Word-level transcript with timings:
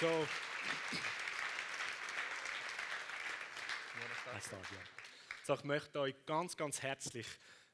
So. 0.00 0.26
So, 5.44 5.54
ich 5.54 5.64
möchte 5.64 6.00
euch 6.00 6.14
ganz, 6.24 6.56
ganz 6.56 6.80
herzlich 6.80 7.26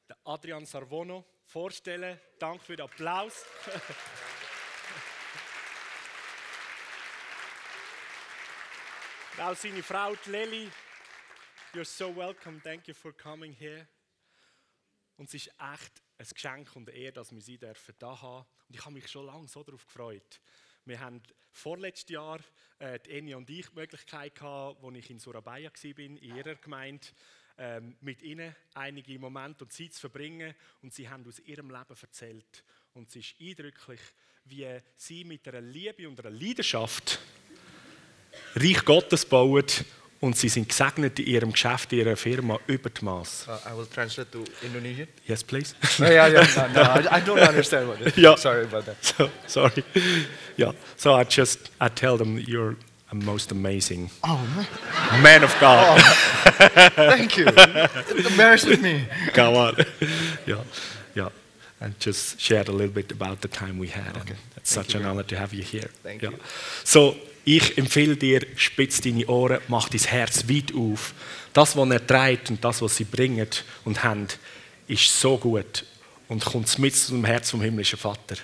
den 0.09 0.17
Adrian 0.25 0.65
Sarvono 0.65 1.23
vorstellen. 1.45 2.19
Danke 2.37 2.65
für 2.65 2.75
den 2.75 2.83
Applaus. 2.83 3.45
Auch 9.37 9.55
seine 9.55 9.81
Frau 9.81 10.13
Leli. 10.25 10.69
You're 11.73 11.85
so 11.85 12.13
welcome. 12.13 12.61
Thank 12.61 12.89
you 12.89 12.93
for 12.93 13.13
coming 13.13 13.53
here. 13.53 13.87
Und 15.15 15.29
es 15.29 15.35
ist 15.35 15.47
echt 15.47 16.03
ein 16.17 16.27
Geschenk 16.27 16.75
und 16.75 16.89
eine 16.89 16.97
Ehre, 16.97 17.13
dass 17.13 17.31
wir 17.31 17.39
sie 17.39 17.57
dürfen 17.57 17.95
da 17.99 18.21
haben. 18.21 18.45
Und 18.67 18.75
ich 18.75 18.83
habe 18.83 18.95
mich 18.95 19.07
schon 19.07 19.27
lange 19.27 19.47
so 19.47 19.63
darauf 19.63 19.85
gefreut. 19.85 20.41
Wir 20.83 20.99
haben 20.99 21.23
vorletztes 21.57 22.09
Jahr 22.09 22.39
äh, 22.79 22.99
die 22.99 23.11
Eni 23.11 23.35
und 23.35 23.49
ich 23.49 23.67
die 23.67 23.75
Möglichkeit 23.75 24.35
gehabt, 24.35 24.83
als 24.83 24.95
ich 24.95 25.09
in 25.09 25.19
Surabaya 25.19 25.69
war, 25.69 25.99
in 25.99 26.17
ihrer 26.17 26.55
Gemeinde, 26.55 27.07
ähm, 27.57 27.95
mit 28.01 28.21
ihnen 28.21 28.55
einige 28.75 29.17
Momente 29.17 29.63
und 29.63 29.73
Zeit 29.73 29.93
zu 29.93 30.01
verbringen. 30.01 30.53
Und 30.81 30.93
sie 30.93 31.09
haben 31.09 31.27
aus 31.27 31.39
ihrem 31.39 31.69
Leben 31.69 31.95
erzählt. 31.99 32.63
Und 32.93 33.09
es 33.09 33.15
ist 33.15 33.35
eindrücklich, 33.41 34.01
wie 34.45 34.79
sie 34.95 35.23
mit 35.23 35.47
einer 35.47 35.61
Liebe 35.61 36.07
und 36.07 36.19
einer 36.19 36.29
Leidenschaft 36.29 37.19
Reich 38.55 38.85
Gottes 38.85 39.25
bauen 39.25 39.65
und 40.19 40.35
sie 40.35 40.49
sind 40.49 40.67
gesegnet 40.67 41.19
in 41.19 41.27
ihrem 41.27 41.51
Geschäft, 41.51 41.93
in 41.93 41.99
ihrer 41.99 42.15
Firma 42.15 42.59
über 42.67 42.89
die 42.89 43.05
Maß. 43.05 43.47
Uh, 43.47 43.69
I 43.69 43.77
will 43.77 43.85
translate 43.85 44.31
to 44.31 44.43
Indonesian. 44.63 45.07
Yes, 45.27 45.43
please. 45.43 45.75
no, 45.99 46.05
yeah, 46.09 46.27
yeah, 46.27 46.47
no, 46.55 46.67
no, 46.73 46.81
I, 46.81 47.17
I 47.17 47.21
don't 47.21 47.39
understand 47.47 47.87
what 47.87 48.01
it 48.01 48.07
is. 48.07 48.17
Yeah. 48.17 48.35
Sorry 48.37 48.63
about 48.63 48.85
that. 48.85 48.97
so, 49.03 49.29
sorry. 49.47 49.83
Yeah. 50.57 50.71
So 50.95 51.13
I 51.13 51.23
just 51.23 51.69
I 51.79 51.89
tell 51.89 52.17
them 52.17 52.39
you're 52.39 52.75
a 53.11 53.15
most 53.15 53.51
amazing 53.51 54.09
Oh, 54.23 54.45
man. 54.55 55.21
man 55.23 55.43
of 55.43 55.55
God. 55.61 56.01
thank 56.95 57.37
you. 57.37 57.45
It 57.47 58.25
embarrassed 58.25 58.67
me. 58.81 59.05
Come 59.33 59.55
on. 59.55 59.75
yeah. 60.45 60.63
Yeah. 61.15 61.29
And 61.79 61.97
just 61.99 62.39
shared 62.39 62.67
a 62.67 62.71
little 62.71 62.93
bit 62.93 63.11
about 63.11 63.41
the 63.41 63.47
time 63.47 63.77
we 63.77 63.87
had. 63.87 64.17
And 64.17 64.35
it's 64.57 64.73
Thank 64.73 64.87
such 64.87 64.95
an 64.95 65.05
honor 65.05 65.23
to 65.23 65.37
have 65.37 65.53
you 65.53 65.63
here. 65.63 65.89
Thank 66.03 66.21
yeah. 66.23 66.31
you. 66.31 66.39
So, 66.83 67.15
ich 67.47 67.77
empfehle 67.77 68.17
dir, 68.17 68.45
spitz 68.57 68.99
deine 68.99 69.25
Ohren, 69.27 69.59
mach 69.69 69.87
dein 69.87 70.01
Herz 70.01 70.49
weit 70.49 70.75
auf. 70.75 71.13
Das, 71.53 71.77
was 71.77 71.89
er 71.89 72.05
trägt 72.05 72.49
und 72.49 72.61
das, 72.61 72.81
was 72.81 72.97
sie 72.97 73.05
bringen 73.05 73.47
und 73.85 74.03
haben, 74.03 74.27
ist 74.85 75.17
so 75.17 75.37
gut 75.37 75.85
und 76.27 76.43
kommt 76.43 76.77
mit 76.77 76.93
zum 76.93 77.23
Herz 77.23 77.51
vom 77.51 77.61
himmlischen 77.61 77.97
Vater. 77.97 78.35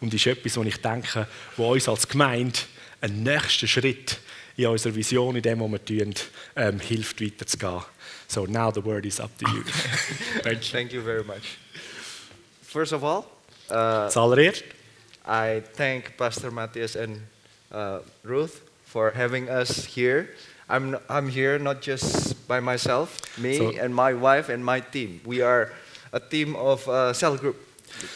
Und 0.00 0.12
ist 0.12 0.26
etwas, 0.26 0.56
wo 0.56 0.64
ich 0.64 0.76
denke, 0.78 1.28
wo 1.56 1.72
uns 1.72 1.88
als 1.88 2.08
Gemeinde 2.08 2.58
einen 3.00 3.22
nächsten 3.22 3.68
Schritt 3.68 4.18
in 4.56 4.66
unserer 4.66 4.96
Vision, 4.96 5.36
in 5.36 5.42
dem, 5.42 5.60
was 5.60 5.70
wir 5.70 5.84
tun, 5.84 6.14
ähm, 6.56 6.80
hilft, 6.80 7.20
weiterzugehen. 7.22 7.84
So, 8.26 8.44
now 8.44 8.72
the 8.72 8.84
word 8.84 9.06
is 9.06 9.20
up 9.20 9.30
to 9.38 9.48
you. 9.48 9.62
Thank 10.42 10.64
you. 10.64 10.72
Thank 10.72 10.92
you 10.92 11.02
very 11.02 11.22
much. 11.22 11.58
First 12.62 12.92
of 12.92 13.04
all, 13.04 13.24
uh, 13.70 14.10
Zuallererst 14.10 14.64
I 15.24 15.62
thank 15.76 16.16
Pastor 16.16 16.50
Matthias 16.50 16.96
and 16.96 17.20
uh, 17.72 17.98
Ruth 18.24 18.62
for 18.84 19.12
having 19.14 19.48
us 19.48 19.84
here. 19.84 20.28
I'm, 20.68 20.96
I'm 21.08 21.28
here 21.28 21.58
not 21.58 21.80
just 21.80 22.46
by 22.46 22.60
myself, 22.60 23.20
me 23.38 23.56
So- 23.56 23.72
and 23.80 23.94
my 23.94 24.12
wife 24.14 24.48
and 24.52 24.64
my 24.64 24.80
team. 24.80 25.20
We 25.24 25.42
are 25.42 25.70
a 26.12 26.20
team 26.20 26.54
of 26.56 26.86
uh, 26.88 27.12
cell 27.14 27.36
group. 27.36 27.56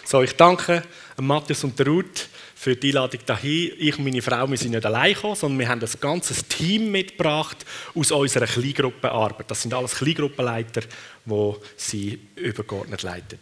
So, 0.05 0.23
ich 0.23 0.37
danke 0.37 0.83
Matthias 1.17 1.65
und 1.65 1.81
Ruth 1.87 2.29
für 2.55 2.77
die 2.77 2.89
Einladung 2.91 3.21
dahin. 3.27 3.73
Ich 3.79 3.99
und 3.99 4.05
meine 4.05 4.23
Frau, 4.23 4.47
wir 4.49 4.57
sind 4.57 4.73
nicht 4.73 4.85
allein 4.87 5.15
gekommen, 5.15 5.35
sondern 5.35 5.59
wir 5.59 5.69
haben 5.69 5.81
ein 5.81 5.89
ganzes 6.01 6.47
Team 6.47 6.93
mitgebracht 6.93 7.65
aus 7.95 8.13
unserer 8.13 8.47
Kleingruppenarbeit. 8.47 9.51
Das 9.51 9.63
sind 9.63 9.75
alles 9.75 9.95
Kleingruppenleiter, 9.97 10.83
die 11.25 11.53
sie 11.77 12.21
übergeordnet 12.37 13.03
leiten. 13.03 13.39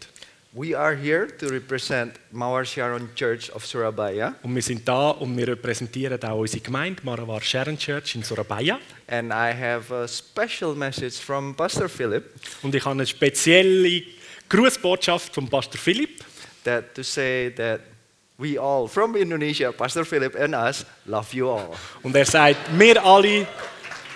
We 0.53 0.75
are 0.75 0.97
here 0.97 1.29
to 1.39 1.47
represent 1.49 2.15
Mawar 2.35 2.65
Sharon 2.65 3.09
Church 3.15 3.51
of 3.51 3.65
Surabaya, 3.65 4.35
Und 4.43 4.53
wir 4.53 4.63
sind 4.63 4.87
da 4.87 5.11
und 5.11 5.37
wir 5.37 5.47
repräsentieren 5.47 6.21
auch 6.25 6.39
unsere 6.41 6.61
Gemeinde, 6.61 7.01
Maravar 7.05 7.41
Sharon 7.41 7.79
Church 7.79 8.17
in 8.17 8.25
Surabaya. 8.25 8.81
and 9.07 9.33
I 9.33 9.53
have 9.53 9.93
a 9.95 10.09
special 10.09 10.75
message 10.75 11.19
from 11.21 11.55
Pastor 11.55 11.89
Philip 11.89 12.25
Und 12.63 12.75
ich 12.75 12.85
habe 12.85 12.95
eine 12.95 13.07
spezielle 13.07 14.03
Grußbotschaft 14.49 15.33
von 15.33 15.49
Pastor 15.49 15.79
Philipp, 15.79 16.25
that 16.65 16.95
to 16.97 17.05
say 17.05 17.51
that 17.55 17.81
we 18.37 18.59
all 18.59 18.89
from 18.89 19.15
Indonesia, 19.15 19.71
Pastor 19.71 20.05
Philip 20.05 20.35
and 20.35 20.57
us, 20.57 20.85
love 21.07 21.33
you 21.33 21.49
all. 21.49 21.69
Und 22.03 22.17
er 22.17 22.25
sagt, 22.25 22.57
wir 22.77 23.01
alle 23.05 23.47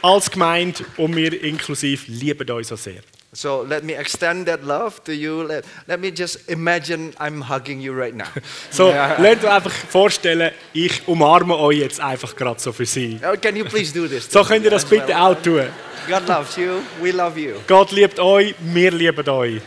als 0.03 0.29
Gemeinde 0.29 0.85
und 0.97 1.15
wir 1.15 1.41
inklusiv 1.45 2.09
lieben 2.09 2.51
euch 2.51 2.67
so 2.67 2.75
sehr. 2.75 3.03
So 3.35 3.63
let 3.63 3.83
me 3.83 3.95
extend 3.95 4.47
that 4.47 4.63
love 4.65 5.03
to 5.05 5.13
you. 5.13 5.43
Let, 5.43 5.65
let 5.89 5.99
me 6.01 6.11
just 6.13 6.49
imagine 6.49 7.13
I'm 7.19 7.41
hugging 7.41 7.81
you 7.81 7.93
right 7.93 8.15
now. 8.15 8.29
So, 8.71 8.89
Yeah. 8.91 9.21
lernt 9.21 9.45
euch 9.45 9.51
einfach 9.51 9.73
vorstellen, 9.73 10.53
ich 10.73 11.07
umarme 11.09 11.57
euch 11.57 11.79
jetzt 11.79 12.01
einfach 12.01 12.35
gerade 12.37 12.61
so 12.61 12.73
für 12.73 12.87
sie. 12.87 13.19
Oh, 13.25 13.37
can 13.37 13.57
you 13.57 13.65
please 13.65 13.93
do 13.93 14.07
this? 14.07 14.31
So 14.31 14.45
könnt 14.45 14.65
ihr 14.65 14.71
das 14.71 14.85
bitte 14.85 15.19
auch 15.19 15.35
tun. 15.43 15.67
God 16.09 16.29
loves 16.29 16.57
you. 16.57 16.81
We 17.03 17.11
love 17.11 17.39
you. 17.41 17.55
Gott 17.67 17.91
liebt 17.91 18.19
euch, 18.21 18.55
wir 18.61 18.91
lieben 18.93 19.29
euch. 19.29 19.61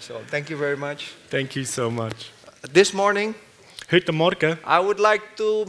So 0.00 0.20
thank 0.30 0.48
you 0.48 0.56
very 0.56 0.76
much. 0.76 1.12
Thank 1.30 1.54
you 1.54 1.64
so 1.64 1.90
much. 1.90 2.32
This 2.72 2.92
morning, 2.94 3.34
Heute 3.90 4.12
Morgen 4.12 4.58
I 4.66 4.78
would 4.80 4.98
like 4.98 5.22
to 5.36 5.66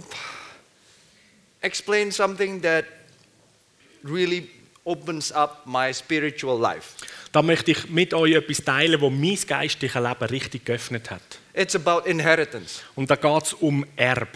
explain 1.62 2.12
something 2.12 2.62
that 2.62 2.86
really 4.04 4.50
opens 4.90 5.32
up 5.32 5.62
my 5.66 5.94
spiritual 5.94 6.60
life. 6.60 6.96
da 7.32 7.42
möchte 7.42 7.72
ich 7.72 7.90
mit 7.90 8.14
euch 8.14 8.34
etwas 8.34 8.64
teilen, 8.64 9.00
das 9.00 9.12
mein 9.12 9.38
geistliches 9.48 10.02
Leben 10.02 10.26
richtig 10.26 10.66
geöffnet 10.66 11.12
hat. 11.12 11.22
It's 11.54 11.76
about 11.76 12.08
inheritance. 12.10 12.82
Und 12.96 13.10
da 13.10 13.16
geht 13.16 13.44
es 13.44 13.54
um 13.54 13.86
Erb. 13.96 14.30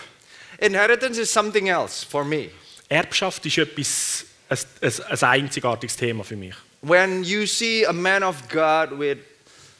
Inheritance 0.59 1.19
is 1.19 1.31
something 1.33 1.67
else 1.67 2.05
for 2.05 2.23
me. 2.23 2.49
Erbschaft 2.89 3.45
ist 3.45 3.57
etwas, 3.57 4.25
ein, 4.49 4.57
ein, 4.81 4.93
ein 5.09 5.23
einzigartiges 5.41 5.95
Thema 5.95 6.23
für 6.23 6.35
mich. 6.35 6.53
When 6.81 7.23
you 7.23 7.45
see 7.47 7.85
a 7.85 7.93
man 7.93 8.23
of 8.23 8.35
God 8.49 8.99
with 8.99 9.17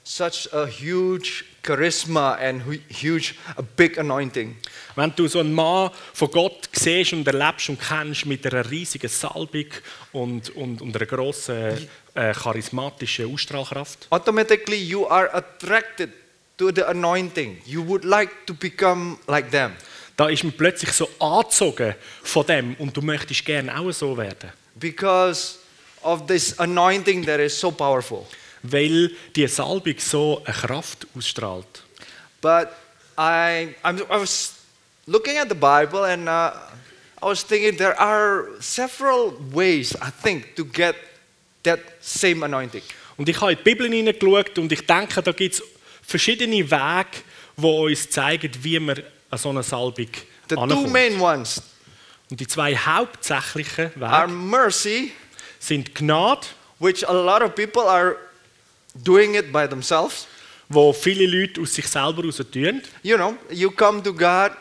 such 0.04 0.48
a 0.54 0.66
huge 0.66 1.44
charisma 1.64 2.34
and 2.36 2.66
hu- 2.66 2.80
huge, 2.90 3.36
a 3.58 3.62
big 3.62 3.98
anointing, 3.98 4.56
Wenn 4.96 5.14
du 5.16 5.28
so 5.28 5.40
einen 5.40 5.54
Mann 5.54 5.90
von 6.14 6.30
Gott 6.32 6.70
siehst 6.72 7.14
und 7.14 7.28
erlebst 7.28 7.70
und 7.70 7.80
kennst 7.80 8.26
mit 8.26 8.46
einer 8.46 8.70
riesigen 8.70 9.10
Salbung 9.10 9.66
und, 10.12 10.50
und, 10.56 10.82
und 10.82 10.96
einer 10.96 11.06
grossen 11.06 11.88
äh, 12.14 12.34
charismatischen 12.34 13.34
Ausstrahlkraft, 13.34 14.08
automatically 14.10 14.78
you 14.78 15.08
are 15.08 15.34
attracted 15.34 16.12
to 16.58 16.72
the 16.74 16.84
anointing. 16.84 17.58
You 17.66 17.86
would 17.88 18.04
like 18.04 18.46
to 18.46 18.54
become 18.54 19.18
like 19.28 19.50
them. 19.52 19.72
da 20.16 20.30
ist 20.30 20.44
man 20.44 20.54
plötzlich 20.54 20.92
so 20.92 21.10
angezogen 21.20 21.96
von 22.22 22.46
dem 22.46 22.76
und 22.76 22.96
du 22.96 23.02
möchtest 23.02 23.44
gerne 23.46 23.80
auch 23.80 23.92
so 23.92 24.16
werden. 24.16 24.52
because 24.76 25.58
of 26.04 26.28
this 26.28 26.60
anointing 26.60 27.26
that 27.26 27.40
is 27.40 27.58
so 27.60 27.72
powerful. 27.72 28.28
Weil 28.62 29.12
die 29.36 29.48
Salbung 29.48 29.96
so 29.98 30.42
eine 30.46 30.54
Kraft 30.56 31.08
ausstrahlt. 31.18 31.84
But 32.42 32.70
I, 33.18 33.76
I'm, 33.84 34.02
I 34.10 34.20
was 34.20 34.54
looking 35.08 35.38
at 35.38 35.50
the 35.50 35.56
Bible 35.56 36.06
and 36.06 36.28
uh, 36.28 36.54
I 37.22 37.26
was 37.26 37.44
thinking 37.44 37.78
there 37.78 38.00
are 38.00 38.50
several 38.60 39.34
ways, 39.54 39.96
I 40.02 40.10
think, 40.10 40.56
to 40.56 40.66
get 40.66 40.96
that 41.64 41.80
same 42.02 42.44
anointing. 42.44 42.84
Und 43.18 43.30
ich 43.30 43.40
habe 43.40 43.52
in 43.52 43.58
die 43.58 43.64
Bibel 43.64 43.88
hineingeschaut 43.88 44.58
und 44.58 44.72
ich 44.72 44.86
denke, 44.86 45.22
da 45.22 45.32
gibt 45.32 45.56
es 45.56 45.64
verschiedene 46.02 46.70
Wege, 46.70 47.24
die 47.56 47.66
uns 47.66 48.10
zeigen, 48.10 48.52
wie 48.62 48.80
man 48.80 49.02
an 49.30 49.38
so 49.38 49.50
eine 49.50 49.64
Salbung 49.64 50.08
The 50.50 50.56
two 50.56 50.88
main 50.88 51.20
ones 51.22 51.62
Und 52.30 52.40
die 52.40 52.48
zwei 52.48 52.76
hauptsächlichen 52.76 53.92
are 54.02 54.28
Wege 54.28 54.34
mercy, 54.34 55.12
sind 55.60 55.94
Gnade, 55.96 56.48
which 56.80 57.08
a 57.08 57.14
lot 57.14 57.42
of 57.42 57.56
people 57.56 57.84
are 57.84 58.18
doing 58.96 59.36
it 59.36 59.52
by 59.54 59.68
themselves. 59.68 60.28
wo 60.70 60.92
viele 60.92 61.28
Leute 61.28 61.62
aus 61.62 61.74
sich 61.74 61.88
selber 61.88 62.24
heraus 62.24 62.42
tun. 62.52 62.82
You 63.04 63.16
know, 63.16 63.38
you 63.52 63.70
come 63.70 64.02
to 64.02 64.12
God, 64.12 64.52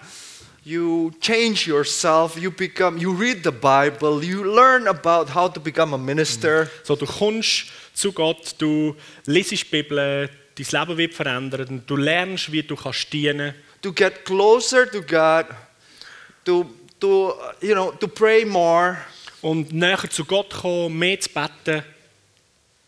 you 0.65 1.11
change 1.21 1.67
yourself, 1.67 2.37
you 2.37 2.51
become, 2.51 2.99
you 2.99 3.13
read 3.13 3.43
the 3.43 3.51
Bible, 3.51 4.23
you 4.23 4.45
learn 4.45 4.87
about 4.89 5.35
how 5.35 5.49
to 5.49 5.61
become 5.61 5.95
a 5.95 5.99
minister. 5.99 6.65
Mhm. 6.65 6.69
So, 6.85 6.97
du 6.97 7.07
kommst 7.07 7.67
zu 7.95 8.13
Gott, 8.13 8.55
du 8.59 8.97
liest 9.27 9.51
die 9.51 9.65
Bibel, 9.65 10.31
dein 10.55 10.67
Leben 10.71 10.99
wird 10.99 11.15
verändert 11.15 11.71
und 11.71 11.89
du 11.89 11.97
lernst, 11.97 12.53
wie 12.53 12.63
du 12.63 12.77
kannst 12.77 13.13
dienen 13.13 13.55
to 13.83 13.93
get 13.93 14.25
closer 14.25 14.87
to 14.87 15.03
God, 15.03 15.47
to, 16.45 16.67
to 17.01 17.35
you 17.61 17.75
know, 17.75 17.91
to 17.93 18.09
pray 18.09 18.45
more, 18.45 18.99
und 19.43 19.73
näher 19.73 20.09
zu 20.09 20.25
Gott 20.25 20.51
kommen, 20.51 20.99
mehr 20.99 21.19
zu 21.21 21.29
beten. 21.29 21.83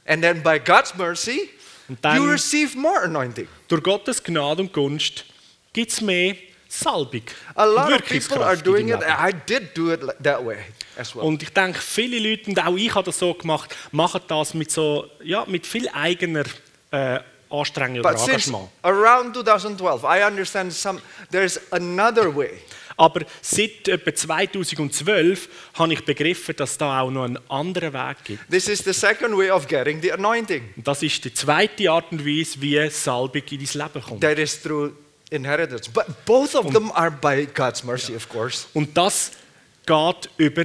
and 0.06 0.22
then 0.22 0.42
by 0.42 0.58
God's 0.58 0.94
mercy, 0.94 1.50
you 1.88 2.30
receive 2.30 2.76
more 2.76 3.04
anointing. 3.04 3.48
Durch 3.68 3.82
Gottes 3.82 4.22
Gnade 4.22 4.62
und 4.62 4.72
Gunst 4.72 5.24
gibt 5.72 5.90
es 5.90 6.00
mehr 6.00 6.36
Salbung 6.80 7.22
A 7.54 7.64
lot 7.64 7.92
of 7.92 8.04
people 8.04 8.42
are 8.42 8.54
in 8.54 8.60
doing 8.62 8.88
it. 8.88 9.00
I 9.02 9.32
did 9.32 9.74
do 9.74 9.92
it 9.92 10.00
that 10.22 10.44
way 10.44 10.58
as 10.96 11.14
well. 11.14 11.24
Und 11.24 11.42
ich 11.42 11.50
denke, 11.50 11.78
viele 11.80 12.18
Leute, 12.18 12.50
und 12.50 12.58
auch 12.58 12.76
ich 12.76 12.94
habe 12.94 13.04
das 13.04 13.18
so 13.18 13.34
gemacht, 13.34 13.74
machen 13.92 14.20
das 14.26 14.54
mit, 14.54 14.70
so, 14.70 15.08
ja, 15.22 15.44
mit 15.46 15.66
viel 15.66 15.88
eigener 15.88 16.44
äh, 16.90 17.20
Anstrengung 17.50 18.00
oder 18.00 18.10
But 18.10 18.18
since 18.18 18.48
Engagement. 18.48 18.68
around 18.82 19.34
2012, 19.34 20.02
I 20.04 20.26
understand 20.26 20.72
some. 20.72 21.00
There's 21.30 21.60
another 21.70 22.34
way. 22.34 22.50
Aber 22.96 23.22
seit 23.42 23.88
etwa 23.88 24.14
2012 24.14 25.48
habe 25.74 25.92
ich 25.92 26.04
begriffen, 26.04 26.54
dass 26.56 26.78
da 26.78 27.00
auch 27.00 27.10
noch 27.10 27.24
einen 27.24 27.38
anderen 27.50 27.92
Weg 27.92 28.16
gibt. 28.24 28.50
This 28.50 28.68
is 28.68 28.84
the 28.84 28.92
second 28.92 29.36
way 29.36 29.50
of 29.50 29.66
getting 29.66 30.00
the 30.00 30.12
anointing. 30.12 30.72
Das 30.76 31.02
ist 31.02 31.24
die 31.24 31.34
zweite 31.34 31.90
Art 31.90 32.12
und 32.12 32.24
Weise, 32.24 32.60
wie 32.60 32.88
Salbung 32.90 33.42
in 33.50 33.58
dein 33.64 33.86
Leben 33.86 34.02
kommt. 34.02 34.20
That 34.20 34.38
is 34.38 34.62
through 34.62 34.92
inheritance. 35.30 35.88
But 35.88 36.24
both 36.24 36.54
of 36.54 36.72
them 36.72 36.90
are 36.92 37.10
by 37.10 37.46
God's 37.46 37.84
mercy, 37.84 38.14
of 38.14 38.28
course. 38.28 38.66
Und 38.74 38.96
das 38.96 39.32
geht 39.86 40.30
über 40.36 40.64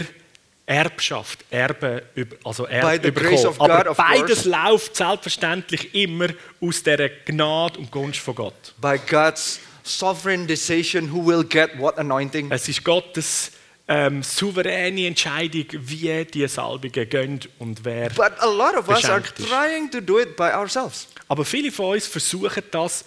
Erbschaft, 0.65 1.43
Erbe, 1.49 2.03
also 2.43 2.65
Erbe 2.65 3.11
God, 3.11 3.59
Aber 3.59 3.95
beides 3.95 4.43
course. 4.43 4.49
läuft 4.49 4.95
selbstverständlich 4.95 5.95
immer 5.95 6.27
aus 6.61 6.83
dieser 6.83 7.09
Gnade 7.09 7.79
und 7.79 7.91
Gunst 7.91 8.19
von 8.19 8.35
Gott. 8.35 8.73
By 8.79 8.99
God's 9.09 9.59
sovereign 9.83 10.45
decision 10.45 11.11
who 11.11 11.25
will 11.25 11.43
get 11.43 11.77
what 11.79 11.97
anointing. 11.97 12.51
Es 12.51 12.69
ist 12.69 12.83
Gottes 12.83 13.51
ähm, 13.87 14.21
souveräne 14.21 15.07
Entscheidung, 15.07 15.65
wie 15.71 16.23
die 16.25 16.47
Salbungen 16.47 17.09
gehen 17.09 17.39
und 17.57 17.83
wer. 17.83 18.09
But 18.09 18.33
a 18.39 18.45
lot 18.45 18.75
of 18.75 18.87
us 18.87 19.03
are 19.05 19.23
trying 19.23 19.89
to 19.89 19.99
do 19.99 20.19
it 20.19 20.35
by 20.35 20.51
ourselves. 20.53 21.07
Aber 21.27 21.43
viele 21.43 21.71
von 21.71 21.93
uns 21.93 22.05
versuchen 22.05 22.63
das 22.69 23.03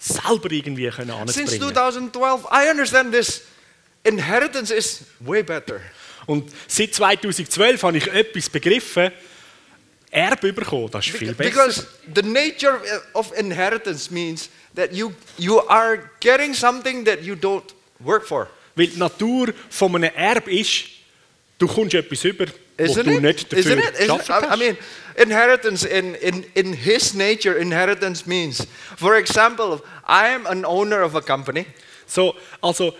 selber 0.00 0.50
irgendwie 0.50 0.88
können 0.88 1.10
Since 1.26 1.54
anzubringen. 1.54 1.74
2012, 1.74 2.46
I 2.50 2.70
understand 2.70 3.12
this 3.12 3.42
inheritance 4.02 4.72
is 4.74 5.02
way 5.20 5.42
better. 5.42 5.80
Und 6.26 6.50
seit 6.66 6.94
2012 6.94 7.82
habe 7.82 7.98
ich 7.98 8.06
etwas 8.08 8.48
begriffen. 8.48 9.12
Erbe 10.12 10.52
bekommen, 10.52 10.90
das 10.90 11.06
ist 11.06 11.16
viel 11.16 11.34
besser. 11.34 11.50
Because 11.50 11.86
the 12.14 12.22
nature 12.22 12.80
of 13.12 13.32
inheritance 13.38 14.10
means 14.10 14.48
that 14.74 14.92
you, 14.92 15.12
you 15.38 15.60
are 15.68 16.10
getting 16.18 16.52
something 16.52 17.04
that 17.04 17.22
you 17.22 17.34
don't 17.34 17.74
work 18.00 18.26
for. 18.26 18.48
Weil 18.74 18.88
die 18.88 18.98
Natur 18.98 19.52
von 19.68 19.94
einem 19.94 20.10
Erbe 20.14 20.52
ist, 20.52 20.84
du 21.60 21.68
kommst 21.68 21.94
etwas 21.94 22.24
über, 22.24 22.46
Isn't 22.76 23.06
du 23.06 23.10
it? 23.12 23.22
nicht 23.22 23.52
dafür 23.52 23.76
Isn't 23.76 23.78
it? 23.78 24.00
Isn't-. 24.00 24.30
I, 24.30 24.54
I 24.54 24.56
mean, 24.56 24.76
inheritance 25.16 25.84
in, 25.84 26.14
in, 26.16 26.44
in 26.54 26.72
his 26.72 27.14
nature, 27.14 27.56
inheritance 27.56 28.26
means, 28.26 28.66
for 28.96 29.16
example, 29.16 29.80
I 30.08 30.34
am 30.34 30.46
an 30.46 30.64
owner 30.64 31.02
of 31.02 31.14
a 31.14 31.20
company. 31.20 31.66
so, 32.06 32.34
also 32.60 32.94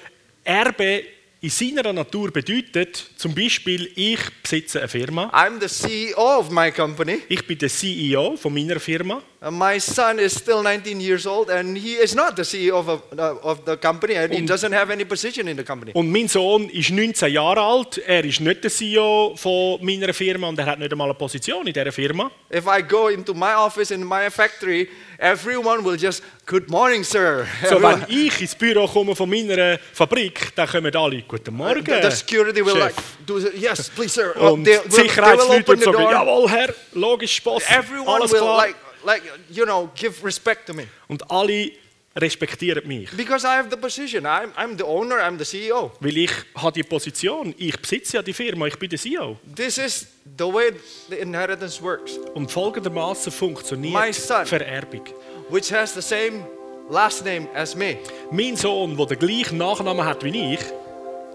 Erbe 0.45 1.05
in 1.43 1.49
seiner 1.51 1.93
Natur 1.93 2.31
bedeutet 2.31 3.03
zum 3.17 3.35
Beispiel, 3.35 3.91
ich 3.97 4.21
besitze 4.43 4.81
eine 4.81 4.89
Firma, 4.89 5.31
I'm 5.33 5.59
the 5.59 5.69
CEO 5.69 6.39
of 6.39 6.51
my 6.51 6.71
company. 6.71 7.23
ich 7.29 7.47
bin 7.47 7.59
der 7.59 7.71
CEO 7.71 8.37
von 8.37 8.53
meiner 8.53 8.79
Firma 8.79 9.23
my 9.49 9.79
son 9.81 10.19
is 10.19 10.35
still 10.35 10.63
19 10.63 11.01
years 11.01 11.27
old 11.27 11.49
and 11.49 11.75
he 11.79 11.95
is 11.95 12.15
not 12.15 12.37
the 12.37 12.43
CEO 12.43 12.75
of, 12.75 12.89
a, 12.91 13.01
uh, 13.19 13.39
of 13.43 13.65
the 13.65 13.75
company 13.79 14.15
and 14.15 14.35
he 14.35 14.45
doesn't 14.45 14.73
have 14.73 14.91
any 14.91 15.05
position 15.05 15.49
in 15.49 15.57
the 15.57 15.65
company. 15.65 15.93
und 15.95 16.11
mein 16.13 16.29
Sohn 16.29 16.69
ist 16.69 16.91
19 16.91 17.33
Jahre 17.33 17.61
alt, 17.63 17.97
er 18.07 18.23
ist 18.23 18.41
nicht 18.41 18.63
der 18.63 18.71
CEO 18.71 19.33
von 19.37 19.79
meiner 19.83 20.13
Firma 20.13 20.49
und 20.49 20.59
er 20.59 20.67
hat 20.67 20.79
nicht 20.79 20.93
einmal 20.93 21.09
eine 21.09 21.15
Position 21.15 21.67
in 21.67 21.73
dieser 21.73 21.91
Firma. 21.91 22.31
If 22.53 22.67
I 22.67 22.83
go 22.83 23.09
into 23.09 23.33
my 23.33 23.55
office 23.55 23.91
in 23.91 24.07
my 24.07 24.29
factory, 24.31 24.91
everyone 25.19 25.83
will 25.87 25.97
just, 25.97 26.23
good 26.45 26.69
morning, 26.69 27.03
sir. 27.03 27.47
So, 27.67 27.81
wenn 27.81 28.05
ich 28.09 28.43
ins 28.43 28.55
Büro 28.55 28.87
komme 28.87 29.17
von 29.17 29.31
meiner 29.31 29.79
Fabrik, 29.95 30.55
dann 30.55 30.69
kommen 30.69 30.95
alle, 30.95 31.23
guten 31.23 31.55
Morgen, 31.55 31.87
the, 32.03 32.11
security 32.11 32.63
will 32.63 32.75
Chef. 32.75 32.83
like, 32.83 32.95
do, 33.27 33.39
yes, 33.39 33.89
please, 33.89 34.13
sir. 34.13 34.35
Uh, 34.37 34.53
Und 34.53 34.65
they, 34.65 34.77
will, 34.85 35.09
they 35.09 35.39
will 35.39 35.61
open 35.61 35.79
the 35.79 35.87
door. 35.87 36.13
jawohl 36.13 36.51
Herr, 36.51 36.75
logisch, 36.93 37.43
Boss, 37.43 37.63
Everyone 37.71 38.17
alles 38.21 38.33
will 38.33 38.41
klar. 38.41 38.67
like, 38.67 38.77
like, 39.05 39.23
you 39.51 39.65
know, 39.65 39.91
give 39.95 40.25
respect 40.25 40.67
to 40.67 40.75
me. 40.75 40.87
Und 41.09 41.31
alle 41.31 41.73
respektieren 42.17 42.87
mich. 42.89 43.11
Because 43.17 43.45
I 43.47 43.51
have 43.57 43.71
the 43.71 43.77
position. 43.77 44.25
I'm, 44.27 44.53
I'm 44.57 44.77
the 44.77 44.85
owner, 44.85 45.17
I'm 45.19 45.39
the 45.39 45.45
CEO. 45.45 45.93
Weil 46.01 46.17
ich 46.19 46.31
habe 46.57 46.73
die 46.73 46.83
Position, 46.83 47.55
ich 47.57 47.79
besitze 47.81 48.17
ja 48.17 48.23
die 48.23 48.33
Firma, 48.33 48.67
ich 48.67 48.77
bin 48.79 48.91
der 48.91 48.99
CEO. 48.99 49.37
This 49.55 49.79
is 49.79 50.07
the 50.37 50.45
way 50.53 50.73
the 51.09 51.17
inheritance 51.17 51.81
works, 51.83 52.19
Und 52.35 52.51
folgendermaßen 52.51 53.31
funktioniert 53.33 54.15
son. 54.15 54.45
Vererbung. 54.45 55.05
which 55.51 55.73
has 55.73 55.95
the 55.95 56.03
same 56.03 56.45
last 56.91 57.25
name 57.25 57.49
as 57.55 57.75
me. 57.77 57.99
Mein 58.33 58.57
Sohn, 58.57 58.97
der 58.97 59.07
den 59.07 59.19
gleichen 59.19 59.59
Nachnamen 59.59 60.05
hat 60.05 60.25
wie 60.25 60.55
ich, 60.55 60.61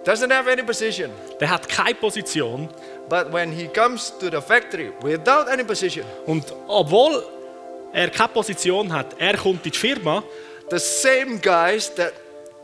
Doesn't 0.05 0.31
have 0.31 0.47
any 0.51 0.61
position. 0.61 1.09
der 1.39 1.49
hat 1.49 1.67
keine 1.69 1.95
Position. 1.95 2.69
But 3.09 3.31
when 3.31 3.51
he 3.51 3.67
comes 3.67 4.13
to 4.19 4.29
the 4.29 4.41
factory 4.41 4.91
without 5.01 5.47
any 5.47 5.63
position, 5.63 6.05
Und 6.25 6.43
obwohl 6.67 7.23
er 7.95 8.09
keine 8.09 8.29
Position 8.29 8.91
hat, 8.91 9.15
er 9.17 9.37
kommt 9.37 9.65
in 9.65 9.71
die 9.71 9.77
Firma, 9.77 10.23
the 10.69 10.79
same 10.79 11.39
guys 11.41 11.93
that 11.95 12.13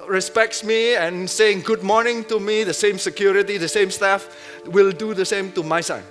respects 0.10 0.64
me 0.64 0.98
and 1.00 1.30
saying 1.30 1.64
good 1.64 1.82
morning 1.84 2.28
to 2.28 2.40
me, 2.40 2.66
the 2.66 2.74
same 2.74 3.00
security, 3.00 3.58
the 3.58 3.68
same 3.68 3.90
staff, 3.92 4.28
will 4.66 4.92
do 4.92 5.14
the 5.14 5.26
same 5.26 5.54
to 5.54 5.64
my 5.64 5.82
son. 5.82 6.02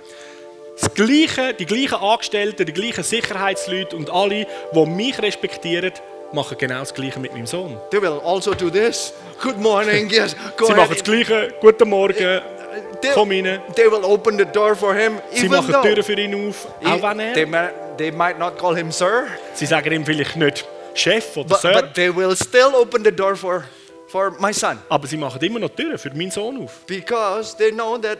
das 0.79 0.93
gleiche, 0.95 1.53
die 1.53 1.65
gleichen 1.65 1.95
Angestellten, 1.95 2.65
die 2.65 2.73
gleichen 2.73 3.03
Sicherheitsleute 3.03 3.95
und 3.95 4.09
alle, 4.09 4.47
die 4.73 4.85
mich 4.87 5.21
respektieren, 5.21 5.91
machen 6.33 6.57
genau 6.57 6.79
das 6.79 6.93
Gleiche 6.93 7.19
mit 7.19 7.33
meinem 7.33 7.45
Sohn. 7.45 7.77
They 7.91 8.01
will 8.01 8.19
also 8.23 8.53
do 8.55 8.69
this. 8.69 9.13
Good 9.43 9.57
morning, 9.59 10.09
yes, 10.11 10.35
go 10.57 10.65
Sie 10.65 10.73
machen 10.73 10.95
das. 10.95 11.03
Gleiche. 11.03 11.53
Guten 11.61 11.89
Morgen, 11.89 12.41
They, 13.01 13.11
komm 13.13 13.29
rein. 13.29 13.59
they 13.75 13.91
will 13.91 14.03
open 14.03 14.37
the 14.37 14.45
door 14.45 14.75
for 14.75 14.95
him, 14.95 15.19
Sie 15.31 15.49
machen 15.49 15.67
die 15.83 15.87
Türen 15.87 16.03
für 16.03 16.13
ihn 16.19 16.49
auf, 16.49 16.67
auch 16.83 17.01
wenn 17.03 17.19
er. 17.53 17.71
They 17.97 18.11
might 18.11 18.37
not 18.39 18.57
call 18.57 18.75
him 18.75 18.91
sir, 18.91 19.27
Sie 19.53 19.65
sagen 19.65 19.91
ihm 19.91 20.05
vielleicht 20.05 20.35
nicht 20.35 20.65
Chef 20.93 21.37
oder 21.37 21.49
but, 21.49 21.61
Sir, 21.61 21.73
but 21.73 21.93
they 21.93 22.13
will 22.15 22.35
still 22.35 22.73
open 22.75 23.03
the 23.03 23.11
door 23.11 23.35
for, 23.35 23.63
for 24.07 24.31
my 24.39 24.53
son 24.53 24.77
aber 24.89 25.07
sie 25.07 25.17
machen 25.17 25.41
immer 25.41 25.59
noch 25.59 25.69
Türen 25.69 25.97
für 25.97 26.09
meinen 26.09 26.31
Sohn 26.31 26.63
auf. 26.63 26.79
because 26.87 27.55
they 27.55 27.71
know 27.71 27.97
that 27.97 28.17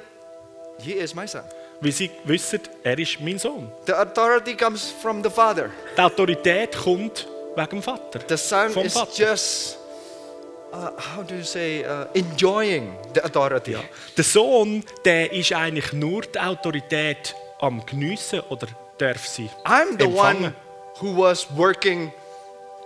he 0.82 0.94
is 0.94 1.14
my 1.14 1.28
son. 1.28 1.44
Weil 1.84 1.92
sie 1.92 2.12
wissen, 2.26 2.60
er 2.84 2.98
ist 3.00 3.20
mein 3.22 3.40
Sohn. 3.40 3.72
The 3.88 3.94
authority 3.94 4.56
comes 4.56 4.94
from 5.02 5.24
the 5.24 5.30
father. 5.32 5.72
Die 5.98 6.02
Autorität 6.02 6.78
kommt 6.78 7.28
wegen 7.56 7.70
dem 7.70 7.82
Vater. 7.82 8.20
The 8.28 8.38
son 8.38 8.70
Vom 8.70 8.86
is 8.86 8.94
Vater. 8.94 9.32
just, 9.32 9.78
uh, 10.72 10.92
how 11.16 11.24
do 11.28 11.34
you 11.36 11.44
say, 11.44 11.84
uh, 11.84 12.06
enjoying 12.14 12.96
the 13.16 13.22
authority. 13.24 13.76
Der 14.16 14.24
Sohn, 14.24 14.84
der 15.04 15.32
ist 15.34 15.54
eigentlich 15.54 15.92
nur 15.94 16.22
die 16.22 16.40
Autorität 16.40 17.36
am 17.60 17.84
Geniessen 17.86 18.42
oder 18.50 18.68
darf 19.02 19.28
sie 19.28 19.50
I'm 19.66 19.98
the 19.98 20.06
empfangen. 20.06 20.44
one 20.44 20.54
who 21.02 21.16
was 21.18 21.48
working 21.58 22.12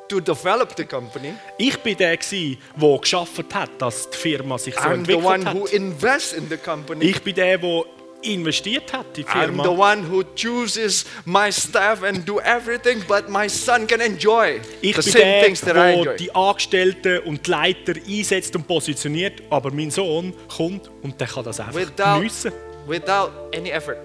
to 0.07 0.19
develop 0.19 0.75
the 0.75 0.85
company. 0.85 1.33
Ich 1.57 1.77
bin 1.79 1.97
der, 1.97 2.15
gsi, 2.17 2.57
der 2.79 2.97
geschafft 2.99 3.53
hat, 3.53 3.69
dass 3.79 4.09
die 4.09 4.17
Firma 4.17 4.57
sich 4.57 4.75
so 4.75 4.81
I'm 4.81 5.05
the 5.05 5.13
entwickelt 5.13 5.25
one 5.25 5.45
hat. 5.45 5.55
who 5.55 5.65
invests 5.67 6.33
in 6.33 6.47
the 6.49 6.57
company. 6.57 7.05
Ich 7.05 7.21
bin 7.23 7.33
der, 7.35 7.57
der 7.57 7.83
investiert 8.21 8.91
hat 8.93 9.05
die 9.17 9.23
I'm 9.23 9.31
Firma. 9.45 9.63
the 9.63 9.69
one 9.69 10.03
who 10.09 10.23
chooses 10.35 11.05
my 11.25 11.51
staff 11.51 12.03
and 12.03 12.23
do 12.27 12.39
everything, 12.39 13.03
but 13.07 13.29
my 13.29 13.47
son 13.49 13.85
can 13.87 13.99
enjoy 14.01 14.59
Ich 14.81 14.95
the 14.95 15.01
bin 15.01 15.11
same 15.11 15.23
der, 15.25 15.43
things 15.43 15.61
that 15.61 15.71
I 15.71 15.73
der 15.73 15.93
enjoy. 15.99 16.15
die 16.17 16.35
Angestellten 16.35 17.19
und 17.25 17.45
die 17.45 17.51
Leiter 17.51 17.93
einsetzt 18.07 18.55
und 18.55 18.67
positioniert, 18.67 19.41
aber 19.49 19.71
mein 19.71 19.89
Sohn 19.91 20.33
kommt 20.55 20.89
und 21.03 21.19
der 21.19 21.27
kann 21.27 21.43
das 21.43 21.59
einfach 21.59 21.75
Without, 21.75 22.17
geniessen, 22.19 22.51
without 22.87 23.31
any 23.55 23.69
effort, 23.71 23.97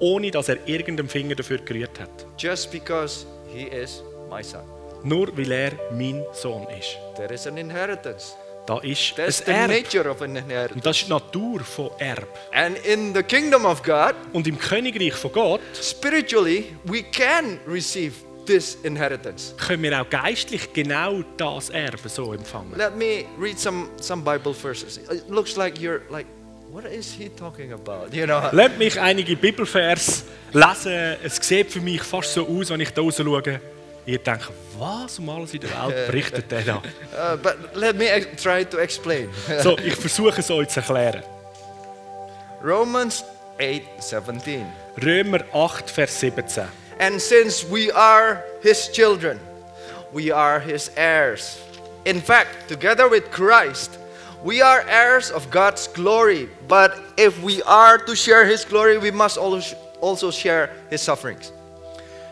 ohne 0.00 0.30
dass 0.30 0.48
er 0.48 0.56
irgendeinen 0.66 1.08
Finger 1.08 1.34
dafür 1.34 1.58
gerührt 1.58 1.98
hat. 2.00 2.10
just 2.38 2.70
because 2.72 3.26
he 3.52 3.64
is 3.64 4.02
my 4.30 4.42
son. 4.42 4.62
Nur 5.02 5.28
weil 5.36 5.50
er 5.52 5.72
mein 5.92 6.22
Sohn 6.32 6.66
ist. 6.78 6.96
There 7.16 7.32
is 7.32 7.46
an 7.46 7.56
inheritance. 7.56 8.34
Da 8.66 8.78
ist 8.80 9.16
That's 9.16 9.46
ein 9.48 9.70
Erb. 9.70 9.82
nature 9.82 10.10
of 10.10 10.20
an 10.22 10.36
inheritance. 10.36 10.74
Und 10.74 10.84
das 10.86 10.98
ist 10.98 11.06
die 11.06 11.10
Natur 11.12 11.60
von 11.60 11.90
Erb. 11.98 12.28
And 12.52 12.76
in 12.86 13.14
the 13.14 13.22
kingdom 13.22 13.64
of 13.64 13.82
God, 13.82 14.14
Und 14.32 14.46
im 14.46 14.58
Königreich 14.58 15.14
von 15.14 15.32
Gott 15.32 15.60
spiritually, 15.82 16.76
we 16.84 17.02
can 17.02 17.58
receive 17.66 18.12
this 18.46 18.76
inheritance. 18.82 19.54
können 19.56 19.82
wir 19.82 20.00
auch 20.00 20.08
geistlich 20.10 20.72
genau 20.72 21.22
das 21.36 21.70
Erbe 21.70 22.08
so 22.08 22.32
empfangen. 22.34 22.76
Let 22.76 22.94
me 22.96 23.24
read 23.40 23.58
some, 23.58 23.88
some 24.00 24.22
Bible 24.22 24.52
verses. 24.54 24.98
It 24.98 25.28
looks 25.28 25.56
like 25.56 25.78
you're 25.78 26.00
like, 26.10 26.26
what 26.72 26.84
is 26.84 27.12
he 27.12 27.28
talking 27.28 27.72
about? 27.72 28.12
You 28.14 28.26
know, 28.26 28.48
Lasst 28.52 28.78
mich 28.78 29.00
einige 29.00 29.36
Bibelvers 29.36 30.24
lesen. 30.52 31.16
Es 31.22 31.36
sieht 31.36 31.70
für 31.72 31.80
mich 31.80 32.02
fast 32.02 32.32
so 32.34 32.46
aus, 32.46 32.70
wenn 32.70 32.80
ich 32.80 32.90
da 32.90 33.02
raus 33.02 33.16
schaue. 33.16 33.60
Ihr 34.06 34.18
denkt, 34.18 34.48
was 34.78 35.18
um 35.18 35.28
alles 35.28 35.52
in 35.54 35.60
der 35.60 35.70
Welt 35.70 36.06
berichtet 36.06 36.50
der 36.50 36.62
da? 36.62 36.76
uh, 36.76 37.36
but 37.36 37.56
let 37.74 37.96
me 37.96 38.06
try 38.36 38.64
to 38.64 38.78
explain. 38.78 39.28
So, 39.62 39.76
ich 39.78 39.94
versuche 39.94 40.40
es 40.40 40.50
euch 40.50 40.68
zu 40.68 40.80
erklären. 40.80 41.22
Romans 42.62 43.24
8 43.58 43.82
17. 44.02 44.64
Römer 45.02 45.40
8, 45.52 45.90
Vers 45.90 46.20
17. 46.20 46.64
And 46.98 47.20
since 47.20 47.64
we 47.70 47.94
are 47.94 48.42
his 48.62 48.90
children, 48.92 49.38
we 50.12 50.34
are 50.34 50.60
his 50.60 50.90
heirs. 50.96 51.58
In 52.04 52.20
fact, 52.20 52.68
together 52.68 53.10
with 53.10 53.30
Christ, 53.30 53.98
we 54.44 54.62
are 54.62 54.80
heirs 54.88 55.30
of 55.30 55.50
God's 55.50 55.88
glory. 55.88 56.48
But 56.68 56.92
if 57.16 57.42
we 57.42 57.62
are 57.62 57.98
to 57.98 58.14
share 58.14 58.44
his 58.44 58.64
glory, 58.64 58.98
we 58.98 59.10
must 59.10 59.38
also 59.38 59.76
also 60.00 60.30
share 60.30 60.70
his 60.90 61.02
sufferings. 61.02 61.52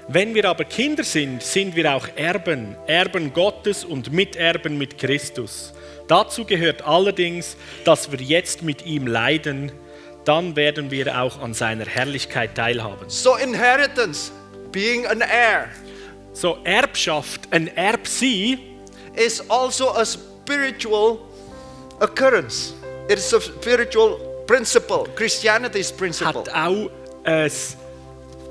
Wenn 0.09 0.35
wir 0.35 0.47
aber 0.47 0.65
Kinder 0.65 1.05
sind, 1.05 1.43
sind 1.43 1.77
wir 1.77 1.95
auch 1.95 2.09
Erben, 2.17 2.77
Erben 2.87 3.33
Gottes 3.33 3.85
und 3.85 4.11
Miterben 4.11 4.79
mit 4.79 4.97
Christus. 4.97 5.75
Dazu 6.07 6.47
gehört 6.47 6.81
allerdings, 6.87 7.59
dass 7.85 8.11
wir 8.11 8.19
jetzt 8.19 8.63
mit 8.63 8.87
ihm 8.87 9.07
leiden, 9.07 9.71
dann 10.25 10.57
werden 10.57 10.91
wir 10.91 11.21
auch 11.21 11.39
an 11.43 11.53
seiner 11.53 11.85
Herrlichkeit 11.85 12.55
teilhaben. 12.55 13.09
So, 13.09 13.37
inheritance, 13.37 14.33
being 14.73 15.07
an 15.07 15.21
heir, 15.21 15.69
So 16.33 16.59
Erbschaft, 16.65 17.41
ein 17.51 17.69
Erb 17.77 18.07
sein, 18.07 18.59
is 19.15 19.43
also 19.51 19.91
a 19.91 20.05
spiritual 20.05 21.19
occurrence. 22.01 22.75
It 23.09 23.19
is 23.19 23.33
a 23.33 23.41
spiritual 23.41 24.19
principle. 24.47 25.07
Christianity 25.17 25.81
is 25.81 25.93
principle. 25.93 26.45
hat 26.45 26.49
auch 26.55 26.91
ein 27.25 27.51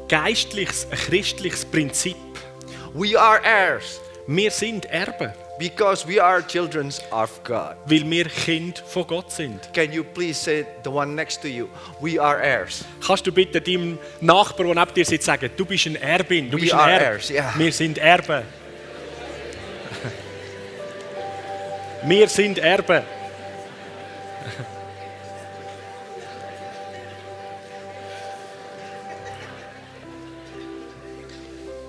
geistliches, 0.07 0.87
ein 0.89 0.97
christliches 0.97 1.65
Prinzip. 1.65 2.15
We 2.93 3.19
are 3.19 3.39
heirs 3.43 3.99
Wir 4.25 4.49
sind 4.51 4.85
Erben, 4.87 5.31
because 5.59 6.05
we 6.07 6.21
are 6.21 6.41
children 6.45 6.91
of 7.11 7.29
God. 7.43 7.75
weil 7.85 8.09
wir 8.09 8.25
Kind 8.25 8.83
von 8.87 9.05
Gott 9.07 9.31
sind. 9.31 9.71
Can 9.73 9.91
you 9.93 10.03
please 10.03 10.33
say 10.41 10.65
the 10.83 10.89
one 10.89 11.13
next 11.15 11.41
to 11.41 11.47
you? 11.47 11.67
We 12.01 12.19
are 12.21 12.39
heirs. 12.41 12.83
Kannst 13.05 13.25
du 13.27 13.31
bitte 13.31 13.61
deinem 13.61 13.97
Nachbarn, 14.19 14.67
der 14.73 14.75
neben 14.83 14.93
dir 14.95 15.05
sitzt, 15.05 15.25
sagen, 15.27 15.49
du 15.55 15.65
bist 15.65 15.85
ein 15.85 15.95
Erbin, 15.95 16.49
du 16.51 16.57
We 16.57 16.61
bist 16.61 16.73
ein 16.73 16.79
are 16.79 16.91
Erb. 16.91 17.01
heirs, 17.01 17.29
yeah. 17.29 17.53
Wir 17.57 17.71
sind 17.71 17.97
Erben. 17.99 18.43
Wir 22.05 22.27
sind 22.27 22.57
Erben. 22.59 23.03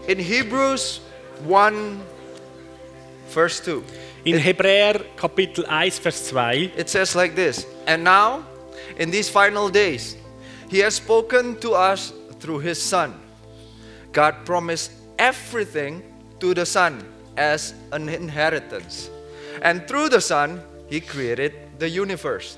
In 0.09 0.19
Hebrews 0.19 1.00
1, 1.45 2.00
verse 3.29 3.61
2, 3.61 3.85
In 4.25 4.38
Hebräer 4.38 5.05
Kapitel 5.17 5.69
1, 5.69 5.91
Vers 6.00 6.31
2 6.31 6.73
it 6.81 6.88
says 6.88 7.15
like 7.15 7.35
this 7.35 7.67
And 7.87 8.05
now, 8.05 8.43
in 8.97 9.11
these 9.11 9.29
final 9.29 9.69
days, 9.69 10.17
He 10.71 10.79
has 10.79 10.95
spoken 10.95 11.61
to 11.61 11.75
us 11.75 12.15
through 12.41 12.61
His 12.61 12.81
Son. 12.81 13.21
God 14.11 14.47
promised 14.47 14.93
everything 15.19 16.03
to 16.41 16.55
the 16.55 16.65
Son 16.65 17.05
as 17.37 17.75
an 17.93 18.09
inheritance. 18.09 19.11
And 19.61 19.87
through 19.87 20.09
the 20.09 20.23
Son, 20.23 20.62
He 20.88 21.00
created 21.00 21.53
the 21.79 21.88
universe. 21.91 22.57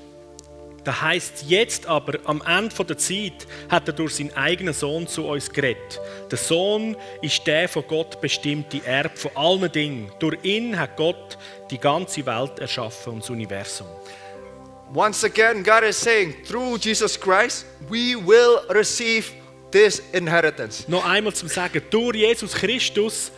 Da 0.83 0.99
heißt 1.01 1.45
jetzt 1.47 1.85
aber, 1.85 2.17
am 2.25 2.41
Ende 2.41 2.83
der 2.83 2.97
Zeit 2.97 3.45
hat 3.69 3.87
er 3.87 3.93
durch 3.93 4.15
seinen 4.15 4.35
eigenen 4.35 4.73
Sohn 4.73 5.07
zu 5.07 5.27
uns 5.27 5.51
geredet. 5.51 5.99
Der 6.31 6.37
Sohn 6.39 6.97
ist 7.21 7.45
der 7.45 7.69
von 7.69 7.83
Gott 7.87 8.19
bestimmte 8.19 8.83
Erb 8.83 9.15
von 9.17 9.31
allen 9.35 9.71
Dingen. 9.71 10.11
Durch 10.17 10.43
ihn 10.43 10.77
hat 10.79 10.97
Gott 10.97 11.37
die 11.69 11.77
ganze 11.77 12.25
Welt 12.25 12.57
erschaffen 12.57 13.13
und 13.13 13.21
das 13.21 13.29
Universum. 13.29 13.87
Once 14.93 15.23
again, 15.23 15.63
God 15.63 15.83
is 15.83 16.01
saying, 16.01 16.35
through 16.45 16.77
Jesus 16.77 17.17
Christ, 17.17 17.65
we 17.87 18.15
will 18.15 18.59
receive 18.69 19.31
this 19.71 20.01
inheritance. 20.11 20.83
Noch 20.89 21.05
einmal 21.05 21.33
zum 21.33 21.47
Sagen, 21.47 21.81
durch 21.91 22.17
Jesus 22.17 22.53
Christus 22.53 23.31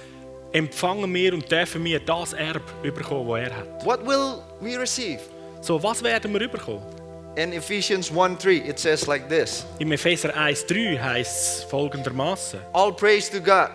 empfangen 0.53 1.13
wir 1.13 1.33
und 1.33 1.51
dürfen 1.51 1.83
wir 1.83 2.00
das 2.00 2.33
Erb 2.33 2.63
überkommen, 2.81 3.27
das 3.27 3.50
er 3.50 3.57
hat. 3.57 3.85
What 3.85 4.07
will 4.07 4.41
we 4.62 4.79
receive? 4.79 5.19
So, 5.62 5.81
was 5.81 6.01
werden 6.01 6.33
wir 6.33 6.41
überkommen? 6.41 7.02
In 7.35 7.51
Ephesians 7.51 8.11
1 8.11 8.37
3, 8.37 8.57
it 8.57 8.77
says 8.77 9.07
like 9.07 9.27
this. 9.27 9.65
Im 9.79 9.91
Epheser 9.91 10.35
1,3 10.35 10.99
heißt 10.99 11.63
folgendermaßen: 11.65 12.59
All 12.73 12.93
praise 12.93 13.27
to 13.31 13.39
God, 13.39 13.69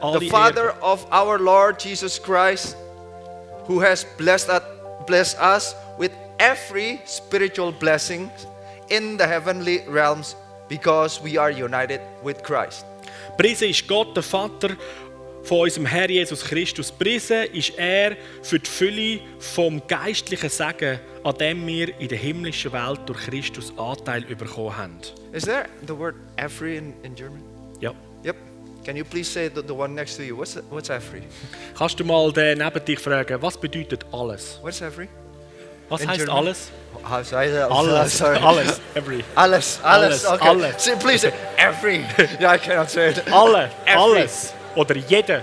Alle 0.00 0.18
the 0.18 0.30
Father 0.30 0.74
of 0.80 1.06
our 1.12 1.38
Lord 1.38 1.78
Jesus 1.78 2.18
Christ, 2.18 2.74
who 3.66 3.80
has 3.80 4.06
blessed 4.16 4.48
us, 4.48 4.62
blessed 5.06 5.38
us 5.38 5.74
with 5.98 6.10
every 6.38 7.00
spiritual 7.04 7.70
blessing 7.70 8.30
in 8.88 9.18
the 9.18 9.26
heavenly 9.26 9.82
realms 9.86 10.34
because 10.68 11.20
we 11.22 11.36
are 11.36 11.50
united 11.50 12.00
with 12.22 12.42
Christ. 12.42 12.86
Priesen 13.36 13.68
ist 13.68 13.86
Gott, 13.86 14.14
der 14.16 14.22
Vater 14.22 14.70
von 15.46 15.60
unserem 15.60 15.86
Herr 15.86 16.10
Jesus 16.10 16.42
Christus. 16.44 16.90
Priesen 16.90 17.44
ist 17.52 17.78
er 17.78 18.16
für 18.42 18.58
die 18.58 18.68
Fülle 18.68 19.20
vom 19.38 19.80
geistlichen 19.86 20.50
Segen, 20.50 20.98
an 21.22 21.34
dem 21.38 21.66
wir 21.66 21.98
in 22.00 22.08
der 22.08 22.18
himmlischen 22.18 22.72
Welt 22.72 23.00
durch 23.06 23.20
Christus 23.20 23.72
Anteil 23.78 24.22
bekommen 24.22 24.76
haben. 24.76 24.98
Is 25.32 25.44
there 25.44 25.66
the 25.86 25.96
word 25.96 26.16
every 26.36 26.76
in, 26.76 26.94
in 27.02 27.14
German? 27.14 27.42
Ja. 27.80 27.92
Yep. 28.24 28.36
Can 28.84 28.96
you 28.96 29.04
please 29.04 29.30
say 29.30 29.48
the, 29.48 29.62
the 29.62 29.72
one 29.72 29.94
next 29.94 30.16
to 30.16 30.22
you? 30.22 30.36
What's, 30.36 30.58
what's 30.70 30.90
every? 30.90 31.22
Kannst 31.76 31.98
du 32.00 32.04
mal 32.04 32.32
den 32.32 32.58
neben 32.58 32.84
dich 32.84 32.98
fragen, 32.98 33.40
was 33.40 33.56
bedeutet 33.56 34.04
alles? 34.12 34.58
What's 34.62 34.80
every? 34.80 35.08
Was 35.88 36.00
In 36.00 36.08
heißt 36.08 36.18
German? 36.24 36.36
alles? 36.38 36.70
Alles. 37.04 37.30
Sorry. 38.18 38.38
Alles. 38.38 38.80
Every. 38.94 39.24
Alles, 39.36 39.78
Alles, 39.84 40.24
alles, 40.24 40.26
okay. 40.26 40.48
alles. 40.48 40.84
Say, 40.84 40.96
please 40.96 41.32
every. 41.56 42.04
yeah, 42.40 42.54
I 42.54 42.58
cannot 42.58 42.90
say 42.90 43.10
it. 43.10 43.22
Alle. 43.32 43.70
Every. 43.86 44.20
Alles. 44.20 44.52
Oder 44.76 44.96
jeder. 44.96 45.42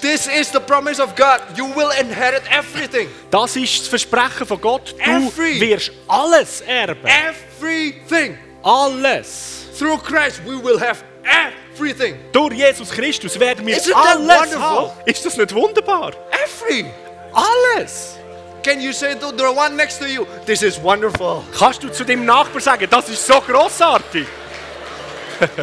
This 0.00 0.26
is 0.26 0.52
the 0.52 0.60
promise 0.60 1.00
of 1.00 1.14
God. 1.16 1.40
You 1.56 1.66
will 1.74 1.90
inherit 1.98 2.42
everything. 2.50 3.08
Das 3.30 3.56
ist 3.56 3.80
das 3.80 3.88
Versprechen 3.88 4.46
von 4.46 4.60
Gott. 4.60 4.94
Du 5.02 5.10
Every. 5.10 5.58
wirst 5.60 5.90
alles 6.06 6.60
erben. 6.60 7.06
Everything. 7.06 8.36
Alles. 8.62 9.66
Through 9.78 10.02
Christ, 10.02 10.42
we 10.44 10.62
will 10.62 10.78
have 10.78 11.02
everything. 11.24 12.16
Durch 12.32 12.54
Jesus 12.54 12.90
Christus 12.90 13.38
werden 13.40 13.66
wir 13.66 13.76
Isn't 13.76 13.94
alles 13.94 14.56
haben. 14.56 14.90
Ist 15.06 15.24
das 15.24 15.36
nicht 15.36 15.54
wunderbar? 15.54 16.12
Every. 16.30 16.84
Alles. 17.32 18.16
Can 18.62 18.80
you 18.80 18.92
say 18.92 19.14
to 19.14 19.30
the 19.30 19.44
one 19.44 19.76
next 19.76 19.98
to 20.00 20.06
you, 20.06 20.26
this 20.44 20.60
is 20.62 20.82
wonderful? 20.82 21.42
Kannst 21.56 21.82
du 21.82 21.88
zu 21.88 22.04
deinem 22.04 22.24
Nachbarn 22.24 22.60
sagen, 22.60 22.86
das 22.90 23.08
ist 23.08 23.24
so 23.24 23.40
großartig? 23.40 24.26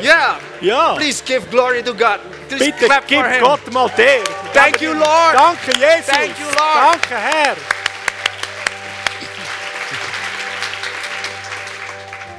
Yeah. 0.02 0.38
Ja. 0.62 0.96
Please 0.96 1.22
give 1.26 1.46
glory 1.50 1.84
to 1.84 1.94
God. 1.94 2.20
Bitte 2.60 2.86
clap 2.86 3.08
gib 3.08 3.20
for 3.20 3.30
him. 3.30 3.42
Gott 3.42 3.72
mal 3.74 3.90
der. 3.98 4.24
Thank 4.54 4.82
you, 4.82 4.94
Lord. 4.94 5.34
Danke, 5.34 5.72
Jesus. 5.74 6.06
Thank 6.06 6.40
you, 6.40 6.46
Lord. 6.46 7.02
Danke, 7.02 7.16
Herr. 7.16 7.56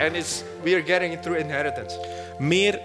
And 0.00 0.16
it's 0.16 0.44
we 0.64 0.74
are 0.74 0.82
getting 0.82 1.12
it 1.12 1.22
through 1.22 1.38
inheritance. 1.38 1.96
Wir 2.38 2.80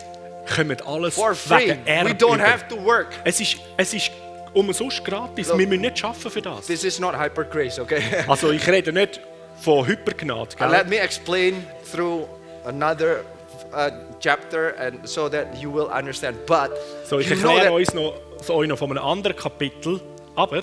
kommen 0.46 0.78
alles 0.86 1.16
For 1.16 1.34
free. 1.36 1.70
wegen 1.70 1.88
Erbe 1.88 2.10
We 2.10 2.14
don't 2.14 2.40
have 2.40 2.68
to 2.70 2.76
work. 2.76 3.08
Es 3.24 3.40
ist, 3.40 3.58
es 3.78 3.94
ist 3.94 4.12
umsonst 4.54 5.04
gratis. 5.04 5.48
Look. 5.48 5.58
Wir 5.60 5.68
müssen 5.68 5.82
nicht 5.82 6.04
arbeiten 6.04 6.30
für 6.30 6.42
das. 6.42 6.68
This 6.68 6.84
is 6.84 7.00
not 7.00 7.18
hyper 7.18 7.44
grace, 7.44 7.80
okay? 7.80 8.02
Also 8.28 8.52
ich 8.52 8.68
rede 8.68 8.92
nicht 8.94 9.20
von 9.62 9.86
Hypergnade. 9.86 10.56
Uh, 10.60 10.66
let 10.66 10.84
Gell? 10.84 10.90
me 10.90 10.98
explain 11.00 11.66
through 11.92 12.28
another 12.66 13.24
uh, 13.74 13.92
chapter 14.20 14.70
and 14.80 15.08
so 15.08 15.30
that 15.30 15.62
you 15.62 15.72
will 15.72 15.88
understand. 15.88 16.38
But 16.46 16.72
So, 17.06 17.20
ich 17.20 17.30
erkläre 17.30 17.72
uns 17.72 17.94
noch, 17.94 18.14
so 18.42 18.56
euch 18.56 18.68
noch 18.68 18.78
von 18.78 18.92
einem 18.92 19.06
anderen 19.06 19.36
Kapitel. 19.36 20.00
Aber 20.36 20.62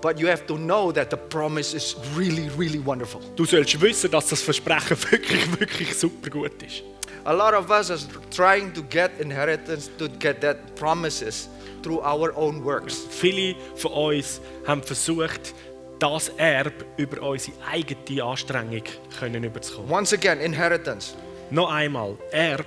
but 0.00 0.18
you 0.18 0.26
have 0.26 0.46
to 0.46 0.58
know 0.58 0.92
that 0.92 1.10
the 1.10 1.16
promise 1.16 1.74
is 1.74 1.96
really, 2.14 2.50
really 2.58 2.78
wonderful. 2.78 3.20
du 3.36 3.44
sollst 3.46 3.80
wissen, 3.80 4.10
dass 4.10 4.28
das 4.28 4.42
Versprechen 4.42 4.96
wirklich, 5.10 5.60
wirklich 5.60 5.94
super 5.94 6.30
gut 6.30 6.62
ist. 6.62 6.82
A 7.24 7.32
lot 7.32 7.54
of 7.54 7.70
us 7.70 7.90
are 7.90 7.98
trying 8.30 8.70
to 8.74 8.82
get 8.82 9.10
inheritance, 9.18 9.88
to 9.98 10.08
get 10.18 10.42
that 10.42 10.74
promises 10.76 11.48
through 11.82 12.00
our 12.00 12.36
own 12.36 12.62
works. 12.62 13.06
Viele 13.08 13.56
von 13.76 13.92
uns 13.92 14.42
haben 14.66 14.82
versucht, 14.82 15.54
das 15.98 16.28
Erbe 16.36 16.84
über 16.98 17.22
unsere 17.22 17.56
eigene 17.66 18.22
Anstrengung 18.22 18.82
können 19.18 19.42
überzukommen. 19.42 19.90
Once 19.90 20.12
again, 20.12 20.38
inheritance 20.38 21.14
Noch 21.54 21.70
einmal, 21.70 22.16
Erb 22.32 22.66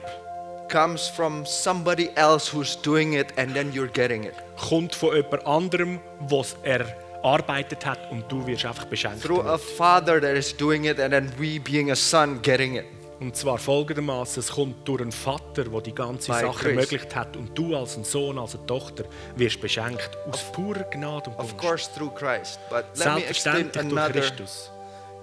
comes 0.69 1.09
from 1.09 1.45
somebody 1.45 2.09
else 2.15 2.53
who's 2.53 2.81
doing 2.81 3.15
it 3.15 3.37
and 3.37 3.53
then 3.53 3.69
you're 3.73 3.91
getting 3.91 4.23
it. 4.23 4.33
kommt 4.69 4.95
von 4.95 5.13
jemand 5.13 5.45
anderem, 5.45 5.99
was 6.29 6.55
er 6.63 6.85
erarbeitet 7.21 7.85
hat 7.85 7.99
und 8.11 8.31
du 8.31 8.47
wirst 8.47 8.65
einfach 8.65 8.85
beschenkt. 8.85 9.21
Through 9.21 9.41
a 9.45 9.57
father 9.57 10.21
that 10.21 10.37
is 10.37 10.55
doing 10.55 10.85
it 10.85 11.01
and 11.01 11.11
then 11.11 11.29
we 11.37 11.59
being 11.59 11.91
a 11.91 11.95
son 11.97 12.41
getting 12.41 12.77
it. 12.77 12.85
Und 13.19 13.35
zwar 13.35 13.57
folgendermaßen: 13.57 14.39
Es 14.39 14.51
kommt 14.51 14.87
durch 14.87 15.01
einen 15.01 15.11
Vater, 15.11 15.65
der 15.65 15.81
die 15.81 15.93
ganze 15.93 16.31
By 16.31 16.39
Sache 16.39 16.69
ermöglicht 16.69 17.13
hat, 17.13 17.35
und 17.35 17.57
du 17.57 17.75
als 17.75 17.97
ein 17.97 18.05
Sohn, 18.05 18.39
als 18.39 18.55
eine 18.55 18.65
Tochter 18.67 19.03
wirst 19.35 19.59
beschenkt 19.59 20.11
aus 20.31 20.49
purer 20.53 20.83
Gnade 20.83 21.29
und 21.31 21.39
Of 21.39 21.57
Gunst. 21.57 21.57
course, 21.57 21.89
through 21.93 22.13
Christ. 22.13 22.57
But 22.69 22.85
let 22.95 23.15
me 23.15 23.25
explain 23.25 23.69
another. 23.77 24.21
Christus. 24.21 24.71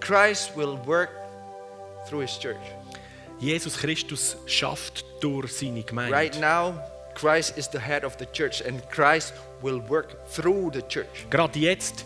Christ 0.01 0.55
will 0.55 0.79
work 0.85 1.09
through 2.07 2.21
his 2.21 2.39
church. 2.39 2.61
Jesus 3.41 3.77
Christus 3.77 4.37
schafft 4.47 5.05
durch 5.21 5.53
seine 5.53 5.83
Gemeinde. 5.83 6.15
Right 6.15 6.41
now, 6.41 6.79
Christ 7.15 7.57
is 7.57 7.69
the 7.71 7.79
head 7.79 8.05
of 8.05 8.17
the 8.19 8.27
church 8.33 8.65
and 8.67 8.83
Christ 8.91 9.35
will 9.63 9.81
work 9.89 10.17
through 10.35 10.73
the 10.73 10.83
church. 10.83 11.27
Gerade 11.31 11.59
jetzt 11.59 12.05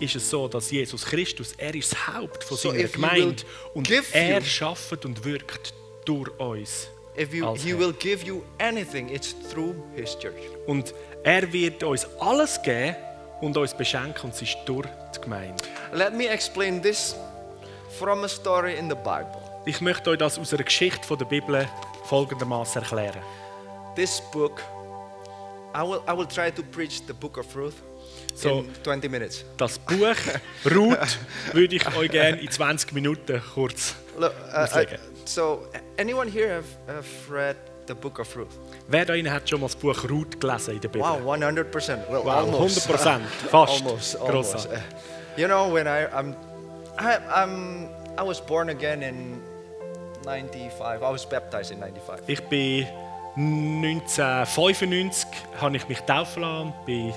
ist 0.00 0.16
es 0.16 0.30
so, 0.30 0.48
dass 0.48 0.70
Jesus 0.70 1.04
Christus, 1.04 1.52
er 1.56 1.74
ist 1.74 1.92
das 1.92 2.06
Haupt 2.08 2.44
von 2.44 2.56
So 2.56 2.70
seiner 2.70 2.88
Gemeinde 2.88 3.42
und 3.74 3.90
er 4.12 4.42
schafft 4.42 5.04
und 5.04 5.24
wirkt 5.24 5.74
durch 6.04 6.30
uns. 6.38 6.88
If 7.18 7.34
you, 7.34 7.52
he 7.56 7.76
will 7.76 7.92
give 7.92 8.24
you 8.24 8.42
anything, 8.60 9.08
it's 9.08 9.34
through 9.52 9.74
his 9.96 10.16
church. 10.18 10.36
Und 10.66 10.94
er 11.24 11.52
wird 11.52 11.82
uns 11.82 12.06
alles 12.20 12.62
geben 12.62 12.94
und 13.40 13.56
uns 13.56 13.74
beschenken 13.74 14.26
und 14.26 14.34
es 14.34 14.42
ist 14.42 14.56
durch 14.66 14.86
die 15.16 15.20
Gemeinde. 15.20 15.64
Let 15.92 16.14
me 16.14 16.28
explain 16.28 16.80
this 16.80 17.16
from 17.98 18.22
a 18.22 18.28
story 18.28 18.76
in 18.78 18.88
the 18.88 18.94
Bible. 18.94 19.47
Ich 19.68 19.82
möchte 19.82 20.08
euch 20.08 20.16
das 20.16 20.38
aus 20.38 20.54
einer 20.54 20.64
Geschichte 20.64 21.06
von 21.06 21.18
der 21.18 21.26
Bibel 21.26 21.68
folgendermaßen 22.04 22.80
erklären. 22.80 23.20
This 23.94 24.22
book, 24.32 24.62
I 25.76 25.82
will, 25.82 26.00
I 26.08 26.16
will 26.16 26.26
try 26.26 26.50
to 26.50 26.62
preach 26.62 27.02
the 27.06 27.12
book 27.12 27.36
of 27.36 27.54
Ruth 27.54 27.74
So- 28.34 28.60
in 28.60 28.70
20 28.82 29.10
minutes. 29.10 29.44
Das 29.58 29.78
Buch 29.78 30.16
Ruth 30.74 31.18
würde 31.52 31.76
ich 31.76 31.96
euch 31.98 32.10
gerne 32.10 32.38
in 32.40 32.50
20 32.50 32.94
Minuten 32.94 33.42
kurz. 33.54 33.94
Look, 34.18 34.32
uh, 34.56 34.78
it. 34.80 34.98
so, 35.26 35.66
anyone 35.98 36.30
here 36.30 36.48
have, 36.48 36.64
have 36.86 37.06
read 37.30 37.56
the 37.88 37.94
book 37.94 38.20
of 38.20 38.34
Ruth? 38.38 38.58
Wer 38.88 39.04
da 39.04 39.12
Ihnen 39.12 39.30
hat 39.30 39.50
schon 39.50 39.60
mal 39.60 39.66
das 39.66 39.76
Buch 39.76 40.02
Ruth 40.08 40.40
gelesen 40.40 40.76
in 40.76 40.80
der 40.80 40.88
Bibel? 40.88 41.06
Wow, 41.06 41.20
100%. 41.30 42.08
Well, 42.08 42.24
Wow, 42.24 42.28
almost. 42.28 42.88
100%. 42.88 43.20
Fast. 43.50 43.82
almost, 43.84 44.16
almost. 44.16 44.68
You 45.36 45.46
know, 45.46 45.70
when 45.70 45.86
I, 45.86 46.06
I'm, 46.06 46.34
I, 46.98 47.18
I'm, 47.30 47.90
I 48.16 48.22
was 48.22 48.40
born 48.40 48.70
again 48.70 49.02
in 49.02 49.47
95. 50.28 51.02
I 51.02 51.10
was 51.10 51.24
baptized 51.26 51.70
in 51.72 51.78
95. 51.80 52.28
Ich 52.28 52.42
bin 52.44 52.86
1995 53.36 55.26
habe 55.60 55.76
ich 55.76 55.88
mich 55.88 56.00
taufen 56.00 56.42
lassen 56.42 56.72
bin, 56.86 57.12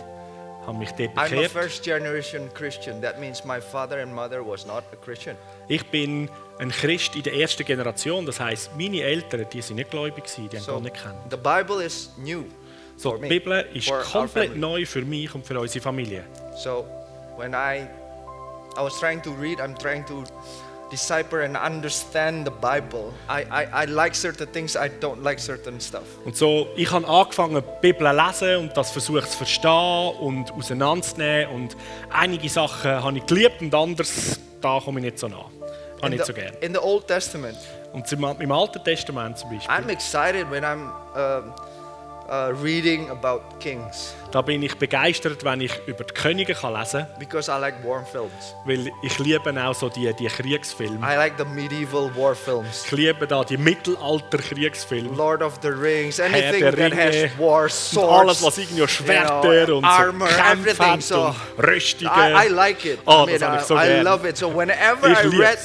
habe 0.65 0.77
mich 0.77 0.91
dort 0.91 1.09
I'm 1.17 1.19
a 1.19 1.23
bekehrt. 1.29 1.51
first 1.51 1.83
generation 1.83 2.49
Christian. 2.53 3.01
That 3.01 3.19
means 3.19 3.43
my 3.43 3.59
father 3.59 3.99
and 4.01 4.13
mother 4.13 4.45
was 4.45 4.65
not 4.65 4.83
a 4.93 4.95
Christian. 5.03 5.35
Ich 5.67 5.85
bin 5.87 6.29
ein 6.59 6.69
Christ 6.71 7.15
in 7.15 7.23
der 7.23 7.33
ersten 7.33 7.65
Generation, 7.65 8.25
das 8.25 8.39
heißt, 8.39 8.71
meine 8.77 9.01
Eltern, 9.01 9.45
die 9.51 9.61
sind 9.61 9.77
nicht 9.77 9.89
gläubig 9.89 10.25
gewesen, 10.25 10.49
die 10.49 10.57
haben 10.57 10.63
So 10.63 10.73
Gott 10.73 10.83
nicht 10.83 10.95
kennen. 11.01 11.17
the 11.29 11.37
Bible 11.37 11.83
is 11.83 12.11
new 12.17 12.43
So, 12.97 13.17
die 13.17 13.27
Bibel 13.27 13.65
ist 13.73 13.91
komplett 14.11 14.55
neu 14.55 14.85
für 14.85 15.01
mich 15.01 15.33
und 15.33 15.45
für 15.45 15.59
unsere 15.59 15.81
Familie. 15.81 16.23
So 16.55 16.85
when 17.37 17.53
I 17.53 17.87
I 18.77 18.81
was 18.83 18.97
trying 18.99 19.21
to 19.23 19.31
read, 19.33 19.59
I'm 19.59 19.75
trying 19.77 20.05
to 20.05 20.23
decipher 20.91 21.41
and 21.41 21.55
understand 21.57 22.45
the 22.45 22.51
Bible. 22.51 23.13
I, 23.29 23.43
I, 23.49 23.83
I 23.83 23.85
like 23.85 24.13
certain 24.15 24.47
things, 24.51 24.75
I 24.75 24.89
don't 24.99 25.23
like 25.23 25.39
certain 25.39 25.79
stuff. 25.79 26.03
Und 26.25 26.35
so, 26.35 26.67
ich 26.75 26.91
habe 26.91 27.07
angefangen, 27.07 27.63
die 27.63 27.81
Bibel 27.93 28.07
zu 28.07 28.45
lesen 28.45 28.55
und 28.57 28.77
das 28.77 28.91
versucht 28.91 29.31
zu 29.31 29.37
verstehen 29.37 30.13
und 30.19 30.51
auseinanderzunehmen. 30.51 31.55
Und 31.55 31.77
einige 32.11 32.49
Sachen 32.49 32.91
habe 33.03 33.17
ich 33.17 33.25
geliebt 33.25 33.61
und 33.61 33.73
anderes, 33.73 34.39
da 34.61 34.79
komme 34.79 34.99
ich 34.99 35.05
nicht 35.05 35.19
so 35.19 35.27
nah. 35.27 35.37
Habe 35.37 35.49
ich 36.01 36.03
In 36.03 36.11
nicht 36.11 36.25
so 36.25 36.33
the, 36.33 36.39
gerne. 36.41 36.57
in 36.61 36.73
the 36.73 36.79
Old 36.79 37.07
Testament, 37.07 37.57
Und 37.93 38.11
im, 38.11 38.23
im 38.39 38.51
Alten 38.51 38.83
Testament 38.83 39.37
zum 39.37 39.49
Beispiel, 39.49 39.69
I'm 39.73 39.89
excited 39.89 40.49
when 40.51 40.63
I'm 40.63 40.89
um, 41.15 41.53
uh, 42.31 42.53
reading 42.63 43.09
about 43.09 43.41
kings 43.59 44.15
da 44.31 44.41
bin 44.41 44.63
ich 44.63 44.75
begeistert, 44.77 45.43
wenn 45.43 45.61
ich 45.61 45.71
über 45.85 46.03
die 46.03 46.13
Könige 46.13 46.53
kann 46.53 46.73
lesen 46.73 47.01
kann, 47.01 47.19
because 47.19 47.51
I 47.51 47.59
like 47.59 47.83
war 47.83 48.03
films. 48.05 48.55
weil 48.65 48.89
ich 49.03 49.19
liebe 49.19 49.53
auch 49.61 49.75
so 49.75 49.89
die, 49.89 50.13
die 50.13 50.27
Kriegsfilme. 50.27 50.99
I 51.05 51.15
like 51.15 51.33
the 51.37 51.45
medieval 51.45 52.09
war 52.15 52.33
films. 52.33 52.85
Ich 52.85 52.91
liebe 52.91 53.27
da 53.27 53.43
die 53.43 53.57
Mittelalter-Kriegsfilme. 53.57 55.15
Lord 55.15 55.41
of 55.41 55.59
the 55.61 55.69
Rings, 55.69 56.19
anything 56.19 56.61
der 56.61 56.71
that 56.71 56.93
has 56.93 57.15
Ringe 57.15 57.31
war, 57.37 57.69
swords, 57.69 58.09
alles, 58.09 58.43
was 58.43 58.57
irgendwie 58.57 58.87
Schwerter 58.87 59.65
know, 59.65 59.77
und 59.77 59.83
so 59.83 59.89
armor, 59.89 60.27
Kämpfe 60.27 60.69
everything. 60.69 61.01
So 61.01 61.25
und 61.25 61.35
Rüstungen. 61.67 62.13
I, 62.13 62.47
I 62.47 62.49
like 62.49 62.85
it. 62.85 62.99
Oh, 63.05 63.23
I 63.23 63.25
mean, 63.25 63.39
das 63.39 63.55
ich 63.55 63.63
I, 63.63 63.67
so 63.67 63.75
I 63.75 63.87
gern. 63.87 64.05
love 64.05 64.27
it. 64.27 64.37
So 64.37 64.55
whenever 64.55 65.09
Ich 65.09 65.17
I 65.17 65.37
read. 65.37 65.59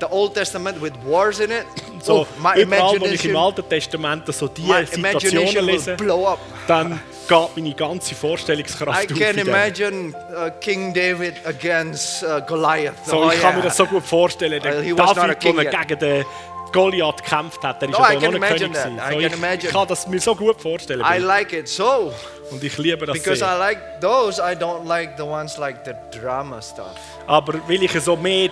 The 0.00 0.06
Old 0.10 0.34
Testament 0.34 0.80
with 0.80 0.92
wars 1.04 1.40
in 1.40 1.50
it, 1.50 1.66
So, 2.02 2.26
oh, 2.26 2.56
überall, 2.56 3.00
wo 3.00 3.04
ich 3.06 3.24
im 3.26 3.36
Alten 3.36 3.68
Testament 3.68 4.24
so 4.32 4.48
die 4.48 4.62
my 4.62 4.86
Situationen 4.86 5.64
lese, 5.66 5.94
blow 5.96 6.26
up. 6.26 6.38
dann 6.66 6.98
geht 7.28 7.56
meine 7.56 7.74
ganze 7.74 8.12
I 8.12 8.16
Vorstellungskraft 8.16 9.12
auf. 9.12 9.18
can 9.18 9.38
imagine 9.38 10.14
uh, 10.34 10.50
King 10.60 10.92
David 10.94 11.34
against 11.44 12.22
uh, 12.22 12.40
Goliath. 12.46 12.94
So, 13.06 13.18
Oh, 13.24 13.30
ich 13.30 13.40
kann 13.40 13.50
yeah. 13.50 13.56
mir 13.58 13.62
das 13.64 13.76
so 13.76 13.86
gut 13.86 14.02
vorstellen. 14.02 14.60
Der 14.62 14.78
a 14.78 14.82
David, 15.14 15.42
der 15.42 15.54
gegen 15.74 15.98
den 15.98 16.24
Goliath 16.72 17.22
gekämpft 17.22 17.62
hat, 17.62 17.82
der 17.82 17.90
No, 17.90 17.98
ja 17.98 18.12
I 18.12 18.14
da 18.14 18.20
can 18.20 18.32
noch 18.32 18.40
nicht 18.40 18.60
imagine 18.62 18.72
König. 18.72 18.98
I 18.98 19.12
So, 19.12 19.20
ich, 19.20 19.64
ich 19.64 19.70
kann 19.70 19.88
das 19.88 20.06
mir 20.06 20.20
so 20.20 20.34
gut 20.34 20.60
vorstellen. 20.60 21.04
I 21.04 21.18
like 21.18 21.52
it 21.52 21.68
so 21.68 22.12
Und 22.50 22.64
ich 22.64 22.78
liebe 22.78 23.06
das 23.06 23.14
because 23.14 23.36
I 23.42 23.46
sehr. 23.46 23.58
like 23.58 24.00
those. 24.00 24.40
I 24.40 24.54
don't 24.54 24.86
like 24.86 25.16
the 25.16 25.24
ones 25.24 25.58
like 25.58 25.84
the 25.84 25.92
drama 26.18 26.60
stuff. 26.62 26.96
Aber 27.26 27.54
weil 27.68 27.82
ich 27.82 27.92
so 28.00 28.16
mehr 28.16 28.50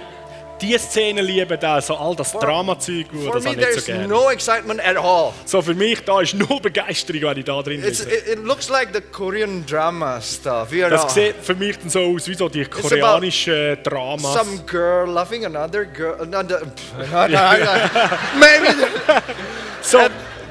die 0.61 0.77
Szenen 0.79 1.25
liebe, 1.25 1.57
da, 1.59 1.81
so 1.81 1.94
all 1.94 2.14
das 2.14 2.33
Dramazeug, 2.33 3.07
das 3.33 3.44
me, 3.44 3.57
nicht 3.57 3.73
so 3.75 3.81
gerne. 3.87 4.09
no 4.09 4.31
excitement 4.31 4.81
at 4.81 4.97
all. 4.97 5.33
So 5.44 5.62
für 5.62 5.75
mich 5.75 6.05
da 6.05 6.21
ist 6.21 6.35
null 6.35 6.61
Begeisterung, 6.61 7.23
wenn 7.23 7.38
ich 7.38 7.44
da 7.44 7.62
drin 7.62 7.81
lese. 7.83 8.09
it, 8.11 8.44
looks 8.44 8.68
like 8.68 8.88
the 8.92 9.01
Korean 9.01 9.64
drama 9.66 10.21
stuff. 10.21 10.73
You 10.73 10.87
know, 10.88 10.90
Das 10.90 11.14
sieht 11.14 11.37
für 11.42 11.55
mich 11.55 11.79
dann 11.79 11.90
so 11.90 12.01
aus 12.01 12.29
wie 12.29 12.35
so 12.35 12.49
die 12.49 12.64
koreanischen 12.64 13.79
Dramas. 13.83 14.35
some 14.35 14.59
girl 14.66 15.09
loving 15.09 15.44
another 15.44 15.85
girl. 15.85 16.16
Another, 16.21 16.61
no, 16.97 17.27
no, 17.29 17.29
no. 17.29 18.09
maybe 18.38 18.68
So, 19.83 19.99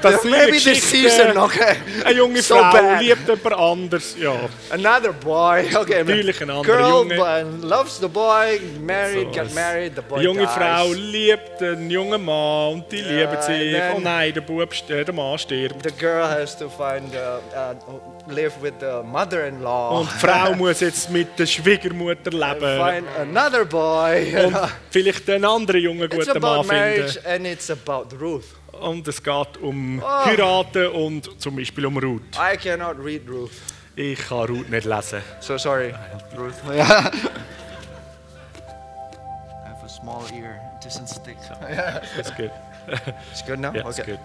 das 0.02 0.22
sind 0.22 0.30
maybe 0.30 0.52
this 0.52 0.90
season. 0.90 1.36
Okay, 1.36 1.76
Eine 2.04 2.14
junge 2.16 2.42
So 2.42 2.56
Frau 2.56 2.72
bad. 2.72 3.00
liebt 3.02 3.28
jemand 3.28 3.52
anders. 3.58 4.14
Ja, 4.18 4.34
another 4.70 5.12
boy. 5.12 5.64
Okay, 5.74 6.02
Natürlich 6.04 6.40
ein 6.42 6.50
anderer 6.50 6.76
girl 6.78 6.88
Junge. 6.90 7.44
loves 7.62 7.98
the 8.00 8.08
boy. 8.08 8.60
Married, 8.80 9.28
So, 9.28 9.32
get 9.42 9.54
married. 9.54 9.92
The 9.96 10.02
boy 10.02 10.18
Eine 10.18 10.24
junge 10.24 10.40
dies. 10.46 10.50
Frau 10.50 10.92
liebt 10.92 11.62
einen 11.62 11.90
jungen 11.90 12.24
Mann 12.24 12.72
und 12.74 12.92
die 12.92 13.00
lieben 13.00 13.28
and 13.34 13.42
sich. 13.44 13.74
Oh 13.96 14.00
nein, 14.00 14.32
der, 14.34 14.40
Bub, 14.42 14.70
der 14.88 15.12
Mann 15.12 15.38
stirbt. 15.38 15.82
The 15.82 15.92
girl 15.98 16.24
has 16.28 16.56
to 16.58 16.68
find 16.68 17.12
uh, 17.14 17.38
uh, 17.56 18.32
live 18.32 18.54
with 18.62 18.74
the 18.80 19.02
mother-in-law. 19.04 20.00
Und 20.00 20.08
die 20.12 20.26
Frau 20.26 20.54
muss 20.54 20.80
jetzt 20.80 21.10
mit 21.10 21.38
der 21.38 21.46
Schwiegermutter 21.46 22.30
leben. 22.30 22.60
find 22.60 23.06
another 23.20 23.64
boy. 23.64 24.34
Und 24.44 24.56
vielleicht 24.90 25.28
einen 25.30 25.44
anderen 25.44 25.80
jungen 25.82 26.10
It's 26.10 26.26
guten 26.26 26.40
Mann 26.40 26.58
about 26.60 26.68
marriage 26.68 27.12
finden. 27.20 27.28
and 27.28 27.46
it's 27.46 27.70
about 27.70 28.06
Ruth. 28.20 28.44
Und 28.80 29.06
es 29.08 29.22
geht 29.22 29.56
um 29.60 30.00
Oh. 30.02 30.24
Heiraten 30.26 30.86
und 30.88 31.40
zum 31.40 31.56
Beispiel 31.56 31.86
um 31.86 31.96
Ruth. 31.98 32.22
I 32.36 32.56
cannot 32.56 32.96
read 33.02 33.28
Ruth. 33.28 33.50
Ich 33.96 34.18
kann 34.28 34.46
Ruth 34.46 34.68
nicht 34.70 34.84
lesen. 34.86 35.20
So 35.40 35.58
sorry, 35.58 35.92
Ruth. 36.36 36.54
Yeah. 36.72 37.10
I 39.64 39.68
have 39.68 39.84
a 39.84 39.88
small 39.88 40.22
ear. 40.34 40.60
It 40.78 40.84
doesn't 40.84 41.08
stick. 41.08 41.36
That's 42.16 42.30
good. 42.36 42.50
It's 43.32 43.42
good 43.46 43.58
now. 43.58 43.72
Ja, 43.74 43.82
that's 43.82 43.98
okay. 44.00 44.12
good. 44.12 44.20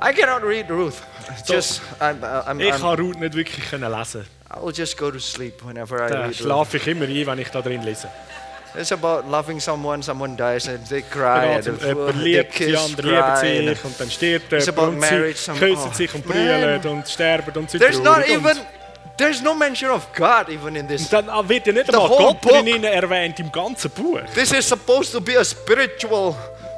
I 0.00 0.12
cannot 0.12 0.42
read 0.42 0.68
Ruth. 0.70 1.00
Just 1.46 1.80
I'm, 2.00 2.22
uh, 2.22 2.42
I'm, 2.46 2.60
Ich 2.60 2.70
kann 2.70 2.98
Ruth 2.98 3.18
nicht 3.18 3.34
wirklich 3.34 3.68
können 3.70 3.90
lesen. 3.90 4.26
I 4.54 4.60
will 4.62 4.72
just 4.74 4.96
go 4.98 5.10
to 5.10 5.18
sleep 5.18 5.62
whenever 5.64 5.96
I 6.04 6.08
Da 6.10 6.16
read 6.22 6.28
Ruth. 6.28 6.36
schlafe 6.36 6.76
ich 6.76 6.86
immer 6.88 7.06
ein, 7.06 7.26
wenn 7.26 7.38
ich 7.38 7.48
da 7.50 7.62
drin 7.62 7.82
lese. 7.82 8.08
It's 8.74 8.90
about 8.92 9.28
loving 9.28 9.60
someone. 9.60 10.02
Someone 10.02 10.34
dies 10.36 10.66
and 10.66 10.84
they 10.86 11.02
cry. 11.02 11.54
geht's 11.54 11.68
um, 11.68 11.74
and 11.74 11.82
jemand 11.82 12.14
the 12.14 12.22
liebt, 12.22 12.58
die 12.58 12.76
andere 12.76 13.22
cry. 13.22 13.68
sich 13.68 13.84
und 13.84 14.00
dann 14.00 14.10
stirbt 14.10 14.52
It's 14.52 14.66
jemand 14.66 14.78
about 14.78 14.92
und 14.92 14.98
marriage, 14.98 15.38
sie 15.38 15.52
küssen 15.52 15.90
oh, 15.90 15.94
sich 15.94 16.14
und 16.14 16.26
brüllen 16.26 16.86
und 16.86 17.08
sterben 17.08 17.52
und 17.58 17.70
sind 17.70 17.80
There's 17.80 18.00
not 18.00 18.26
even. 18.26 18.58
Und 18.58 18.66
There's 19.18 19.42
no 19.42 19.54
mention 19.54 19.90
of 19.90 20.08
God 20.14 20.48
even 20.48 20.74
in 20.74 20.88
this. 20.88 21.08
dann 21.10 21.26
wird 21.48 21.66
ja 21.66 21.72
nicht 21.72 21.92
einmal 21.92 22.08
Gott 22.08 22.44
drin 22.44 22.82
erwähnt 22.82 23.38
im 23.40 23.52
ganzen 23.52 23.90
Buch. 23.90 24.20
This 24.34 24.52
is 24.52 24.66
supposed 24.66 25.12
to 25.12 25.20
be 25.20 25.38
a 25.38 25.44
spiritual 25.44 26.34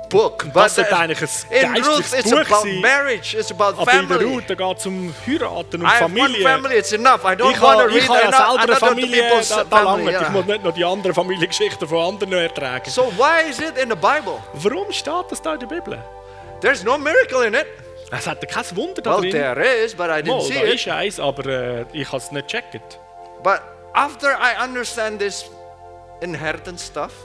book, 0.08 0.44
but 0.52 0.56
Das 0.64 0.74
sollte 0.76 0.96
eigentlich 0.96 1.20
in 1.50 1.58
ein 1.68 1.74
Ruth 1.82 1.96
geistliches 1.98 2.12
it's 2.14 2.30
Buch 2.30 2.40
about 2.40 2.62
sein. 2.68 2.80
marriage. 2.80 3.36
It's 3.38 3.50
about 3.50 3.80
Aber 3.80 3.92
in 3.92 4.08
der 4.08 4.18
family. 4.18 4.34
Ruth, 4.34 4.44
da 4.48 4.54
geht 4.54 4.78
es 4.78 4.86
um 4.86 5.14
Heiraten 5.26 5.80
und 5.82 5.86
I 5.86 5.90
have 5.90 6.04
one 6.04 6.14
Familie. 6.20 6.42
family. 6.48 6.74
It's 6.76 6.92
enough. 6.92 7.24
I 7.24 7.34
don't 7.34 7.50
Ich 7.52 7.60
want 7.60 7.80
to 7.80 7.86
read 7.86 7.96
ich 7.96 8.08
habe 8.08 8.20
ja 8.20 8.58
selber 8.58 8.76
Familie, 8.76 9.22
da, 9.48 9.64
da 9.64 9.76
family. 9.76 10.04
langt. 10.04 10.16
Ich 10.16 10.20
yeah. 10.22 10.30
muss 10.30 10.46
nicht 10.46 10.64
noch 10.64 10.74
die 10.74 10.84
anderen 10.84 11.14
Familiengeschichten 11.14 11.88
von 11.88 12.14
anderen 12.14 12.32
ertragen. 12.34 12.90
So 12.90 13.12
why 13.16 13.48
is 13.48 13.58
it 13.60 13.76
in 13.76 13.88
the 13.90 13.96
Bible? 13.96 14.38
Warum 14.54 14.90
steht 14.92 15.12
das 15.30 15.40
da 15.42 15.54
in 15.54 15.60
der 15.60 15.66
Bibel? 15.66 15.98
There's 16.60 16.82
no 16.84 16.96
miracle 16.96 17.46
in 17.46 17.54
it. 17.54 17.66
Es 18.10 18.26
hat 18.26 18.46
kein 18.48 18.64
Wunder 18.76 19.02
da 19.02 19.14
Well, 19.14 19.22
drin. 19.22 19.32
there 19.32 19.60
is, 19.84 19.94
but 19.94 20.06
I 20.08 20.20
didn't 20.22 20.28
Mal, 20.28 20.40
see 20.42 20.54
da 20.54 20.60
it. 20.64 20.74
ist 20.74 20.88
eins, 20.88 21.18
aber 21.20 21.46
äh, 21.46 21.84
ich 21.92 22.06
habe 22.06 22.18
es 22.18 22.30
nicht 22.30 22.46
gecheckt. 22.48 23.00
But 23.42 23.60
after 23.92 24.38
I 24.40 24.62
understand 24.62 25.18
this 25.18 25.46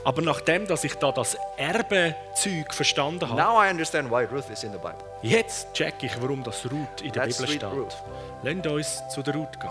Aber 0.04 0.22
nachdem, 0.22 0.66
dass 0.66 0.84
ich 0.84 0.94
da 0.94 1.12
das 1.12 1.36
Erbezeug 1.56 2.72
verstanden 2.72 3.28
habe, 3.28 3.40
now 3.40 3.62
I 3.62 3.70
understand 3.70 4.10
why 4.10 4.24
Ruth 4.24 4.50
is 4.50 4.62
in 4.64 4.72
the 4.72 4.78
Bible. 4.78 5.04
jetzt 5.22 5.72
check 5.72 5.94
ich, 6.02 6.12
warum 6.20 6.42
das 6.44 6.64
Ruth 6.70 7.00
in 7.02 7.12
der 7.12 7.26
Let's 7.26 7.38
Bibel 7.38 7.54
steht. 7.54 7.64
Ruth. 7.70 7.96
Lasst 8.42 8.66
uns 8.66 9.02
zu 9.14 9.22
der 9.22 9.34
Ruth 9.34 9.58
gehen. 9.60 9.70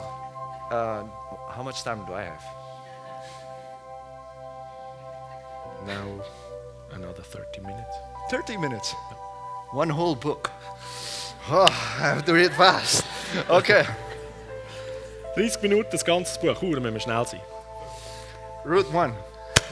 Uh, 0.71 1.03
how 1.55 1.63
much 1.63 1.83
time 1.83 2.05
do 2.05 2.13
I 2.13 2.25
have? 2.25 2.43
Now, 5.85 6.23
another 6.93 7.23
30 7.23 7.61
minutes. 7.61 7.95
30 8.29 8.57
minutes. 8.57 8.95
One 9.73 9.95
whole 9.95 10.15
book. 10.15 10.51
Oh, 11.51 11.65
I 11.65 12.01
have 12.01 12.25
to 12.25 12.33
read 12.33 12.51
fast. 12.53 13.03
Okay. 13.47 13.83
30 15.35 15.61
Minuten, 15.61 15.89
das 15.91 16.03
ganze 16.03 16.39
Buch. 16.39 16.61
Hure, 16.61 16.81
müssen 16.81 16.93
wir 16.93 16.99
schnell 16.99 17.25
sein. 17.25 17.41
Ruth 18.65 18.91
1. 18.91 19.13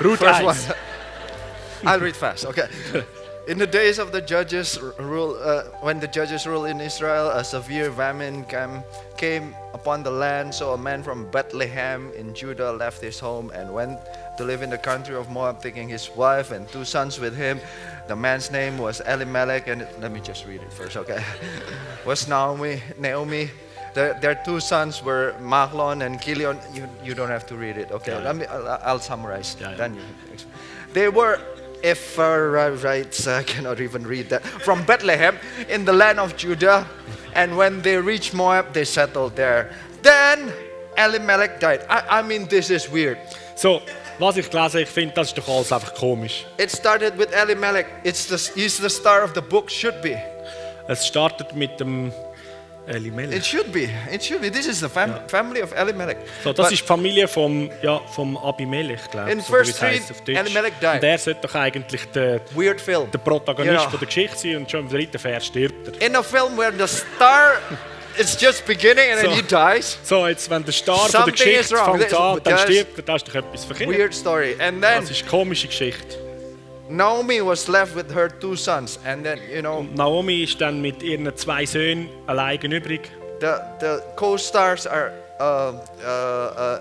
Ruth 0.00 0.18
First 0.18 0.42
1. 0.42 0.44
one. 0.44 0.56
I'll 1.86 2.00
read 2.00 2.16
fast. 2.16 2.44
Okay. 2.44 2.68
In 3.46 3.56
the 3.56 3.66
days 3.66 3.98
of 3.98 4.12
the 4.12 4.20
judges 4.20 4.78
rule, 4.98 5.38
uh, 5.40 5.62
when 5.80 6.00
the 6.00 6.08
judges 6.08 6.46
rule 6.46 6.66
in 6.66 6.82
Israel, 6.82 7.30
a 7.30 7.42
severe 7.42 7.90
famine 7.90 8.44
came, 8.44 8.82
came 9.16 9.54
upon 9.72 10.02
the 10.02 10.10
land. 10.10 10.54
So 10.54 10.74
a 10.74 10.78
man 10.78 11.02
from 11.02 11.30
Bethlehem 11.30 12.12
in 12.14 12.34
Judah 12.34 12.72
left 12.72 13.00
his 13.00 13.18
home 13.18 13.50
and 13.54 13.72
went 13.72 13.98
to 14.36 14.44
live 14.44 14.60
in 14.60 14.68
the 14.68 14.76
country 14.76 15.14
of 15.14 15.30
Moab, 15.30 15.62
taking 15.62 15.88
his 15.88 16.10
wife 16.14 16.50
and 16.50 16.68
two 16.68 16.84
sons 16.84 17.18
with 17.18 17.34
him. 17.34 17.58
The 18.06 18.16
man's 18.16 18.50
name 18.50 18.76
was 18.76 19.00
Elimelech, 19.00 19.66
and 19.68 19.86
let 19.98 20.12
me 20.12 20.20
just 20.20 20.46
read 20.46 20.60
it 20.60 20.72
first, 20.72 20.96
okay? 20.98 21.24
was 22.04 22.28
Naomi, 22.28 22.82
Naomi. 22.98 23.50
Their, 23.94 24.14
their 24.14 24.34
two 24.34 24.60
sons 24.60 25.02
were 25.02 25.34
Mahlon 25.40 26.04
and 26.04 26.20
Kilion. 26.20 26.58
You, 26.74 26.88
you 27.02 27.14
don't 27.14 27.30
have 27.30 27.46
to 27.46 27.56
read 27.56 27.76
it, 27.76 27.90
okay? 27.90 28.12
Yeah, 28.12 28.18
yeah. 28.18 28.24
Let 28.24 28.36
me, 28.36 28.46
I'll, 28.46 28.80
I'll 28.84 29.00
summarize. 29.00 29.56
Yeah. 29.60 29.74
Then 29.74 29.94
you. 29.94 30.02
They 30.92 31.08
were 31.08 31.40
Ephraimites, 31.84 33.26
I 33.40 33.42
cannot 33.42 33.80
even 33.80 34.06
read 34.06 34.30
that, 34.30 34.44
from 34.44 34.84
Bethlehem 34.84 35.38
in 35.68 35.84
the 35.84 35.92
land 35.92 36.18
of 36.18 36.36
Judah. 36.36 36.86
And 37.34 37.56
when 37.56 37.82
they 37.82 37.96
reached 37.98 38.34
Moab, 38.34 38.72
they 38.72 38.84
settled 38.84 39.36
there. 39.36 39.72
Then 40.02 40.52
Elimelech 40.96 41.60
died. 41.60 41.84
I, 41.88 42.18
I 42.18 42.22
mean, 42.22 42.46
this 42.48 42.70
is 42.70 42.90
weird. 42.90 43.18
So, 43.54 43.82
was 44.18 44.36
ich 44.36 44.50
gelesen 44.50 44.80
ich 44.80 44.88
finde, 44.88 45.14
das 45.14 45.28
ist 45.28 45.38
doch 45.38 45.48
alles 45.48 45.72
einfach 45.72 45.94
komisch. 45.94 46.46
It 46.58 46.70
started 46.70 47.16
with 47.16 47.32
Elimelech. 47.32 47.86
It's 48.02 48.26
the, 48.26 48.60
he's 48.60 48.78
the 48.78 48.90
star 48.90 49.22
of 49.22 49.34
the 49.34 49.42
book, 49.42 49.70
should 49.70 50.00
be. 50.02 50.16
Es 50.88 51.06
startet 51.06 51.54
mit 51.54 51.78
dem 51.78 52.12
It 52.88 52.94
Elimelech. 52.96 53.44
should 53.44 53.72
be. 53.72 53.88
It 54.10 54.22
should 54.24 54.40
be. 54.40 54.50
This 54.50 54.66
is 54.66 54.80
the 54.80 54.88
fam- 54.88 55.20
family 55.28 55.62
of 55.62 55.72
Elimelech. 55.76 56.16
So, 56.42 56.52
das 56.52 56.66
But 56.66 56.72
ist 56.72 56.82
die 56.82 56.86
Familie 56.86 57.28
vom, 57.28 57.70
ja, 57.82 58.00
vom 58.14 58.36
Abimelech, 58.36 59.00
glaube 59.10 59.30
In 59.30 59.38
ich. 59.40 59.44
so 59.44 59.52
wie 59.52 59.58
es 59.58 59.66
verse 59.70 59.78
three, 59.78 59.86
heisst 59.98 60.10
auf 60.10 60.20
Deutsch. 60.22 60.38
Elimelech 60.38 60.72
died. 60.80 60.94
Und 60.94 61.02
er 61.04 61.18
sollte 61.18 61.40
doch 61.42 61.54
eigentlich 61.54 62.04
der, 62.14 62.40
weird 62.54 62.80
film. 62.80 63.10
der 63.10 63.18
Protagonist 63.18 63.72
Ja. 63.84 63.90
von 63.90 63.98
der 64.00 64.06
Geschichte 64.06 64.38
sein 64.38 64.56
und 64.56 64.70
schon 64.70 64.80
im 64.80 64.88
dritten 64.88 65.18
Vers 65.18 65.46
stirbt 65.46 66.00
er. 66.00 66.06
In 66.06 66.16
a 66.16 66.22
film 66.22 66.56
where 66.56 66.72
the 66.72 66.86
star 66.88 67.54
is 68.18 68.36
just 68.40 68.64
beginning 68.66 69.12
and 69.12 69.20
then 69.20 69.30
So. 69.30 69.36
he 69.36 69.42
dies. 69.76 69.98
So, 70.02 70.26
jetzt, 70.26 70.48
wenn 70.50 70.64
der 70.64 70.72
Star 70.72 70.98
von 71.08 71.24
der 71.24 71.32
Geschichte 71.32 71.76
fängt 71.76 72.14
an, 72.14 72.40
dann 72.42 72.58
stirbt 72.58 72.98
er, 72.98 73.02
das 73.04 73.22
ist 73.22 73.28
doch 73.28 73.34
etwas 73.34 73.64
verkehrt. 73.64 73.90
Weird 73.90 74.14
story. 74.14 74.52
And 74.58 74.82
then 74.82 75.00
Das 75.02 75.10
ist 75.10 75.20
eine 75.22 75.30
komische 75.30 75.68
Geschichte. 75.68 76.16
Naomi 76.88 77.40
was 77.42 77.68
left 77.68 77.94
with 77.94 78.10
her 78.14 78.28
two 78.28 78.56
sons, 78.56 78.98
and 79.04 79.24
then 79.24 79.38
you 79.52 79.60
know 79.60 79.82
Naomi 79.94 80.42
ist 80.44 80.60
dann 80.60 80.80
mit 80.80 81.02
ihren 81.02 81.34
zwei 81.36 81.66
Söhnen 81.66 82.08
allein 82.26 82.58
übrig. 82.72 83.10
the 83.40 83.54
the 83.80 84.00
co-stars 84.16 84.86
are 84.86 85.12
uh, 85.38 85.72
uh, 86.02 86.06
uh, 86.06 86.78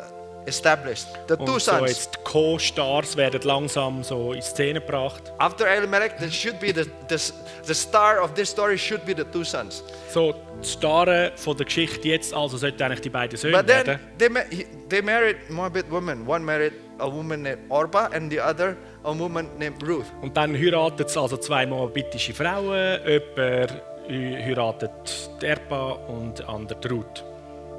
established. 0.47 1.07
The 1.27 1.35
two 1.35 1.43
Und 1.43 1.61
so 1.61 1.71
sons. 1.71 1.89
jetzt 1.89 2.23
Co-Stars 2.23 3.15
werden 3.17 3.41
langsam 3.43 4.01
so 4.03 4.31
in 4.33 4.41
Szene 4.41 4.79
gebracht. 4.79 5.33
After 5.39 5.67
Elimelech, 5.67 6.13
there 6.17 6.31
should 6.31 6.59
be 6.59 6.71
the, 6.73 6.85
the 7.09 7.17
the 7.65 7.73
star 7.75 8.21
of 8.23 8.33
this 8.33 8.49
story 8.49 8.77
should 8.77 9.05
be 9.05 9.13
the 9.13 9.25
two 9.25 9.43
sons. 9.43 9.83
So, 10.09 10.33
die 10.63 10.67
Starre 10.67 11.33
von 11.35 11.55
der 11.57 11.65
Geschichte 11.65 12.07
jetzt 12.07 12.33
also 12.33 12.57
sollten 12.57 12.81
eigentlich 12.81 13.01
die 13.01 13.09
beiden 13.09 13.37
Söhne 13.37 13.57
But 13.57 13.67
then 13.67 13.85
werden. 13.87 13.99
they 14.17 14.29
ma- 14.29 14.39
he- 14.49 14.65
they 14.89 15.01
married 15.01 15.35
Moabite 15.49 15.91
women. 15.91 16.25
One 16.27 16.43
married 16.45 16.73
a 16.99 17.05
woman 17.12 17.43
named 17.43 17.60
Orpah, 17.69 18.10
and 18.13 18.31
the 18.31 18.39
other 18.39 18.75
a 19.03 19.12
woman 19.17 19.47
named 19.57 19.81
Ruth. 19.88 20.05
Und 20.21 20.36
dann 20.36 20.53
heiratet 20.55 21.07
es 21.10 21.17
also 21.17 21.38
zwei 21.38 21.65
moabitische 21.65 22.33
Frauen. 22.33 22.99
Jemand 23.05 23.71
hei- 24.10 24.43
heiratet 24.45 25.29
Erpa 25.41 25.91
und 26.07 26.39
der 26.39 26.49
andere 26.49 26.79
Ruth. 26.89 27.23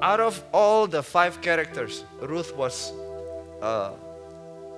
Out 0.00 0.20
of 0.20 0.42
all 0.52 0.86
the 0.90 1.02
five 1.02 1.40
characters, 1.42 2.04
Ruth 2.22 2.52
was 2.56 2.92
uh, 3.62 3.90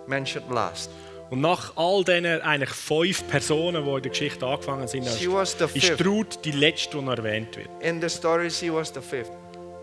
mentioned 0.06 0.50
last. 0.50 0.90
Und 1.30 1.42
nach 1.42 1.72
all 1.76 2.02
diesen 2.02 2.26
eigentlich 2.42 2.70
fünf 2.70 3.28
Personen, 3.28 3.84
die 3.84 3.90
in 3.90 4.02
der 4.02 4.10
Geschichte 4.10 4.44
angefangen 4.46 4.88
sind, 4.88 5.06
ist, 5.06 5.30
was 5.32 5.52
the 5.58 5.64
ist 5.64 5.72
fifth. 5.86 6.00
die 6.00 6.02
Ruth 6.04 6.44
die 6.44 6.50
letzte, 6.52 6.96
die 6.98 7.04
noch 7.04 7.16
erwähnt 7.16 7.56
wird. 7.56 7.68
In 7.80 8.00
the 8.00 8.08
story, 8.08 8.50
she 8.50 8.72
was 8.72 8.92
the 8.92 9.00
fifth. 9.00 9.30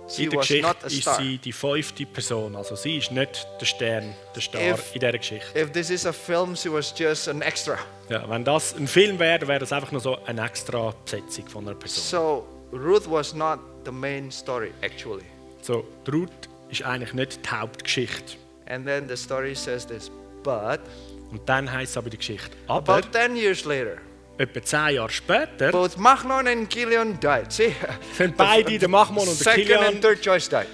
She 0.10 0.24
In 0.24 0.30
der 0.30 0.40
Geschichte 0.40 0.88
ist 0.88 1.16
sie 1.18 1.38
die 1.38 1.52
fünfte 1.52 2.06
Person. 2.06 2.56
Also 2.56 2.76
sie 2.76 2.98
ist 2.98 3.12
nicht 3.12 3.46
der 3.60 3.66
Stern, 3.66 4.14
der 4.34 4.42
Star 4.42 4.62
If- 4.62 4.94
in 4.94 5.00
dieser 5.02 5.12
Geschichte. 5.18 5.60
If 5.60 5.72
this 5.72 5.90
is 5.90 6.06
a 6.06 6.14
film, 6.14 6.56
she 6.56 6.72
was 6.72 6.94
just 6.98 7.28
an 7.28 7.42
extra. 7.42 7.78
Ja, 8.10 8.28
wenn 8.30 8.44
das 8.46 8.76
ein 8.76 8.88
Film 8.88 9.20
wäre, 9.20 9.48
wäre 9.48 9.60
das 9.60 9.74
einfach 9.74 9.92
nur 9.92 10.00
so 10.02 10.18
eine 10.26 10.46
extra 10.46 10.94
Besetzung 11.04 11.48
von 11.48 11.68
einer 11.68 11.76
Person. 11.76 12.04
So 12.04 12.48
Ruth 12.72 13.10
was 13.10 13.34
not 13.34 13.60
the 13.86 13.92
main 13.92 14.32
story 14.32 14.72
actually. 14.82 15.26
So, 15.62 15.86
Ruth 16.12 16.30
ist 16.70 16.84
eigentlich 16.84 17.14
nicht 17.14 17.46
die 17.46 17.50
Hauptgeschichte. 17.50 18.38
And 18.70 18.86
then 18.86 19.08
the 19.10 19.18
story 19.18 19.56
says 19.56 19.86
this, 19.86 20.10
but 20.44 20.80
Und 21.32 21.42
dann 21.48 21.70
heisst 21.70 21.92
es 21.92 21.98
aber 21.98 22.10
die 22.10 22.18
Geschichte. 22.18 22.52
Aber 22.68 22.96
about 22.96 23.08
10 23.12 23.36
years 23.36 23.66
later, 23.66 23.98
etwa 24.38 24.62
zehn 24.64 24.96
Jahre 24.96 25.10
später 25.10 25.72
both 25.72 25.98
Machlon 25.98 26.48
and 26.48 26.70
Kilion 26.70 27.20
died. 27.20 27.52
See, 27.52 27.74
sind 28.14 28.38
beide, 28.38 28.78
der 28.78 28.88
Machmon 28.90 29.28
und 29.28 29.40
der 29.40 29.54
second 29.54 29.66
Kilian, 29.68 29.86
and 29.86 30.02
third 30.02 30.22
choice 30.22 30.48
died. 30.50 30.68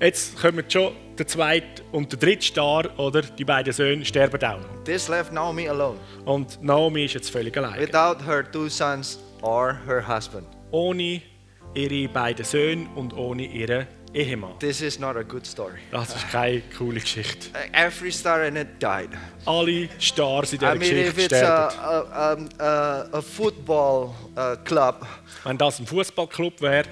jetzt 0.00 0.38
kommen 0.40 0.64
schon 0.68 0.92
der 1.18 1.26
zweite 1.26 1.82
und 1.92 2.12
der 2.12 2.18
dritte 2.18 2.44
Star, 2.46 2.98
oder? 2.98 3.22
Die 3.22 3.44
beiden 3.44 3.72
Söhne 3.72 4.04
sterben 4.04 4.42
auch 4.44 4.58
noch. 4.60 4.84
This 4.84 5.08
left 5.08 5.32
Naomi 5.32 5.66
alone, 5.68 5.98
Und 6.26 6.62
Naomi 6.62 7.06
ist 7.06 7.14
jetzt 7.14 7.30
völlig 7.30 7.56
allein. 7.56 7.80
without 7.80 8.22
her 8.26 8.44
two 8.50 8.68
sons 8.68 9.18
or 9.42 9.78
her 9.86 10.06
husband. 10.06 10.46
Ohne 10.70 11.22
ihre 11.74 12.08
beiden 12.08 12.44
Söhne 12.44 12.86
und 12.96 13.14
ohne 13.14 13.46
ihren 13.46 13.86
Ehemann. 14.16 14.58
This 14.58 14.80
is 14.80 14.98
not 14.98 15.16
a 15.16 15.22
good 15.22 15.46
story. 15.46 15.78
Das 15.90 16.08
ist 16.16 16.30
keine 16.30 16.62
coole 16.76 17.00
Geschichte. 17.00 17.48
Every 17.72 18.10
star 18.10 18.44
in 18.46 18.56
it 18.56 18.80
died. 18.80 19.10
Alle 19.44 19.88
Stars 19.98 20.54
in 20.54 20.58
dieser 20.58 20.74
I 20.74 20.78
mean, 20.78 20.96
if 20.96 21.14
Geschichte 21.14 21.36
it's 21.36 21.42
a, 21.44 21.70
sterben. 21.70 22.08
a, 22.12 22.32
um, 22.32 22.48
a, 22.58 23.18
a 23.18 23.22
football 23.22 24.14
uh, 24.36 24.56
club, 24.64 25.06
Wenn 25.44 25.58
das 25.58 25.78
ein 25.78 25.86
Fußballclub 25.86 26.62
wäre, 26.62 26.84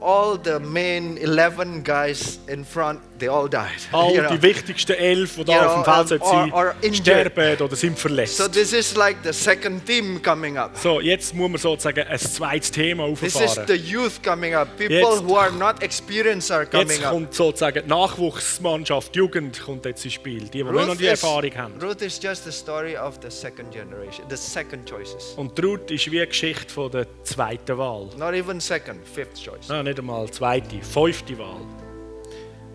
all 0.00 0.38
the 0.42 0.58
main 0.58 1.18
11 1.18 1.84
guys 1.84 2.38
in 2.46 2.64
front, 2.64 3.00
they 3.18 3.28
all 3.28 3.48
died. 3.48 3.70
all 3.92 4.12
you 4.14 4.20
know. 4.20 4.30
die 4.36 4.42
wichtigsten 4.42 4.92
elf, 4.92 5.36
die 5.36 5.44
da 5.44 5.66
auf 5.66 5.84
dem 5.84 6.08
Feld 6.08 6.22
um, 6.22 6.52
or- 6.52 6.58
or 6.58 6.74
injured. 6.82 6.96
sterben 6.96 7.60
oder 7.62 7.76
sind 7.76 7.98
verletzt. 7.98 8.36
So 8.36 8.48
this 8.48 8.72
is 8.72 8.94
like 8.96 9.16
the 9.24 9.32
second 9.32 9.84
team 9.86 10.20
coming 10.22 10.56
up. 10.56 10.76
So, 10.76 11.00
jetzt 11.00 11.34
muss 11.34 11.50
man 11.50 11.58
sozusagen 11.60 12.06
ein 12.06 12.18
zweites 12.18 12.70
Thema 12.70 13.08
This 13.14 13.40
is 13.40 13.58
the 13.66 13.74
youth 13.74 14.22
coming 14.22 14.54
up. 14.54 14.68
People 14.76 14.96
Jetzt- 14.96 15.24
who 15.24 15.36
are 15.36 15.52
not 15.52 15.82
experienced 15.82 16.50
are 16.50 16.66
coming 16.66 16.88
Jetzt 16.88 17.04
up. 17.04 17.12
kommt 17.12 17.34
sozusagen 17.34 17.82
die 17.84 17.88
Nachwuchsmannschaft, 17.88 19.14
die 19.14 19.18
Jugend 19.18 19.60
kommt 19.60 19.84
jetzt 19.84 20.04
ins 20.04 20.14
Spiel. 20.14 20.40
Die, 20.44 20.50
die 20.50 20.62
nicht 20.64 20.72
noch 20.86 20.96
die 20.96 21.04
is, 21.04 21.22
Erfahrung 21.22 21.54
haben. 21.56 21.74
Ruth 21.82 22.02
is 22.02 22.20
just 22.22 22.44
the 22.44 22.52
story 22.52 22.96
of 22.96 23.18
the 23.22 23.30
second 23.30 23.70
generation, 23.72 24.26
the 24.28 24.36
second 24.36 24.88
choices. 24.88 25.34
Und 25.36 25.58
Ruth 25.62 25.90
ist 25.90 26.10
wie 26.10 26.18
eine 26.18 26.26
Geschichte 26.28 26.72
von 26.72 26.90
der 26.90 27.06
zweiten 27.24 27.76
Wahl. 27.78 28.08
Not 28.16 28.34
even 28.34 28.60
second, 28.60 29.06
fifth 29.06 29.42
choice. 29.42 29.68
Nein, 29.68 29.84
nicht 29.84 29.98
einmal 29.98 30.30
zweite, 30.30 30.80
fünfte 30.82 31.38
Wahl. 31.38 31.60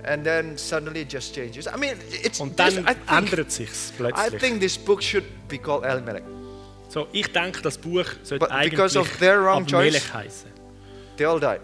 And 0.04 0.24
then 0.24 0.58
suddenly 0.58 1.02
it 1.02 1.12
just 1.12 1.34
changes. 1.36 1.68
I 1.68 1.78
mean, 1.78 1.94
it's 2.24 2.40
Und 2.40 2.58
this- 2.58 2.76
dann 2.76 2.86
I 2.86 2.94
think, 2.94 3.12
ändert 3.12 3.52
sich's 3.52 3.92
I 3.94 3.98
plötzlich. 3.98 4.40
think 4.42 4.60
this 4.60 4.78
book 4.78 5.04
should 5.04 5.24
be 5.48 5.58
called 5.58 5.84
Elimelech. 5.84 6.24
So, 6.90 7.08
ich 7.12 7.28
denke, 7.32 7.62
das 7.62 7.78
Buch 7.78 8.06
sollte 8.24 8.46
But 8.46 8.52
eigentlich 8.52 8.94
their 9.20 9.42
wrong 9.44 9.64
Abimelech 9.64 10.02
choice- 10.04 10.14
heißen. 10.14 10.50
They 11.18 11.26
all 11.26 11.40
died. 11.40 11.62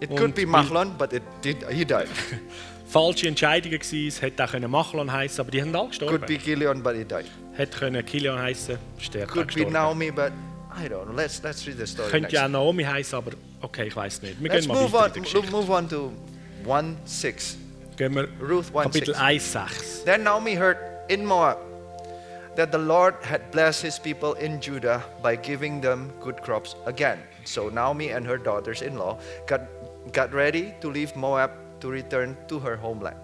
It 0.00 0.10
could 0.10 0.20
Und 0.22 0.34
be 0.34 0.42
weil- 0.42 0.64
Mahlon, 0.64 0.96
but 0.98 1.12
it 1.12 1.22
did, 1.42 1.56
he 1.70 1.84
died. 1.84 2.06
Falsche 2.86 3.28
Entscheidungen 3.28 3.78
gewesen, 3.78 4.08
es 4.08 4.20
hätte 4.20 4.44
auch 4.44 4.52
Machlon 4.68 5.10
heißen, 5.12 5.40
aber 5.40 5.50
die 5.52 5.62
haben 5.62 5.74
alle 5.76 5.88
gestorben. 5.88 6.16
could 6.16 6.26
be 6.26 6.36
Kilion, 6.38 6.82
but 6.82 6.94
he 6.96 7.04
died. 7.04 7.26
Hätte 7.52 7.78
können 7.78 8.04
Kilian 8.04 8.38
heißen, 8.38 8.76
auch 8.76 9.10
Could 9.28 9.34
be 9.34 9.44
gestorben. 9.46 9.72
Naomi, 9.72 10.10
but 10.10 10.32
I 10.76 10.86
don't 10.88 11.04
know. 11.04 11.14
Let's 11.14 11.40
let's 11.42 11.66
read 11.66 11.78
the 11.78 11.86
story. 11.86 12.10
Könnte 12.10 12.34
ja 12.34 12.48
Naomi 12.48 12.82
heißen, 12.84 13.16
aber 13.16 13.32
okay, 13.60 13.86
ich 13.88 13.94
weiß 13.96 14.22
nicht. 14.22 14.40
Wir 14.42 14.50
Let's 14.50 14.66
gehen 14.66 14.74
mal 14.74 14.82
move 14.82 14.92
weiter 14.92 15.20
on. 15.38 15.50
Move 15.50 15.72
on 15.72 15.88
to 15.88 16.12
one 16.66 16.96
six. 17.04 17.56
Gehen 18.00 18.14
wir 18.14 18.28
Ruth 18.40 18.74
1 18.74 18.84
Kapitel 18.84 19.14
6. 19.14 19.18
1, 19.18 19.52
6. 19.52 20.04
Then 20.06 20.22
Naomi 20.22 20.54
heard 20.54 20.78
in 21.10 21.26
Moab 21.26 21.58
that 22.56 22.72
the 22.72 22.78
Lord 22.78 23.14
had 23.22 23.50
blessed 23.50 23.82
his 23.82 23.98
people 23.98 24.32
in 24.40 24.58
Judah 24.58 25.04
by 25.22 25.36
giving 25.36 25.82
them 25.82 26.10
good 26.18 26.40
crops 26.40 26.76
again. 26.86 27.18
So 27.44 27.68
Naomi 27.68 28.08
and 28.08 28.26
her 28.26 28.38
daughters 28.38 28.80
in 28.80 28.96
law 28.96 29.18
got, 29.46 29.60
got 30.14 30.32
ready 30.32 30.72
to 30.80 30.88
leave 30.88 31.14
Moab 31.14 31.50
to 31.80 31.90
return 31.90 32.38
to 32.48 32.58
her 32.58 32.78
homeland. 32.78 33.18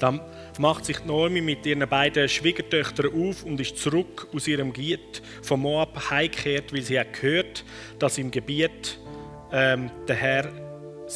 Dann 0.00 0.20
macht 0.58 0.84
sich 0.84 1.04
Naomi 1.04 1.40
mit 1.40 1.64
ihren 1.64 1.88
beiden 1.88 2.28
Schwiegertöchtern 2.28 3.06
auf 3.06 3.44
und 3.44 3.60
ist 3.60 3.78
zurück 3.78 4.26
aus 4.34 4.48
ihrem 4.48 4.72
Gebiet 4.72 5.22
von 5.42 5.60
Moab 5.60 6.10
heimgekehrt, 6.10 6.72
weil 6.72 6.82
sie 6.82 6.98
hat 6.98 7.12
gehört, 7.12 7.64
dass 8.00 8.18
im 8.18 8.32
Gebiet 8.32 8.98
ähm, 9.52 9.92
der 10.08 10.16
Herr 10.16 10.61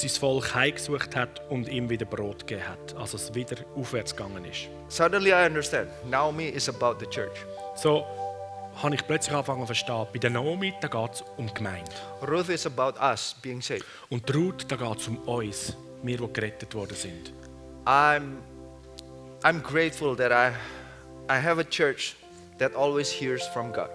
sein 0.01 0.11
Volk 0.11 0.55
heimgesucht 0.55 1.17
hat 1.17 1.41
und 1.51 1.69
ihm 1.69 1.89
wieder 1.89 2.07
Brot 2.07 2.47
gegeben 2.47 2.69
hat. 2.69 2.95
Also 2.97 3.17
es 3.17 3.35
wieder 3.35 3.57
aufwärts 3.75 4.15
gegangen 4.15 4.45
ist. 4.45 4.69
Suddenly 4.89 5.31
I 5.31 5.47
understand. 5.47 5.89
Naomi 6.09 6.49
is 6.49 6.69
about 6.69 6.97
the 7.01 7.07
church. 7.07 7.45
So 7.75 8.05
habe 8.83 8.95
ich 8.95 9.07
plötzlich 9.07 9.35
angefangen 9.35 9.63
zu 9.63 9.67
verstehen, 9.67 10.07
bei 10.13 10.19
der 10.19 10.31
Naomi 10.31 10.75
da 10.81 10.89
geht 10.89 11.15
es 11.15 11.25
um 11.37 11.47
die 11.47 11.55
Gemeinde. 11.55 11.91
Ruth 12.29 12.49
is 12.49 12.67
about 12.67 13.01
us 13.01 13.35
being 13.43 13.63
saved. 13.63 13.85
Und 14.11 14.33
Ruth, 14.35 14.67
da 14.69 14.77
geht 14.77 14.99
es 14.99 15.09
um 15.09 15.17
uns, 15.21 15.77
wir, 16.03 16.19
die 16.19 16.33
gerettet 16.33 16.75
worden 16.75 16.95
sind. 16.95 17.33
I'm 17.87 18.39
I'm 19.43 19.61
grateful 19.63 20.17
that 20.17 20.33
I, 20.33 20.53
I 21.33 21.39
have 21.39 21.61
a 21.61 21.65
church 21.65 22.17
that 22.59 22.75
always 22.75 23.11
hears 23.11 23.47
from 23.47 23.73
God. 23.73 23.91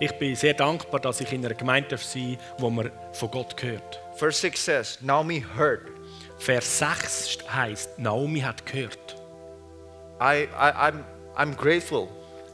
Ich 0.00 0.12
bin 0.18 0.34
sehr 0.34 0.54
dankbar, 0.54 1.00
dass 1.00 1.20
ich 1.20 1.32
in 1.32 1.44
einer 1.44 1.54
Gemeinde 1.54 1.96
sein 1.96 2.36
darf, 2.36 2.62
wo 2.62 2.70
man 2.70 2.90
von 3.12 3.30
Gott 3.30 3.62
hört. 3.62 4.00
Verse 4.18 4.38
6 4.38 4.60
says, 4.60 4.98
Naomi 5.02 5.40
heard. 5.40 5.90
Vers 6.38 6.78
6 6.78 7.38
heißt, 7.48 7.98
Naomi 7.98 8.40
hat 8.40 8.64
gehört. 8.64 9.16
I, 10.20 10.48
I, 10.54 10.88
I'm, 10.88 11.04
I'm 11.36 11.54
grateful. 11.54 12.08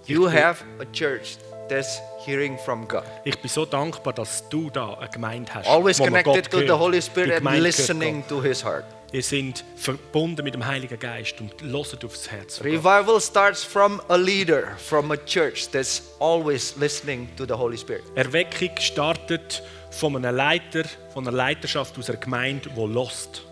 You 0.07 0.29
have 0.29 0.65
a 0.81 0.85
church 0.93 1.39
that's 1.69 2.01
hearing 2.25 2.59
from 2.59 2.87
God. 2.89 3.05
Ich 3.25 3.39
bin 3.39 3.49
so 3.49 3.65
dankbar, 3.65 4.13
dass 4.13 4.49
du 4.49 4.71
da 4.71 4.95
eine 4.95 5.09
Gemeinde 5.09 5.55
hast, 5.55 5.69
Always 5.69 5.99
connected 5.99 6.51
to 6.51 6.61
the. 6.61 6.73
Holy 6.73 7.01
Spirit 7.01 7.45
and 7.45 7.61
listening 7.61 8.27
to 8.29 8.43
His 8.43 8.65
heart. 8.65 8.85
Ihr 9.13 9.23
sind 9.23 9.63
verbunden 9.77 10.43
mit 10.43 10.55
dem 10.55 10.67
Heiligen 10.67 10.99
Geist 10.99 11.39
und 11.41 11.61
hört 11.61 12.05
aufs 12.05 12.31
Herz. 12.31 12.59
von 12.59 12.67
Gott. 12.67 12.73
Revival 12.73 13.21
starts 13.21 13.63
from 13.63 14.01
a 14.09 14.17
leader, 14.17 14.75
from 14.79 15.13
a 15.13 15.17
church 15.17 15.69
that's 15.71 16.03
always 16.19 16.75
listening 16.77 17.29
to 17.37 17.45
the 17.47 17.53
Holy 17.53 17.77
Spirit. 17.77 18.05
Erweckung 18.17 18.71
startet 18.81 19.63
von 19.93 20.17
einem 20.17 20.35
Leiter, 20.35 20.83
von 21.13 21.27
einer 21.27 21.37
Leiterschaft 21.37 21.99
aus 21.99 22.09
einer 22.09 22.19
Gemeinde, 22.19 22.69
die 22.71 22.81
lost. 22.81 23.43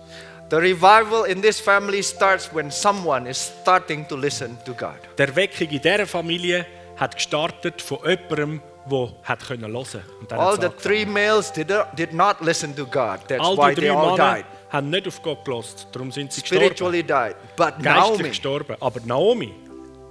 The 0.51 0.57
revival 0.57 1.27
in 1.27 1.41
this 1.41 1.61
family 1.61 2.03
starts 2.03 2.51
when 2.53 2.71
someone 2.73 3.29
is 3.29 3.53
starting 3.63 4.07
to 4.09 4.17
listen 4.17 4.59
to 4.65 4.75
God. 4.75 4.99
Die 5.17 5.23
Erweckung 5.23 5.69
in 5.69 5.81
dieser 5.81 6.07
Familie 6.07 6.67
hat 6.97 7.15
gestartet 7.15 7.81
von 7.81 7.99
jemandem, 8.05 8.61
der 8.91 9.09
hat 9.23 9.47
können 9.47 9.73
hören 9.73 10.03
und 10.21 10.33
All 10.33 10.61
the 10.61 10.69
three 10.69 11.05
males 11.05 11.53
did 11.53 11.73
did 11.97 12.13
not 12.13 12.41
listen 12.41 12.75
to 12.75 12.85
God. 12.85 13.21
That's 13.29 13.41
All 13.41 13.57
why 13.57 13.75
die 13.75 13.83
they 13.83 13.91
all 13.91 14.11
Männer 14.17 14.35
died. 14.37 14.45
haben 14.71 14.91
nicht 14.91 15.07
auf 15.07 15.23
Gott 15.23 15.45
gelost, 15.45 15.87
darum 15.93 16.11
sind 16.11 16.33
sie 16.33 16.41
gestorben. 16.41 16.65
Spiritually 16.65 17.03
died. 17.05 17.37
But 17.57 17.75
Geistlich 17.81 17.85
Naomi, 17.85 18.29
gestorben. 18.31 18.77
Aber 18.81 19.01
Naomi, 19.05 19.55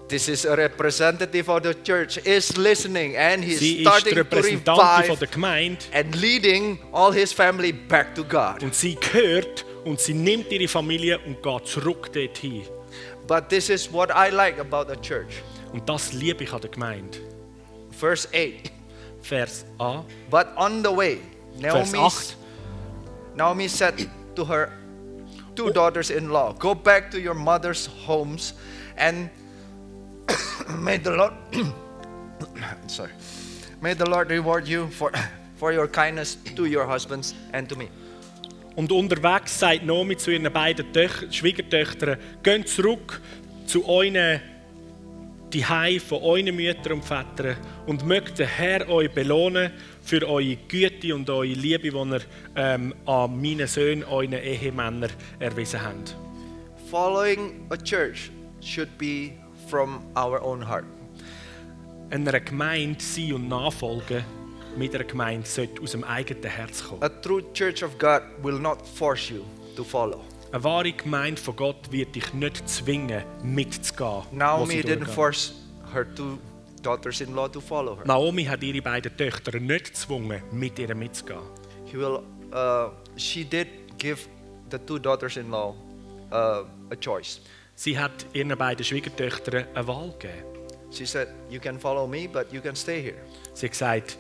this 0.10 0.28
is 0.28 0.46
a 0.46 0.56
representative 0.56 1.50
of 1.50 1.64
the 1.64 1.74
church, 1.74 2.18
is 2.26 2.58
listening 2.58 3.16
and 3.16 3.44
he's 3.44 3.60
sie 3.60 3.84
ist 3.84 3.88
starting 3.88 4.16
to 4.16 4.24
Repräsentantin 4.24 4.66
von 4.66 5.02
revive 5.02 5.20
der 5.20 5.28
Gemeinde 5.28 5.86
and 5.94 6.16
leading 6.16 6.80
all 6.92 7.12
his 7.12 7.32
family 7.32 7.72
back 7.72 8.14
to 8.16 8.24
God. 8.24 8.62
und 8.64 8.76
sie 8.76 8.96
gehört 8.96 9.66
und 9.86 10.00
sie 10.00 10.14
nimmt 10.14 10.52
ihre 10.52 10.68
Familie 10.68 11.20
und 11.20 11.42
geht 11.42 11.68
zurück 11.68 12.12
dorthin. 12.12 12.64
But 13.28 13.50
this 13.50 13.70
is 13.70 13.92
what 13.92 14.10
I 14.10 14.30
like 14.32 14.60
about 14.60 14.92
the 14.92 15.00
church. 15.00 15.44
Und 15.72 15.88
das 15.88 16.14
liebe 16.14 16.44
ich 16.44 16.52
an 16.52 16.62
der 16.62 16.72
Gemeinde. 16.72 17.20
Verse 17.92 18.28
8. 18.34 18.72
Vers 19.22 19.66
A, 19.78 20.04
But 20.30 20.48
on 20.56 20.84
the 20.84 20.90
way, 20.92 21.20
Vers 21.60 21.92
Naomi, 21.92 22.06
8. 22.08 22.36
Naomi 23.36 23.68
said 23.68 24.10
to 24.36 24.46
her 24.46 24.72
two 25.56 25.72
daughters 25.72 26.10
in 26.10 26.30
law, 26.30 26.54
Go 26.54 26.74
back 26.74 27.12
to 27.12 27.20
your 27.20 27.36
mother's 27.36 27.86
homes 28.08 28.54
and 28.98 29.30
may 30.80 30.98
the 30.98 31.12
Lord 31.12 31.34
sorry. 32.88 33.12
May 33.82 33.94
the 33.94 34.10
Lord 34.10 34.30
reward 34.30 34.68
you 34.68 34.88
for, 34.88 35.12
for 35.56 35.72
your 35.72 35.88
kindness 35.88 36.38
to 36.56 36.66
your 36.66 36.86
husbands 36.86 37.34
and 37.54 37.68
to 37.70 37.76
me. 37.76 37.90
Und 38.76 38.92
unterwegs 38.92 39.60
sagt 39.60 39.86
Naomi 39.86 40.16
zu 40.18 40.32
ihren 40.32 40.52
beiden 40.52 40.92
Töch 40.94 41.28
Schwiegertöchtern, 41.32 42.18
geht 42.44 42.70
zurück 42.70 43.22
zu 43.66 43.88
euren 43.88 44.42
die 45.54 45.64
von 46.00 46.22
euren 46.22 46.56
Müttern 46.56 46.94
und 46.94 47.04
Vätern 47.06 47.58
und 47.88 48.06
mögt 48.06 48.38
der 48.38 48.46
Herr 48.48 48.88
euch 48.88 49.12
belohnen 49.12 49.72
für 50.04 50.28
eure 50.28 50.56
Güte 50.68 51.16
und 51.16 51.30
eure 51.30 51.46
Liebe, 51.46 51.90
die 51.90 51.96
ihr 51.96 52.22
ähm, 52.56 52.94
an 53.06 53.42
meine 53.42 53.68
Söhne, 53.68 54.08
euren 54.08 54.34
Ehemännern 54.34 55.10
erwiesen 55.40 55.82
habt. 55.82 56.16
Following 56.92 57.66
a 57.72 57.78
church 57.78 58.32
should 58.62 58.96
be 58.98 59.34
from 59.70 60.02
our 60.16 60.42
own 60.42 60.68
heart. 60.68 60.86
Einer 62.10 62.40
Gemeinde 62.40 63.00
sein 63.04 63.34
und 63.34 63.48
nachfolgen 63.48 64.24
mit 64.78 64.96
einer 64.96 65.04
Gemeinde 65.04 65.48
sollte 65.48 65.82
aus 65.82 65.92
dem 65.92 66.04
eigenen 66.04 66.50
Herz 66.50 66.84
kommen. 66.84 67.04
A 67.04 67.10
true 67.10 67.44
church 67.54 67.84
of 67.84 67.98
God 67.98 68.24
will 68.42 68.60
not 68.60 68.80
force 68.86 69.30
you 69.30 69.44
to 69.76 69.84
follow. 69.84 70.24
Eine 70.52 70.64
wahre 70.64 70.92
Gemeinde 70.92 71.40
von 71.40 71.56
Gott 71.56 71.92
wird 71.92 72.16
dich 72.16 72.34
nicht 72.34 72.68
zwingen, 72.68 73.24
mitzugehen. 73.44 74.24
Naomi 74.32 74.82
didn't 74.82 75.06
force 75.06 75.54
her 75.94 76.06
two 76.16 76.40
daughters 76.82 77.22
in 77.22 77.36
law 77.36 77.48
to 77.48 77.62
follow 77.62 77.96
her. 77.96 78.06
Naomi 78.06 78.46
hat 78.46 78.64
ihre 78.64 78.82
beiden 78.82 79.16
Töchter 79.16 79.60
nicht 79.60 79.94
gezwungen, 79.94 80.42
mit 80.52 80.80
ihr 80.80 80.96
mitzugehen. 80.96 81.42
He 81.86 81.98
will, 81.98 82.22
uh, 82.52 82.90
she 83.16 83.44
did 83.44 83.68
give 83.98 84.28
the 84.72 84.80
two 84.80 84.98
daughters 84.98 85.38
in 85.38 85.52
law 85.52 85.76
uh, 86.32 86.64
a 86.90 86.96
choice. 87.00 87.42
Sie 87.82 87.98
hat 87.98 88.26
ihren 88.34 88.50
beiden 88.58 88.84
Schwiegertöchtern 88.84 89.64
eine 89.74 89.88
Wahl 89.88 90.14
gegeben. 90.20 90.44
She 90.92 91.06
said, 91.06 91.30
You 91.50 91.62
can 91.62 91.80
follow 91.80 92.06
me, 92.06 92.28
but 92.28 92.52
you 92.52 92.60
can 92.60 92.76
stay 92.76 93.02
here. 93.02 93.16
Sie 93.54 93.68
hat 93.68 93.72
gesagt, 93.72 94.18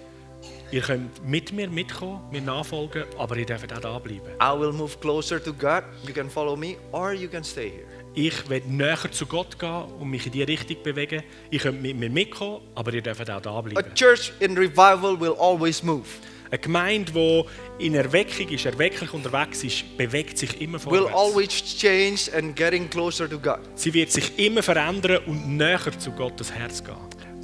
ihr 0.71 0.79
könnt 0.79 1.27
mit 1.27 1.51
mir 1.51 1.69
mitkommen, 1.69 2.21
mir 2.31 2.39
nachfolgen, 2.39 3.03
aber 3.17 3.35
ihr 3.35 3.45
dürft 3.45 3.73
auch 3.73 3.81
da 3.81 3.99
bleiben. 3.99 4.29
I 4.41 4.57
will 4.57 4.71
move 4.71 4.97
closer 5.01 5.43
to 5.43 5.51
God. 5.51 5.83
You 6.07 6.13
can 6.13 6.29
follow 6.29 6.55
me, 6.55 6.77
or 6.93 7.11
you 7.11 7.27
can 7.27 7.43
stay 7.43 7.69
here. 7.69 7.85
Ich 8.13 8.49
will 8.49 8.61
näher 8.65 9.11
zu 9.11 9.25
Gott 9.25 9.59
gehen 9.59 9.91
und 9.99 10.09
mich 10.09 10.25
in 10.25 10.31
die 10.31 10.43
Richtung 10.43 10.81
bewegen. 10.81 11.21
Ihr 11.51 11.59
könnt 11.59 11.81
mit 11.81 11.97
mir 11.97 12.09
mitkommen, 12.09 12.61
aber 12.75 12.93
ihr 12.93 13.01
dürft 13.01 13.29
auch 13.29 13.41
da 13.41 13.51
A 13.51 13.59
bleiben. 13.59 13.93
church 13.93 14.31
in 14.39 14.57
revival 14.57 15.19
will 15.19 15.35
always 15.37 15.83
move, 15.83 16.07
Eine 16.51 16.59
Gemeinde, 16.59 17.11
die 17.11 17.85
in 17.85 17.93
Erweckung 17.95 18.49
ist, 18.49 18.65
erwecklich 18.65 19.13
unterwegs 19.13 19.63
ist, 19.63 19.97
bewegt 19.97 20.37
sich 20.37 20.59
immer 20.61 20.79
will 20.85 21.01
vorwärts. 21.07 21.13
always 21.15 21.49
change 21.77 22.31
and 22.35 22.55
getting 22.55 22.89
closer 22.89 23.29
to 23.29 23.37
God. 23.37 23.59
Sie 23.75 23.93
wird 23.93 24.11
sich 24.11 24.37
immer 24.39 24.63
verändern 24.63 25.19
und 25.27 25.57
näher 25.57 25.79
zu 25.99 26.11
Gottes 26.11 26.51
Herz 26.51 26.83
gehen. 26.83 26.95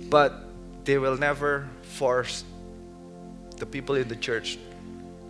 But 0.10 0.32
they 0.86 1.00
will 1.00 1.16
never 1.18 1.68
force 1.98 2.44
the 3.60 3.66
people 3.66 4.00
in 4.00 4.10
the 4.10 4.16
church. 4.20 4.58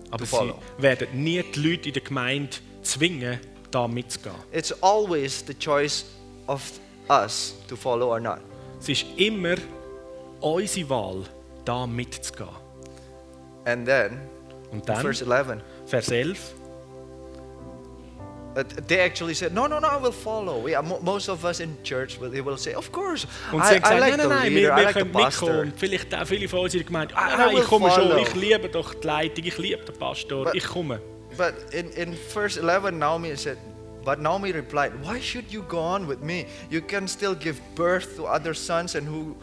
Aber 0.10 0.20
To 0.20 0.26
sie 0.26 0.36
follow. 0.38 0.60
werden 0.78 1.08
nie 1.14 1.44
die 1.54 1.60
Leute 1.60 1.90
in 1.90 1.94
der 1.94 2.04
Gemeinde 2.04 2.58
zwingen, 2.82 3.40
da 3.72 3.88
mitzugehen. 3.90 4.36
It's 4.54 4.72
always 4.82 5.44
the 5.46 5.54
choice 5.54 6.06
of 6.48 6.62
us 7.10 7.56
to 7.68 7.76
follow 7.76 8.08
or 8.12 8.20
not. 8.22 8.40
Es 8.80 8.88
ist 8.88 9.06
immer 9.18 9.56
unsere 10.40 10.90
Wahl, 10.90 11.24
da 11.66 11.86
mitzugehen. 11.86 12.48
And 13.66 13.86
then, 13.86 14.20
Und 14.72 14.88
dann, 14.88 15.02
verse 15.02 15.24
11, 15.26 15.62
Vers 15.88 16.10
11, 16.12 16.54
uh, 18.58 18.64
they 18.88 19.00
actually 19.00 19.34
said, 19.34 19.54
No, 19.54 19.68
no, 19.68 19.80
no, 19.80 19.88
I 19.88 19.98
will 19.98 20.12
follow. 20.12 20.68
Yeah, 20.68 20.82
mo- 20.82 21.00
most 21.02 21.30
of 21.30 21.44
us 21.46 21.60
in 21.60 21.78
church, 21.84 22.20
will, 22.20 22.30
they 22.30 22.42
will 22.42 22.58
say, 22.58 22.74
Of 22.74 22.92
course, 22.92 23.26
und 23.52 23.62
I, 23.62 23.80
haben 23.80 23.84
I 23.86 24.00
like 24.00 24.18
nein, 24.18 24.18
nein, 24.18 24.30
nein, 24.30 24.54
leader, 24.54 24.62
wir, 24.62 24.74
I 24.74 24.76
wir 24.78 24.84
like 24.84 24.94
the 24.94 25.00
können 25.00 25.12
mitkommen. 25.14 25.24
pastor. 25.24 25.60
Und 25.62 25.74
vielleicht 25.78 26.16
auch 26.16 26.26
viele 26.28 26.48
von 26.48 26.60
uns 26.62 26.74
in 26.74 26.80
der 26.80 26.86
Gemeinde, 26.88 27.14
I- 27.14 27.18
ah, 27.18 27.34
I 27.34 27.38
nein, 27.38 27.58
ich 27.58 27.64
komme 27.66 27.92
schon, 27.92 28.08
follow. 28.10 28.18
ich 28.22 28.36
liebe 28.36 28.70
doch 28.70 28.94
die 28.94 29.08
Leitung, 29.08 29.46
ich 29.46 29.58
liebe 29.58 29.84
den 29.84 29.96
Pastor, 29.98 30.46
But- 30.46 30.56
ich 30.56 30.66
komme. 30.66 31.00
But 31.38 31.54
in, 31.74 31.90
in 31.92 32.14
verse 32.14 32.58
11, 32.60 32.98
Naomi 32.98 33.36
said, 33.36 33.58
But 34.06 34.20
Naomi 34.20 34.52
replied, 34.52 34.92
Why 35.04 35.20
should 35.20 35.52
you 35.52 35.64
go 35.64 35.80
on 35.80 36.08
with 36.08 36.20
me? 36.22 36.46
You 36.70 36.80
can 36.82 37.08
still 37.08 37.34
give 37.36 37.60
birth 37.76 38.16
to 38.18 38.26
other 38.28 38.54
sons 38.54 38.96
and 38.96 39.08
who 39.08 39.36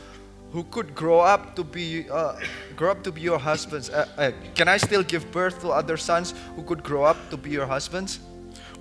who 0.52 0.64
could 0.64 0.94
grow 0.94 1.20
up 1.20 1.56
to 1.56 1.64
be 1.64 2.06
uh, 2.10 2.34
grow 2.76 2.90
up 2.90 3.02
to 3.02 3.12
be 3.12 3.22
your 3.22 3.38
husbands. 3.38 3.90
Uh, 3.90 4.06
uh, 4.18 4.30
can 4.54 4.68
I 4.68 4.76
still 4.76 5.02
give 5.02 5.30
birth 5.32 5.60
to 5.62 5.70
other 5.70 5.96
sons 5.96 6.34
who 6.56 6.62
could 6.62 6.82
grow 6.82 7.04
up 7.04 7.16
to 7.30 7.36
be 7.36 7.50
your 7.50 7.66
husbands? 7.66 8.20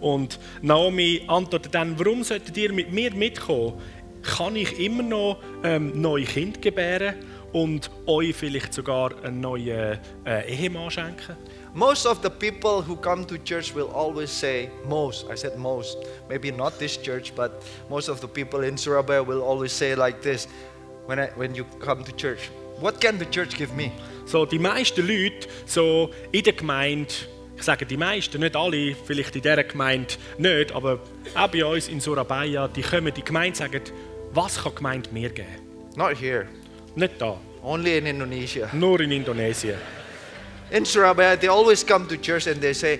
Und 0.01 0.39
Naomi 0.61 1.23
antwortet 1.27 1.73
dann, 1.75 1.97
warum 1.99 2.23
solltet 2.23 2.57
ihr 2.57 2.73
mit 2.73 2.91
mir 2.91 3.13
mitkommen? 3.13 3.79
Kann 4.23 4.55
ich 4.55 4.79
immer 4.79 5.03
noch 5.03 5.37
ähm, 5.63 5.99
neue 5.99 6.25
Kinder 6.25 6.59
gebären 6.59 7.15
und 7.53 7.89
euch 8.07 8.35
vielleicht 8.35 8.73
sogar 8.73 9.11
einen 9.23 9.41
neuen 9.41 9.99
äh, 10.25 10.51
Ehemann 10.51 10.89
schenken? 10.89 11.35
Most 11.73 12.05
of 12.05 12.19
the 12.21 12.29
people 12.29 12.81
who 12.81 12.95
come 12.95 13.25
to 13.25 13.37
church 13.37 13.73
will 13.73 13.89
always 13.93 14.29
say, 14.29 14.69
most, 14.87 15.25
I 15.31 15.35
said 15.35 15.57
most, 15.57 15.97
maybe 16.27 16.51
not 16.51 16.77
this 16.77 16.97
church, 16.97 17.33
but 17.33 17.63
most 17.89 18.09
of 18.09 18.19
the 18.19 18.27
people 18.27 18.67
in 18.67 18.77
Surabaya 18.77 19.23
will 19.23 19.41
always 19.41 19.71
say 19.71 19.95
like 19.95 20.21
this 20.21 20.47
when, 21.07 21.19
I, 21.19 21.29
when 21.35 21.55
you 21.55 21.65
come 21.79 22.03
to 22.03 22.11
church. 22.13 22.49
What 22.79 22.99
can 22.99 23.17
the 23.19 23.25
church 23.25 23.55
give 23.57 23.73
me? 23.75 23.91
So, 24.25 24.45
die 24.45 24.59
meisten 24.59 25.05
Leute 25.07 25.47
so 25.65 26.09
in 26.31 26.43
der 26.43 26.53
Gemeinde, 26.53 27.13
ich 27.55 27.63
sage 27.63 27.85
die 27.85 27.97
meisten, 27.97 28.39
nicht 28.39 28.55
alle, 28.55 28.95
vielleicht 29.05 29.35
in 29.35 29.41
dieser 29.41 29.63
Gemeinde 29.63 30.15
nicht, 30.37 30.71
aber 30.71 30.99
auch 31.35 31.47
bei 31.49 31.63
uns 31.63 31.87
in 31.89 31.99
Surabaya, 31.99 32.67
die 32.67 32.81
kommen 32.81 33.07
in 33.07 33.13
die 33.13 33.23
Gemeinde 33.23 33.49
und 33.49 33.55
sagen, 33.71 33.81
was 34.33 34.55
kann 34.63 34.71
die 34.71 34.77
Gemeinde 34.77 35.09
mir 35.11 35.29
geben? 35.29 35.47
Not 35.95 36.15
here, 36.19 36.47
Nicht 36.95 37.21
da, 37.21 37.37
only 37.63 37.97
in 37.97 38.05
Indonesia. 38.07 38.69
nur 38.73 38.99
in 39.01 39.11
Indonesien. 39.11 39.75
In 40.71 40.85
Surabaya, 40.85 41.35
they 41.37 41.49
always 41.49 41.85
come 41.85 42.07
to 42.07 42.15
church 42.15 42.47
and 42.47 42.61
they 42.61 42.73
say, 42.73 42.99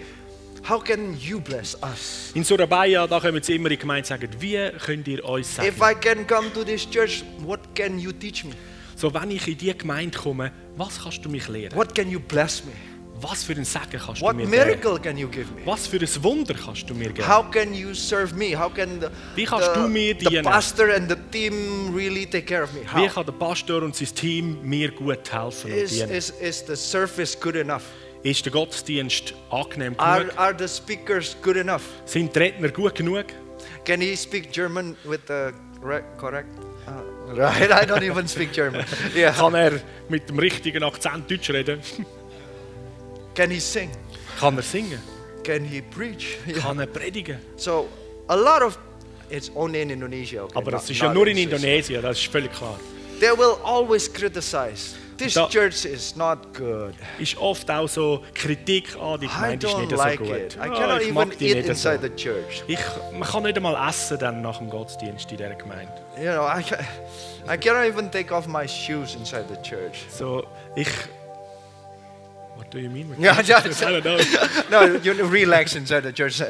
How 0.67 0.79
can 0.83 1.17
you 1.19 1.39
bless 1.39 1.75
us? 1.81 2.31
In 2.35 2.43
Surabaya, 2.43 3.07
da 3.07 3.19
kommen 3.19 3.41
sie 3.41 3.55
immer 3.55 3.67
in 3.69 3.71
die 3.71 3.77
Gemeinde 3.79 4.01
und 4.03 4.07
sagen, 4.07 4.29
wie 4.39 4.69
könnt 4.85 5.07
ihr 5.07 5.23
uns 5.25 5.57
If 5.57 5.77
segnen? 5.77 5.91
I 5.91 5.95
can 5.95 6.27
come 6.27 6.53
to 6.53 6.63
this 6.63 6.87
church, 6.89 7.23
what 7.39 7.59
can 7.75 7.97
you 7.97 8.11
teach 8.11 8.43
me? 8.43 8.51
So, 8.95 9.11
wenn 9.13 9.31
ich 9.31 9.47
in 9.47 9.57
diese 9.57 9.73
Gemeinde 9.73 10.15
komme, 10.17 10.51
was 10.77 11.01
kannst 11.01 11.25
du 11.25 11.29
mich 11.29 11.47
lehren? 11.47 11.75
What 11.75 11.95
can 11.95 12.09
you 12.11 12.19
bless 12.19 12.63
me? 12.63 12.73
Was 13.19 13.43
für 13.43 13.53
ein 13.53 13.65
Segen 13.65 13.99
kannst 14.03 14.21
du 14.21 14.25
What 14.25 14.35
mir 14.35 14.45
geben? 14.47 14.51
miracle 14.51 14.99
can 14.99 15.17
you 15.17 15.27
give 15.27 15.51
me? 15.53 15.61
Was 15.65 15.87
für 15.87 15.97
ein 15.97 16.23
Wunder 16.23 16.53
kannst 16.53 16.87
du 16.89 16.93
mir 16.93 17.09
geben? 17.09 17.27
How 17.27 17.49
can 17.49 17.73
you 17.73 17.93
serve 17.95 18.33
me? 18.35 18.57
How 18.57 18.71
can 18.73 18.99
the, 19.01 19.07
Wie 19.35 19.45
kannst 19.45 19.75
du 19.75 19.87
mir 19.87 20.15
the, 20.19 20.25
the 20.27 20.41
pastor 20.41 20.93
and 20.95 21.09
the 21.09 21.15
team 21.31 21.93
really 21.95 22.25
take 22.27 22.45
care 22.45 22.63
of 22.63 22.73
me? 22.73 22.81
Wie 22.81 23.07
How? 23.07 23.13
kann 23.15 23.25
der 23.25 23.33
Pastor 23.33 23.81
und 23.83 23.95
sein 23.95 24.07
Team 24.13 24.57
mir 24.63 24.91
gut 24.91 25.31
helfen 25.31 25.71
und 25.71 25.77
Is, 25.77 25.91
dienen? 25.91 26.09
is, 26.11 26.29
is 26.29 26.63
the 26.67 26.75
service 26.75 27.39
good 27.39 27.55
enough? 27.55 27.83
Ist 28.23 28.45
der 28.45 28.51
Gottesdienst 28.51 29.33
angenehm 29.49 29.95
Are, 29.97 30.21
genug? 30.25 30.37
are 30.39 30.55
the 30.57 30.67
speakers 30.67 31.35
good 31.41 31.55
enough? 31.57 31.81
Sind 32.05 32.35
die 32.35 32.39
Redner 32.39 32.69
gut 32.69 32.93
genug? 32.95 33.25
Can 33.85 33.99
he 34.01 34.15
speak 34.15 34.51
German 34.51 34.95
with 35.05 35.21
the 35.27 35.51
re- 35.81 36.03
correct? 36.17 36.49
Uh, 36.87 37.33
right, 37.35 37.71
I 37.71 37.85
don't 37.85 38.03
even 38.03 38.27
speak 38.27 38.51
German. 38.53 38.85
Yeah. 39.15 39.31
Kann 39.33 39.55
er 39.55 39.79
mit 40.09 40.29
dem 40.29 40.37
richtigen 40.39 40.83
Akzent 40.83 41.29
Deutsch 41.31 41.49
reden? 41.49 41.79
Can 43.35 43.49
he 43.49 43.59
sing? 43.59 43.89
Kann 44.39 44.55
er 44.57 44.63
singen? 44.63 44.99
Can 45.43 45.63
he 45.65 45.81
preach? 45.81 46.37
Yeah. 46.47 46.59
Kann 46.59 46.79
er 46.79 46.85
predigen? 46.87 47.39
So 47.55 47.87
a 48.27 48.35
lot 48.35 48.61
of 48.61 48.77
it's 49.31 49.49
only 49.55 49.81
in 49.81 49.89
Indonesia. 49.89 50.43
Okay, 50.43 50.53
Aber 50.55 50.71
not- 50.71 50.83
es 50.83 50.89
ist 50.91 51.01
ja 51.01 51.11
nur 51.11 51.25
in. 51.27 51.37
Indonesien, 51.37 52.01
das 52.03 52.17
ist 52.19 52.27
völlig 52.31 52.51
klar. 52.53 52.79
They 53.19 53.31
will 53.35 53.55
always 53.63 54.11
criticize. 54.11 54.95
This 55.21 55.33
Da- 55.35 55.47
church 55.49 55.85
is 55.85 56.15
not 56.15 56.53
good. 56.57 56.93
Ist 57.19 57.37
oft 57.37 57.69
auch 57.69 57.87
so 57.87 58.23
Kritik 58.33 58.95
an 58.99 59.19
die 59.19 59.25
I 59.25 59.29
Gemeinde 59.29 59.67
ist 59.67 59.73
don't 59.75 59.81
nicht 59.81 59.91
like 59.91 60.19
so 60.19 60.25
gut. 60.25 60.35
it. 60.35 60.55
I 60.55 60.59
Ah, 60.59 60.67
cannot 60.69 61.01
ich 61.01 61.07
even 61.09 61.13
mag 61.13 61.37
die 61.37 61.47
eat 61.49 61.55
nicht 61.57 61.65
so. 61.65 61.71
inside 61.89 61.99
the 62.01 62.09
church. 62.15 62.63
Ich, 62.67 62.79
man 63.11 63.21
kann 63.29 63.43
nicht 63.43 63.55
einmal 63.55 63.89
essen 63.89 64.17
dann 64.19 64.41
nach 64.41 64.57
dem 64.57 64.69
Gottesdienst 64.69 65.31
in 65.31 65.37
dieser 65.37 65.53
Gemeinde. 65.55 65.93
You 66.17 66.31
know, 66.31 66.47
I, 66.47 66.63
I 67.53 67.57
cannot 67.57 67.85
even 67.85 68.09
take 68.11 68.33
off 68.33 68.47
my 68.47 68.67
shoes 68.67 69.13
inside 69.15 69.45
the 69.49 69.61
church. 69.61 70.05
So, 70.09 70.43
ich... 70.75 70.87
What 72.57 72.71
do 72.73 72.79
you 72.79 72.89
mean? 72.89 73.15
Yeah, 73.19 73.41
yeah, 73.41 73.57
I 73.65 73.99
don't 74.01 74.03
know. 74.03 74.17
no, 74.69 74.95
you 75.03 75.13
relax 75.25 75.75
inside 75.75 76.03
the 76.03 76.11
church. 76.13 76.41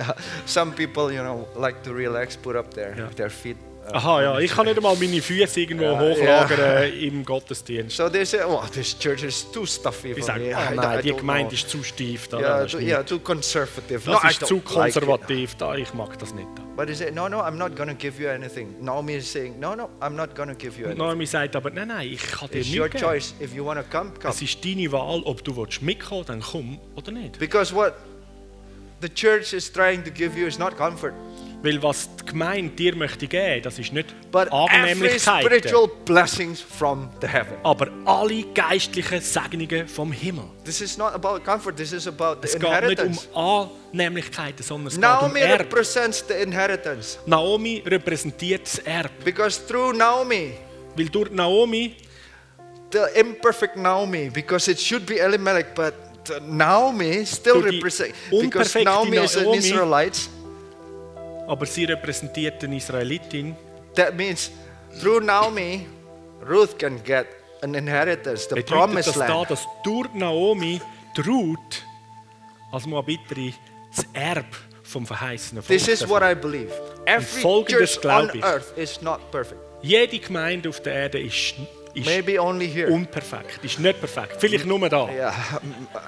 Some 0.46 0.72
people, 0.74 1.12
you 1.12 1.24
know, 1.24 1.48
like 1.56 1.84
to 1.84 1.94
relax, 1.94 2.36
put 2.36 2.56
up 2.56 2.74
their 2.74 2.96
Yeah. 2.98 3.10
their 3.16 3.30
feet. 3.30 3.58
Aha, 3.94 4.22
ja, 4.22 4.40
ich 4.40 4.52
kann 4.52 4.66
nicht 4.66 4.78
einmal 4.78 4.96
meine 4.96 5.22
Füße 5.22 5.60
irgendwo 5.62 5.86
Ja, 5.86 6.00
hochlagern 6.00 6.94
im 6.94 7.26
Gottesdienst. 7.26 7.98
So 7.98 8.10
say, 8.24 8.40
"Oh, 8.48 8.62
this 8.72 8.98
church 8.98 9.24
is 9.24 9.50
too 9.52 9.66
stuffy 9.66 10.12
Ich 10.12 10.24
sage, 10.24 10.54
oh 10.56 10.74
I- 10.74 10.76
nein, 10.76 11.02
die 11.04 11.14
Gemeinde 11.14 11.50
know." 11.50 11.56
ist 11.56 11.70
zu 11.70 11.84
steif. 11.84 12.28
Da, 12.28 12.40
yeah, 12.40 12.66
too, 12.66 12.78
yeah, 12.80 13.04
too 13.04 13.20
conservative. 13.20 14.02
das 14.10 14.24
no, 14.24 14.30
ist 14.30 14.46
zu 14.46 14.56
like 14.56 14.66
konservativ. 14.66 15.56
Da, 15.56 15.76
ich 15.76 15.94
mag 15.94 16.18
das 16.20 16.34
nicht. 16.34 16.48
Da. 16.56 16.64
But 16.76 16.90
he 16.90 16.96
said, 16.96 17.14
no, 17.14 17.28
no, 17.28 17.40
I'm 17.42 17.58
not 17.58 17.76
going 17.76 17.90
to 17.90 17.96
give 17.96 18.22
you 18.22 18.30
anything. 18.30 18.76
Naomi 18.80 19.16
is 19.16 19.32
saying, 19.32 19.60
no, 19.60 19.76
no, 19.76 19.90
I'm 20.00 20.16
not 20.16 20.34
going 20.36 20.50
to 20.50 20.56
give 20.56 20.80
you 20.80 20.86
anything. 20.86 20.98
Naomi 21.06 21.26
sagt 21.26 21.56
aber, 21.56 21.70
nein, 21.70 21.90
nein, 21.90 22.08
ich 22.12 22.22
kann 22.24 22.50
dir 22.50 22.60
It's 22.60 22.70
nicht 22.70 22.80
your 22.80 22.88
geben. 22.90 23.04
choice. 23.04 23.34
If 23.42 23.54
you 23.54 23.66
want 23.66 23.80
to 23.80 23.86
come, 23.98 24.12
come. 24.20 24.34
Es 24.34 24.42
ist 24.42 24.64
deine 24.64 24.92
Wahl, 24.92 25.22
ob 25.26 25.44
du 25.44 25.56
willst 25.56 25.82
mitkommen 25.82 26.24
dann 26.26 26.40
komm 26.42 26.80
oder 26.96 27.12
nicht. 27.12 27.38
Because 27.40 27.76
what 27.76 27.94
the 29.02 29.10
church 29.10 29.54
is 29.54 29.72
trying 29.72 30.04
to 30.04 30.12
give 30.12 30.38
you 30.40 30.48
is 30.48 30.58
not 30.58 30.78
comfort, 30.78 31.14
Weil 31.64 31.82
was 31.84 32.10
die 32.16 32.26
Gemeinde 32.26 32.72
dir 32.76 32.96
möchte 32.96 33.28
geben, 33.28 33.62
das 33.62 33.78
ist 33.78 33.94
nicht 33.94 34.16
but 34.32 34.48
every 34.48 34.80
Annehmlichkeiten, 34.80 35.46
spiritual 35.48 35.88
blessings 36.06 36.60
from 36.60 37.10
the 37.22 37.28
heaven. 37.28 37.54
aber 37.64 37.88
alle 38.06 38.44
geistlichen 38.56 39.22
Segnungen 39.22 39.88
vom 39.88 40.12
Himmel. 40.12 40.46
This 40.66 40.82
is 40.82 40.98
not 40.98 41.14
about 41.14 41.40
comfort. 41.44 41.76
This 41.78 41.92
is 41.94 42.08
about 42.08 42.38
the 42.42 42.48
Es 42.48 42.54
geht 42.58 42.64
nicht 42.64 43.00
um 43.00 43.06
inheritance. 43.10 43.28
Annehmlichkeiten, 43.94 44.64
sondern 44.64 44.88
es 44.88 44.94
geht 44.94 45.02
Naomi 45.02 45.30
um 45.30 45.36
Erbe. 45.36 45.64
represents 45.66 46.26
the 46.28 46.34
inheritance 46.34 47.20
Naomi 47.28 47.84
repräsentiert 47.86 48.64
das 48.64 48.80
Erbe. 48.80 49.12
because 49.24 49.62
through 49.68 49.94
Naomi, 49.96 50.54
Weil 50.96 51.10
durch 51.10 51.30
Naomi, 51.32 51.96
the 52.92 53.20
imperfect 53.20 53.78
Naomi, 53.78 54.30
because 54.34 54.70
it 54.70 54.80
should 54.80 55.06
be 55.06 55.20
Elimelech, 55.20 55.76
but 55.76 55.94
Naomi 56.48 57.24
still 57.26 57.62
represents 57.62 58.18
because 58.30 58.78
Naomi 58.84 59.18
is 59.18 59.36
an 59.38 59.54
Israelite. 59.54 60.18
Aber 61.48 61.66
sie 61.66 61.86
repräsentiert 61.86 62.64
eine 62.64 62.78
Israelitin, 62.78 63.56
That 63.96 64.16
means 64.16 64.52
through 65.02 65.22
Naomi, 65.22 65.86
Ruth 66.48 66.78
can 66.80 67.04
get 67.04 67.28
an 67.62 67.76
inheritance, 67.76 68.48
the 68.50 68.56
bedeutet 68.56 68.68
promised 68.74 69.10
das 69.10 69.18
da, 69.18 69.28
land. 69.28 69.52
dass 69.52 69.68
durch 69.84 70.14
Naomi 70.14 70.82
die 71.18 71.22
Ruth 71.22 71.84
als 72.72 72.86
Moabiterin 72.86 73.54
das 73.96 74.06
Erbe 74.14 74.46
vom 74.84 75.06
verheißenen 75.06 75.62
Volk 75.64 75.78
This 75.78 75.88
is 75.88 76.08
what 76.08 76.24
I 76.24 76.34
believe. 76.34 76.72
Every 77.06 77.42
church 77.66 78.04
on 78.06 78.30
earth 78.44 78.78
is 78.78 79.02
not 79.02 79.20
perfect. 79.32 79.60
Jede 79.82 80.20
Gemeinde 80.20 80.70
auf 80.70 80.80
der 80.82 80.94
Erde 80.94 81.20
ist, 81.20 81.56
ist 81.94 82.06
Maybe 82.06 82.40
only 82.42 82.68
here. 82.68 82.90
unperfekt, 82.92 83.64
ist 83.64 83.80
nicht 83.80 84.00
perfekt. 84.00 84.36
Vielleicht 84.40 84.66
nur 84.66 84.88
da. 84.90 85.10
Yeah, 85.10 85.34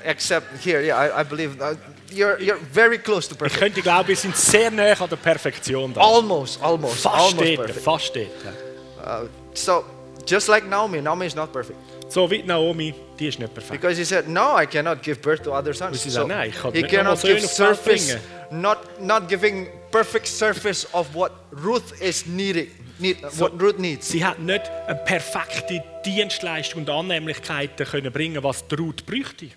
except 0.04 0.48
here. 0.64 0.82
Yeah, 0.82 0.98
I, 0.98 1.22
I 1.22 1.24
believe 1.24 1.58
you're 2.12 2.38
you're 2.40 2.58
very 2.72 2.98
close 2.98 3.28
to 3.28 3.34
Ich 3.36 3.40
perfect. 3.40 3.60
könnte 3.60 3.82
glauben, 3.82 4.08
wir 4.08 4.16
sind 4.16 4.36
sehr 4.36 4.72
näher 4.72 5.00
an 5.02 5.10
der 5.10 5.16
Perfektion 5.18 5.94
da. 5.94 6.02
Almost, 6.02 6.62
almost, 6.62 7.02
Fast 7.02 7.16
almost 7.16 7.40
dort, 7.40 7.58
perfect. 7.68 7.84
fast 7.84 8.16
dort. 8.16 8.28
Uh, 9.26 9.28
so 9.54 9.84
just 10.26 10.48
like 10.48 10.66
Naomi, 10.68 11.02
Naomi 11.02 11.26
is 11.26 11.36
not 11.36 11.52
perfect 11.52 11.78
So 12.10 12.30
wie 12.30 12.44
Naomi, 12.44 12.94
die 13.20 13.28
ist 13.28 13.40
nicht 13.40 13.54
perfekt. 13.54 13.72
because 13.82 13.98
he 13.98 14.06
said, 14.06 14.28
"No, 14.28 14.56
I 14.62 14.66
cannot 14.66 15.02
give 15.02 15.20
birth 15.22 15.42
to 15.44 15.52
other 15.54 15.74
sons." 15.74 16.02
Sie 16.02 16.10
So 16.10 16.20
sagt, 16.20 16.28
"Nein, 16.30 16.50
ich 16.50 16.56
kann 16.62 16.72
nicht 16.72 16.90
Söhne 16.90 17.04
give 17.04 17.10
auf 17.12 17.22
die 17.22 17.28
Welt 17.30 17.42
surface, 17.50 18.08
bringen." 18.52 18.62
not 18.62 18.78
not 19.02 19.28
giving 19.28 19.68
perfect 19.94 20.28
surface 20.28 20.88
of 20.94 21.14
what 21.14 21.32
Ruth 21.64 21.94
is 22.02 22.26
needing, 22.26 22.68
need, 23.00 23.18
So- 23.32 23.46
what 23.46 23.62
Ruth 23.62 23.78
needs. 23.80 24.10
Sie 24.10 24.26
hat 24.26 24.40
nicht 24.40 24.64
eine 24.88 24.96
perfekte 25.06 25.84
Dienstleistung 26.06 26.82
und 26.82 26.90
Annehmlichkeiten 26.90 27.86
können 27.86 28.12
bringen, 28.12 28.44
was 28.44 28.64
Ruth 28.78 29.06
bräuchte. 29.06 29.50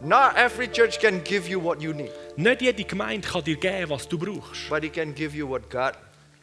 Not 0.00 0.36
every 0.36 0.68
church 0.70 0.98
can 1.00 1.22
give 1.24 1.48
you 1.48 1.62
what 1.62 1.80
you 1.82 1.92
need, 1.92 2.10
Nicht 2.36 2.62
jede 2.62 2.84
Gemeinde 2.84 3.26
kann 3.26 3.42
dir 3.44 3.56
geben, 3.56 3.90
was 3.90 4.06
du 4.08 4.16
brauchst. 4.18 4.68
but 4.68 4.82
he 4.82 4.88
can 4.88 5.14
give 5.14 5.36
you 5.36 5.48
what 5.48 5.68
God 5.70 5.92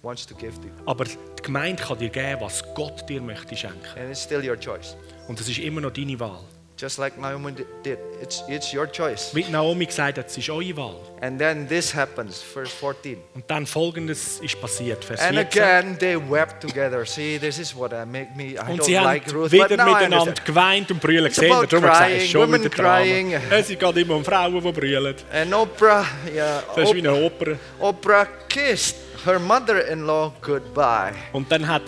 wants 0.01 0.25
to 0.25 0.35
give 0.35 0.53
to 0.61 0.67
you, 0.67 0.73
Aber 0.85 1.05
die 1.05 1.15
Gemeinde 1.43 1.81
kann 1.83 1.97
dir 1.99 2.09
geben, 2.09 2.41
was 2.41 2.63
Gott 2.75 3.07
dir 3.07 3.21
möchte 3.21 3.55
schenken. 3.55 3.85
and 3.97 4.09
it's 4.09 4.23
still 4.23 4.43
your 4.47 4.57
choice. 4.59 4.95
Und 5.27 5.39
das 5.39 5.47
ist 5.47 5.59
immer 5.59 5.79
noch 5.81 5.91
deine 5.91 6.19
Wahl. 6.19 6.43
Just 6.81 6.97
like 6.97 7.15
Naomi 7.19 7.51
di- 7.51 7.63
did, 7.83 7.99
it's 8.23 8.43
it's 8.47 8.73
your 8.73 8.87
choice. 8.91 9.29
Wie 9.35 9.45
Naomi 9.51 9.85
gesagt 9.85 10.17
hat, 10.17 10.25
es 10.27 10.35
ist 10.35 10.49
eure 10.49 10.75
Wahl. 10.75 10.95
And 11.21 11.37
then 11.37 11.67
this 11.69 11.93
happens, 11.93 12.41
verse 12.41 12.71
14. 12.75 13.19
Und 13.35 13.43
dann 13.47 13.67
folgendes 13.67 14.39
ist 14.39 14.59
passiert, 14.59 15.05
Vers 15.05 15.19
And 15.21 15.35
14. 15.37 15.61
again 15.61 15.99
they 15.99 16.15
wept 16.17 16.59
together. 16.59 17.05
See, 17.05 17.37
this 17.37 17.59
is 17.59 17.75
what 17.75 17.91
I 17.93 18.03
make 18.03 18.29
me. 18.35 18.53
I 18.53 18.57
Und 18.71 18.79
don't 18.79 18.83
sie 18.85 18.97
haben 18.97 19.05
like 19.05 19.31
Ruth, 19.31 19.51
but 19.51 19.51
wieder 19.51 19.77
now 19.77 19.83
I 19.83 19.93
miteinander 19.93 20.19
understand. 20.21 20.45
geweint 20.45 20.89
und 20.91 20.99
brüllen 20.99 21.25
It's 21.27 21.35
gesehen. 21.35 21.51
about 21.53 21.67
Darum 21.67 21.81
gesagt, 21.85 22.01
es 22.01 22.07
crying, 22.07 22.21
ist 22.23 22.31
schon 22.31 22.41
women 22.41 22.63
wieder 22.63 22.69
Drama. 22.75 22.97
crying. 22.97 23.33
Es 23.51 23.67
geht 23.67 23.97
immer 23.97 24.15
um 24.15 24.25
Frauen, 24.25 24.61
die 24.63 24.71
brüllen. 24.71 25.15
And 25.31 25.53
Oprah, 25.53 26.05
yeah, 26.33 26.63
Das 26.75 26.89
ist 26.89 26.95
wie 26.95 27.07
Op- 27.07 27.13
eine 27.15 27.25
Oper. 27.25 27.57
Oprah 27.79 28.27
kissed 28.49 28.95
her 29.23 29.37
mother-in-law 29.37 30.33
goodbye. 30.41 31.13
Und 31.31 31.51
dann 31.51 31.67
hat 31.67 31.83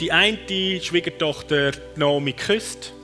die 0.00 0.10
eine 0.10 0.38
Schwiegertochter 0.80 1.72
Naomi 1.96 2.32
geküsst. 2.32 2.94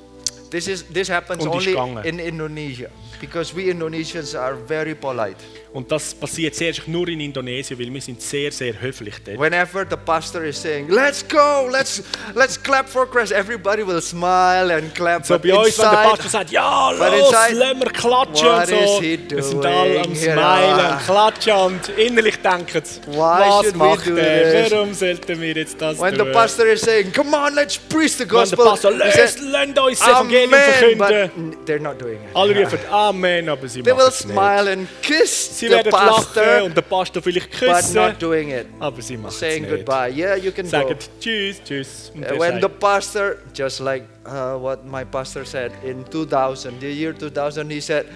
This 0.54 0.68
is 0.68 0.84
this 0.86 1.08
happens 1.10 1.42
only 1.42 1.74
in 2.06 2.22
Indonesia 2.22 2.86
because 3.18 3.50
we 3.50 3.74
Indonesians 3.74 4.38
are 4.38 4.54
very 4.54 4.94
polite. 4.94 5.42
Und 5.74 5.90
das 5.90 6.14
passiert 6.14 6.54
zuerst 6.54 6.86
nur 6.86 7.08
in 7.08 7.18
Indonesien, 7.18 7.76
weil 7.80 7.92
wir 7.92 8.00
sind 8.00 8.22
sehr, 8.22 8.52
sehr 8.52 8.80
höflich 8.80 9.14
dort. 9.26 9.40
Whenever 9.40 9.84
the 9.90 9.96
pastor 9.96 10.44
is 10.44 10.62
saying, 10.62 10.88
"Let's 10.88 11.26
go, 11.28 11.68
let's 11.68 12.00
let's 12.36 12.62
clap 12.62 12.88
for 12.88 13.10
Christ," 13.10 13.32
everybody 13.32 13.84
will 13.84 14.00
smile 14.00 14.72
and 14.72 14.94
clap. 14.94 15.26
So 15.26 15.36
bei 15.36 15.52
uns, 15.52 15.76
wenn 15.76 15.84
der 15.90 15.92
inside- 15.92 16.08
Pastor 16.10 16.30
sagt, 16.30 16.50
ja, 16.52 16.90
los, 16.92 17.00
inside, 17.00 17.54
lassen 17.58 17.80
wir 17.80 17.90
klatschen 17.90 18.48
und 18.48 18.66
so. 18.68 19.02
Wir 19.02 19.42
sind 19.42 19.66
alle 19.66 20.00
am? 20.00 20.14
Smilen, 20.14 20.38
Ja. 20.38 20.90
am 20.92 20.98
Klatschen 21.04 21.52
und 21.54 21.88
innerlich 21.98 22.36
denken 22.36 22.82
Why 23.08 23.16
was 23.18 23.74
macht 23.74 24.06
do 24.06 24.14
er? 24.16 24.70
Warum 24.70 24.94
sollten 24.94 25.40
wir 25.40 25.52
jetzt 25.54 25.80
das 25.82 26.00
When 26.00 26.14
tun? 26.14 26.26
the 26.28 26.32
pastor 26.32 26.66
is 26.66 26.82
saying, 26.82 27.12
"Come 27.12 27.36
on, 27.36 27.52
let's 27.56 27.76
preach 27.78 28.12
the 28.12 28.20
Wenn 28.20 28.28
der 28.28 28.36
gospel," 28.38 28.64
Pastor, 28.64 28.92
said, 28.92 29.40
lasst 29.40 29.78
uns 29.78 29.98
das 29.98 30.08
Evangelium 30.08 30.50
verkünden. 30.52 31.50
but 31.50 31.68
they're 31.68 31.80
not 31.80 32.00
doing 32.00 32.14
it. 32.14 32.20
Alle 32.32 32.62
rufen 32.62 32.78
Amen, 32.92 33.48
aber 33.48 33.66
sie 33.66 33.82
They 33.82 33.92
machen 33.92 34.02
will 34.04 34.08
es 34.08 34.24
nicht. 34.24 34.34
smile 34.34 34.70
and 34.72 34.88
kiss 35.02 35.63
Sie 35.68 35.70
werden 35.70 35.90
lachen 35.92 36.62
und 36.64 36.76
den 36.76 36.84
Pastor 36.84 37.22
vielleicht 37.22 37.50
but 37.60 37.94
not 37.94 38.20
doing 38.22 38.50
it. 38.50 38.66
aber 38.80 39.00
sie 39.02 39.16
machen 39.16 39.28
es 39.32 39.38
Saying 39.40 39.62
nicht. 39.62 39.70
goodbye. 39.70 40.10
Yeah, 40.10 40.36
you 40.36 40.50
can 40.52 40.64
go. 40.64 40.70
Sagen 40.70 40.96
Tschüss, 41.20 41.62
Tschüss. 41.64 42.12
Und 42.14 42.24
Uh, 42.24 42.38
When 42.38 42.60
the 42.60 42.68
pastor, 42.68 43.36
just 43.54 43.80
like 43.80 44.04
uh, 44.26 44.54
what 44.60 44.84
my 44.84 45.04
pastor 45.04 45.44
said 45.44 45.72
in 45.84 46.04
2000, 46.10 46.80
the 46.80 46.86
year 46.92 47.12
2000, 47.16 47.70
he 47.70 47.80
said, 47.80 48.06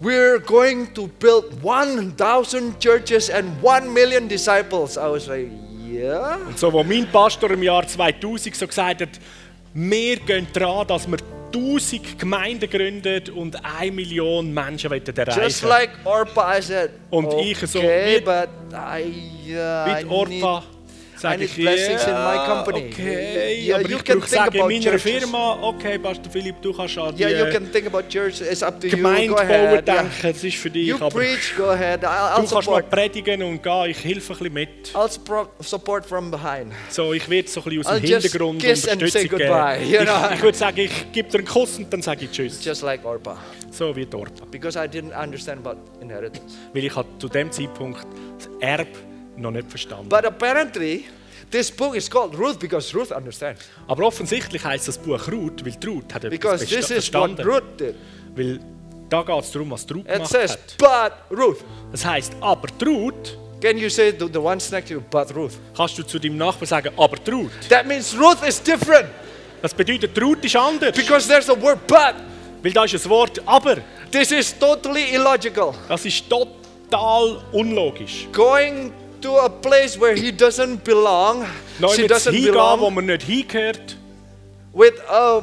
We're 0.00 0.38
going 0.38 0.94
to 0.94 1.08
build 1.18 1.60
1,000 1.62 2.78
churches 2.80 3.28
and 3.30 3.60
1 3.62 3.92
million 3.92 4.28
disciples. 4.28 4.96
I 4.96 5.08
was 5.08 5.26
like, 5.26 5.50
Yeah. 5.90 6.36
Und 6.46 6.58
so, 6.58 6.70
wo 6.72 6.84
mein 6.84 7.06
Pastor 7.10 7.50
im 7.50 7.62
Jahr 7.62 7.86
2000 7.86 8.54
so 8.54 8.66
gesagt 8.66 9.00
hat, 9.00 9.08
wir 9.80 10.16
gehen 10.16 10.46
daran, 10.52 10.86
dass 10.86 11.08
wir 11.10 11.18
1000 11.54 12.18
Gemeinden 12.18 12.68
gründen 12.68 13.30
und 13.30 13.56
1 13.64 13.94
Million 13.94 14.52
Menschen 14.52 14.90
erreichen. 14.92 15.42
Just 15.42 15.62
like 15.64 15.90
Orpah, 16.04 16.58
I 16.58 16.62
said, 16.62 16.90
Und 17.10 17.26
okay, 17.26 17.52
ich 17.52 17.58
so, 17.58 17.80
wie- 17.80 18.20
but 18.20 18.48
I, 18.72 19.54
uh, 19.54 20.00
die 20.00 20.06
Orpa 20.06 20.62
sage 21.20 21.38
need 21.38 21.50
ich, 21.50 21.56
blessings 21.56 22.04
in 22.06 22.12
my 22.12 22.36
company. 22.46 22.90
okay, 22.92 23.64
Yeah, 23.66 23.76
aber 23.76 23.88
you 23.90 23.96
ich 23.96 24.04
can 24.04 24.20
think 24.20 24.28
sagen, 24.28 24.54
in 24.54 24.60
about 24.60 24.68
meiner 24.72 24.82
churches. 24.98 25.02
Firma, 25.02 25.58
okay, 25.62 25.98
Pastor 25.98 26.30
Philipp, 26.30 26.62
du 26.62 26.72
kannst 26.72 26.98
an 26.98 27.14
die 27.16 27.22
Yeah, 27.24 27.44
you 27.46 27.52
can 27.52 27.70
think 27.72 27.86
about 27.86 28.08
church. 28.08 28.40
It's 28.40 28.62
up 28.62 28.80
to 28.80 28.86
you. 28.86 28.96
Gemeinde 28.96 29.28
Go 29.28 29.36
ahead. 29.36 29.86
Yeah. 29.86 30.00
denken, 30.02 30.10
das 30.22 30.44
ist 30.44 30.56
für 30.56 30.70
dich, 30.70 30.86
You 30.88 30.96
aber 30.96 31.10
preach. 31.10 31.54
Go 31.56 31.70
ahead. 31.70 32.04
I'll, 32.04 32.06
I'll 32.08 32.30
du 32.30 32.36
kannst 32.36 32.52
mal 32.54 32.62
support. 32.62 32.90
predigen 32.90 33.42
und 33.42 33.62
gehen, 33.62 33.90
ich 33.90 34.04
helfe 34.04 34.32
ein 34.32 34.38
bisschen 34.38 34.52
mit. 34.54 34.90
I'll 34.94 35.10
support, 35.60 36.06
from 36.06 36.30
behind. 36.30 36.72
So, 36.90 37.12
ich 37.12 37.28
werde 37.28 37.48
so 37.48 37.60
ein 37.60 37.64
bisschen 37.64 37.80
aus 37.80 37.86
I'll 37.92 38.00
dem 38.00 38.10
Hintergrund 38.10 38.62
kiss 38.62 38.88
and 38.88 39.00
say 39.00 39.22
Unterstützung 39.24 39.38
goodbye, 39.38 39.78
geben. 39.78 39.92
you 39.92 40.00
know. 40.00 40.26
Ich, 40.30 40.34
ich 40.36 40.42
würde 40.42 40.58
sagen, 40.58 40.78
ich 40.78 41.12
gebe 41.12 41.28
dir 41.28 41.38
einen 41.38 41.46
Kuss 41.46 41.78
und 41.78 41.92
dann 41.92 42.02
sage 42.02 42.24
ich 42.26 42.30
Tschüss. 42.30 42.64
Just 42.64 42.82
like 42.82 43.04
Orpah. 43.04 43.36
So 43.70 43.94
wie 43.94 44.06
Dorpa. 44.06 44.44
Because 44.50 44.78
I 44.78 44.86
didn't 44.88 45.12
understand 45.20 45.66
about 45.66 45.78
inheritance. 46.00 46.56
Weil 46.72 46.84
ich 46.84 46.92
zu 47.18 47.28
dem 47.28 47.50
Zeitpunkt 47.52 48.06
das 48.38 48.48
Erbe 48.60 48.86
noch 49.40 49.50
nicht 49.50 49.68
verstanden. 49.70 50.08
But 50.08 50.24
apparently, 50.24 51.04
this 51.50 51.70
book 51.70 51.94
is 51.96 52.08
called 52.10 52.36
Ruth 52.38 52.58
because 52.58 52.94
Ruth 52.96 53.10
understands. 53.12 53.62
Aber 53.86 54.04
offensichtlich 54.06 54.62
heißt 54.64 54.88
das 54.88 54.98
Buch 54.98 55.26
Ruth, 55.30 55.64
weil 55.64 55.74
Ruth 55.86 56.12
hat 56.14 56.24
etwas 56.24 56.30
Because 56.30 56.64
this 56.66 56.72
is 56.72 56.82
what 56.82 56.92
verstanden. 57.36 57.42
Ruth 57.42 57.62
did. 57.80 57.94
Weil 58.36 58.60
da 59.08 59.22
geht 59.22 59.40
es 59.44 59.50
darum, 59.52 59.70
was 59.70 59.86
Ruth 59.90 60.06
It 60.06 60.12
gemacht 60.12 60.30
says, 60.30 60.52
hat. 60.52 60.76
but 61.30 61.38
Ruth. 61.38 61.64
Das 61.92 62.04
heisst, 62.04 62.32
aber 62.40 62.68
Ruth, 62.84 63.38
Can 63.60 63.76
you 63.76 63.88
say 63.88 64.12
to 64.12 64.28
the 64.32 64.38
ones 64.38 64.70
next 64.70 64.86
to 64.88 64.94
you, 64.94 65.00
but 65.10 65.34
Ruth? 65.34 65.54
kannst 65.76 65.98
du 65.98 66.04
zu 66.04 66.18
deinem 66.20 66.36
Nachbarn 66.36 66.66
sagen, 66.66 66.92
aber 66.96 67.16
Ruth. 67.32 67.50
That 67.68 67.86
means 67.86 68.14
Ruth 68.16 68.46
is 68.46 68.62
different 68.62 69.08
Das 69.60 69.74
bedeutet, 69.74 70.16
Ruth 70.22 70.44
ist 70.44 70.54
anders. 70.54 70.94
because 70.94 71.26
there's 71.26 71.48
a 71.50 71.60
word 71.60 71.84
but. 71.88 72.14
Weil 72.62 72.72
da 72.72 72.84
ist 72.84 72.94
ein 72.94 73.10
Wort 73.10 73.40
aber. 73.46 73.78
This 74.12 74.30
is 74.30 74.56
totally 74.58 75.12
illogical. 75.14 75.74
Das 75.88 76.04
ist 76.04 76.24
total 76.28 77.42
unlogisch. 77.52 78.28
Going 78.32 78.92
to 79.22 79.36
a 79.38 79.48
place 79.48 79.98
where 79.98 80.14
he 80.14 80.30
doesn't 80.32 80.82
belong, 80.84 81.44
Neu 81.80 81.88
she 81.94 82.06
doesn't 82.06 82.32
hingehen, 82.34 82.54
wo 82.54 82.76
belong, 82.76 82.94
man 82.94 83.06
nicht 83.06 83.22
hingehört. 83.22 83.96
with 84.72 84.94
a, 85.08 85.42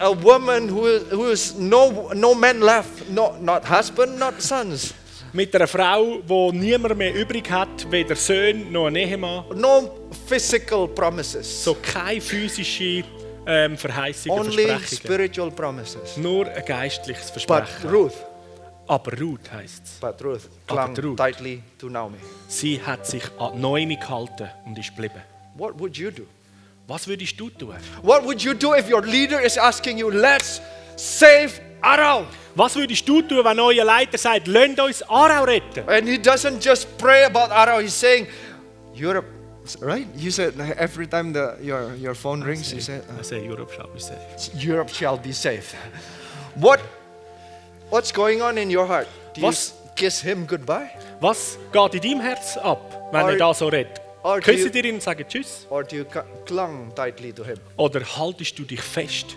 a 0.00 0.12
woman 0.12 0.68
who 0.68 0.86
is, 0.86 1.02
who 1.10 1.26
is 1.30 1.54
no, 1.58 2.10
no 2.14 2.34
man 2.34 2.60
left, 2.60 3.08
no, 3.10 3.36
not 3.40 3.64
husband, 3.64 4.18
not 4.18 4.40
sons, 4.40 4.94
Mit 5.32 5.54
einer 5.54 5.66
Frau, 5.66 6.20
die 6.26 6.52
niemand 6.56 6.96
mehr 6.96 7.14
übrig 7.14 7.50
hat, 7.50 7.68
weder 7.90 8.16
Söhne 8.16 8.64
noch 8.70 8.86
ein 8.86 8.96
Ehemann. 8.96 9.44
no 9.54 9.90
physical 10.26 10.88
promises, 10.88 11.64
So 11.64 11.74
keine 11.74 12.20
physische 12.20 13.04
ähm, 13.46 13.76
Verheißungen, 13.76 14.38
only 14.40 14.66
Versprechungen. 14.66 14.86
spiritual 15.04 15.50
promises. 15.50 16.16
Nur 16.16 16.46
ein 16.48 16.64
geistliches 16.64 17.30
But 17.30 17.42
Versprechen. 17.44 17.90
Ruth, 17.90 18.12
Aber 18.88 19.12
Ruth 19.20 19.52
heisst 19.52 19.84
es. 19.84 19.98
but 20.00 20.20
Ruth 20.24 20.48
clung 20.66 20.96
Ruth. 20.96 21.16
tightly 21.18 21.62
to 21.78 21.88
Naomi. 21.90 22.16
Sie 22.48 22.80
hat 22.80 23.06
sich 23.06 23.22
an 23.38 23.60
Noemi 23.60 23.96
gehalten 23.96 24.48
und 24.64 24.78
ist 24.78 24.88
geblieben. 24.96 25.20
What 25.56 25.78
would 25.78 25.96
you 25.96 26.10
do? 26.10 26.22
Was 26.86 27.06
würdest 27.06 27.38
du 27.38 27.50
tun? 27.50 27.74
What 28.02 28.24
would 28.24 28.42
you 28.42 28.54
do 28.54 28.74
if 28.74 28.88
your 28.88 29.02
leader 29.02 29.40
is 29.40 29.58
asking 29.58 29.98
you, 29.98 30.10
let's 30.10 30.60
save 30.96 31.60
Aram? 31.82 32.26
Was 32.54 32.74
würdest 32.76 33.06
du 33.06 33.20
tun, 33.20 33.44
wenn 33.44 33.60
euer 33.60 33.84
Leiter 33.84 34.16
sagt, 34.16 34.46
lasst 34.46 34.80
uns 34.80 35.02
Aarau 35.02 35.44
retten? 35.44 35.86
And 35.86 36.08
he 36.08 36.16
doesn't 36.16 36.60
just 36.64 36.88
pray 36.96 37.24
about 37.24 37.50
Aram, 37.52 37.82
he's 37.82 37.92
saying, 37.92 38.26
Europe, 38.94 39.26
right? 39.82 40.06
You 40.16 40.30
said 40.30 40.54
every 40.78 41.06
time 41.06 41.32
the, 41.34 41.56
your, 41.62 41.94
your 41.94 42.14
phone 42.14 42.42
rings, 42.42 42.72
you 42.72 42.80
said, 42.80 43.04
I 43.18 43.22
say 43.22 43.44
Europe 43.44 43.70
shall 43.70 43.88
be 43.92 44.00
saved. 44.00 44.54
Europe 44.54 44.88
shall 44.88 45.18
be 45.18 45.32
saved. 45.32 45.74
What, 46.54 46.80
what's 47.90 48.12
going 48.12 48.42
on 48.42 48.58
in 48.58 48.70
your 48.70 48.86
heart? 48.86 49.06
Do 49.34 49.40
you 49.40 49.46
Was- 49.46 49.74
kiss 49.96 50.20
him 50.22 50.46
goodbye? 50.46 50.90
Was 51.20 51.58
geht 51.72 51.94
in 51.94 52.00
deinem 52.00 52.20
Herz 52.20 52.56
ab, 52.56 53.08
wenn 53.12 53.22
Or- 53.24 53.30
er 53.32 53.36
da 53.38 53.54
so 53.54 53.68
redet? 53.68 54.00
you- 54.64 54.70
dir 54.70 54.84
ihn 54.84 54.94
und 54.96 55.02
sagen 55.02 55.24
Tschüss? 55.28 55.66
Or 55.70 55.82
do 55.84 55.96
you 55.96 56.04
clung 56.46 56.92
tightly 56.94 57.32
to 57.32 57.44
him? 57.44 57.56
Oder 57.76 58.00
haltest 58.04 58.58
du 58.58 58.64
dich 58.64 58.80
fest 58.80 59.36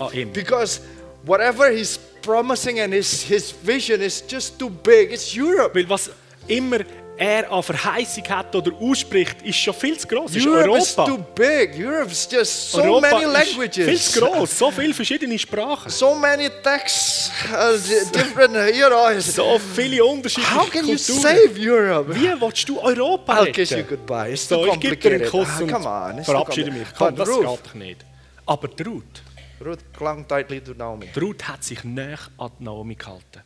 an 0.00 0.12
ihm? 0.12 0.32
Because 0.32 0.80
whatever 1.24 1.70
he's 1.70 1.98
promising 2.22 2.80
and 2.80 2.92
his, 2.92 3.22
his 3.22 3.52
vision 3.52 4.00
is 4.00 4.22
just 4.28 4.58
too 4.58 4.68
big. 4.70 5.12
It's 5.12 5.34
Europe. 5.34 5.74
Weil 5.74 5.88
was 5.88 6.10
immer 6.48 6.80
er 7.16 7.50
an 7.52 7.62
Verheißung 7.62 8.24
hat 8.28 8.54
oder 8.54 8.72
ausspricht, 8.80 9.42
ist 9.42 9.56
schon 9.56 9.74
viel 9.74 9.96
zu 9.98 10.06
groß. 10.08 10.34
Ist 10.34 10.46
Europe 10.46 10.78
is 10.78 10.94
too 10.94 11.02
Europa. 11.02 11.26
big. 11.34 11.74
Europe 11.78 12.10
is 12.10 12.28
just 12.30 12.72
so 12.72 12.82
Europa 12.82 13.00
many 13.20 13.24
languages. 13.24 13.84
viel 13.84 13.98
zu 14.00 14.20
groß, 14.20 14.58
so 14.58 14.70
viele 14.70 14.94
verschiedene 14.94 15.38
Sprachen, 15.38 15.90
so 15.90 16.14
many 16.14 16.48
texts, 16.62 17.30
uh, 17.52 17.76
di- 17.76 18.10
different, 18.18 18.54
you 18.76 18.86
know. 18.88 19.20
so 19.20 19.58
viele 19.74 20.04
unterschiedliche 20.04 20.54
How 20.56 20.70
can 20.70 20.86
you 20.88 20.96
Kulturen. 20.96 21.20
save 21.20 21.52
Europe? 21.58 22.14
Wie 22.14 22.40
willst 22.40 22.68
du 22.68 22.80
Europa 22.80 23.40
I'll 23.40 23.52
kiss 23.52 23.70
you 23.70 23.82
goodbye. 23.84 24.32
It's 24.32 24.48
So, 24.48 24.64
too 24.64 24.72
ich 24.74 24.80
gebe 24.80 24.96
dir 24.96 25.10
einen 25.12 25.30
complicated. 25.30 25.30
Kuss 25.30 25.48
Ah, 25.48 25.62
und 25.62 25.72
come 25.72 26.18
on, 26.18 26.24
verabschiede 26.24 26.70
mich. 26.70 26.94
complicated. 26.94 26.96
Komm, 26.98 27.16
das 27.16 27.28
Ruth, 27.28 27.62
geht 27.64 27.74
nicht. 27.74 28.04
Aber 28.46 28.68
Ruth, 28.84 29.22
Ruth 29.64 29.78
clung 29.96 30.26
tightly 30.26 30.60
to 30.60 30.72
Naomi. 30.74 31.08
Ruth 31.20 31.46
hat 31.46 31.62
sich 31.62 31.84
näher 31.84 32.18
an 32.38 32.50
Naomi 32.58 32.96
gehalten. 32.96 33.42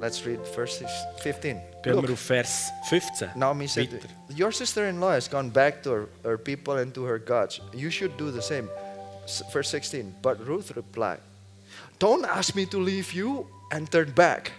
Let's 0.00 0.24
read 0.26 0.40
verse 0.54 0.84
15. 1.22 1.60
Gehen 1.82 2.02
wir 2.02 2.12
auf 2.12 2.20
Vers 2.20 2.70
15. 2.90 3.30
Naomi 3.34 3.66
said, 3.66 3.90
weiter. 3.92 4.08
Your 4.36 4.52
sister-in-law 4.52 5.12
has 5.12 5.28
gone 5.28 5.50
back 5.50 5.82
to 5.84 5.90
her, 5.90 6.08
her 6.24 6.36
people 6.38 6.76
and 6.78 6.92
to 6.94 7.04
her 7.04 7.18
gods. 7.18 7.60
You 7.72 7.90
should 7.90 8.16
do 8.18 8.30
the 8.30 8.42
same. 8.42 8.68
S- 9.24 9.42
Verse 9.52 9.68
16. 9.70 10.14
But 10.22 10.38
Ruth 10.46 10.72
replied, 10.76 11.20
Don't 11.98 12.24
ask 12.26 12.54
me 12.54 12.66
to 12.66 12.78
leave 12.78 13.12
you 13.12 13.46
and 13.72 13.90
turn 13.90 14.10
back. 14.12 14.52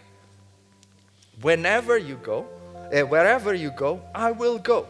Whenever 1.42 1.98
you 1.98 2.16
go, 2.24 2.46
eh, 2.92 3.04
wherever 3.04 3.54
you 3.54 3.70
go, 3.72 4.02
I 4.16 4.32
will 4.32 4.58
go. 4.58 4.88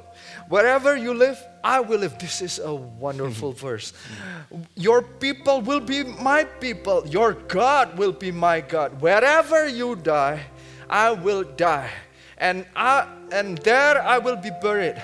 Wherever 0.49 0.95
you 0.95 1.13
live, 1.13 1.37
I 1.63 1.81
will 1.81 1.99
live. 1.99 2.17
This 2.19 2.41
is 2.41 2.59
a 2.59 2.73
wonderful 2.73 3.51
verse. 3.67 3.93
Your 4.75 5.01
people 5.01 5.61
will 5.61 5.81
be 5.81 6.03
my 6.03 6.45
people. 6.45 7.05
Your 7.07 7.33
God 7.33 7.97
will 7.97 8.13
be 8.13 8.31
my 8.31 8.61
God. 8.61 9.01
Wherever 9.01 9.67
you 9.67 9.95
die, 9.95 10.45
I 10.89 11.11
will 11.11 11.43
die. 11.43 11.91
And 12.37 12.65
I 12.75 13.07
and 13.31 13.57
there 13.59 14.01
I 14.01 14.19
will 14.19 14.37
be 14.37 14.51
buried. 14.61 15.01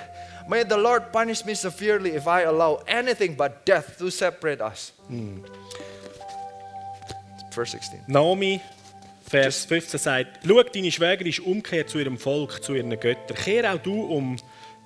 May 0.48 0.64
the 0.64 0.78
Lord 0.78 1.12
punish 1.12 1.46
me 1.46 1.56
severely 1.56 2.12
if 2.12 2.28
I 2.28 2.42
allow 2.44 2.84
anything 2.88 3.36
but 3.36 3.66
death 3.66 3.98
to 3.98 4.10
separate 4.12 4.62
us. 4.62 4.92
Verse 7.54 7.72
16. 7.72 8.02
Naomi, 8.08 8.62
Vers 9.26 9.66
15 9.66 10.00
sagt, 10.00 10.40
schau, 10.46 10.64
deine 10.64 10.92
Schwägerin 10.92 11.28
ist 11.28 11.40
umgekehrt 11.40 11.90
zu 11.90 11.98
ihrem 11.98 12.18
Volk, 12.18 12.64
zu 12.64 12.74
ihren 12.76 12.90
Göttern. 13.00 13.36
Kehr 13.36 13.74
auch 13.74 13.80
du 13.80 14.04
um, 14.04 14.38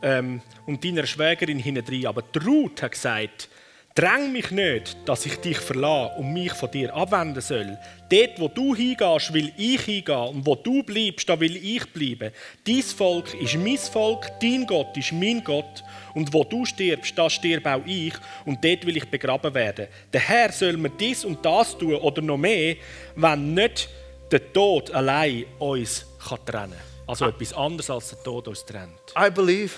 ähm, 0.01 0.41
um 0.65 0.79
deiner 0.79 1.05
Schwägerin 1.05 1.59
hinein. 1.59 2.05
Aber 2.05 2.21
die 2.21 2.39
Ruth 2.39 2.81
hat 2.81 2.91
gesagt, 2.91 3.49
dräng 3.97 4.31
mich 4.31 4.51
nicht, 4.51 4.95
dass 5.05 5.25
ich 5.25 5.37
dich 5.37 5.57
verlasse 5.57 6.19
und 6.19 6.31
mich 6.31 6.53
von 6.53 6.69
dir 6.69 6.93
abwenden 6.95 7.41
soll. 7.41 7.77
Dort, 8.09 8.39
wo 8.39 8.47
du 8.47 8.75
hingehst, 8.75 9.33
will 9.33 9.51
ich 9.57 9.81
hingehen. 9.81 10.29
Und 10.29 10.45
wo 10.45 10.55
du 10.55 10.83
bleibst, 10.83 11.27
da 11.27 11.39
will 11.39 11.57
ich 11.57 11.83
bleiben. 11.91 12.31
Dein 12.63 12.83
Volk 12.83 13.33
ist 13.33 13.55
mein 13.55 13.77
Volk, 13.77 14.31
dein 14.39 14.67
Gott 14.67 14.95
ist 14.95 15.13
mein 15.13 15.43
Gott. 15.43 15.83
Und 16.13 16.31
wo 16.31 16.43
du 16.43 16.63
stirbst, 16.63 17.17
da 17.17 17.27
stirb 17.27 17.65
auch 17.65 17.85
ich. 17.85 18.13
Und 18.45 18.63
dort 18.63 18.85
will 18.85 18.97
ich 18.97 19.05
begraben 19.05 19.53
werden. 19.53 19.87
Der 20.13 20.21
Herr 20.21 20.51
soll 20.51 20.77
mir 20.77 20.91
dies 20.91 21.25
und 21.25 21.43
das 21.43 21.75
tun 21.75 21.95
oder 21.95 22.21
noch 22.21 22.37
mehr, 22.37 22.75
wenn 23.15 23.55
nicht 23.55 23.89
der 24.31 24.53
Tod 24.53 24.91
allein 24.91 25.45
uns 25.57 26.05
trennen 26.45 26.71
kann. 26.71 26.96
Also 27.07 27.25
etwas 27.25 27.53
anderes 27.53 27.89
als 27.89 28.09
der 28.09 28.21
Tod 28.23 28.47
uns 28.47 28.65
trennt. 28.65 29.13
I 29.17 29.29
believe 29.29 29.75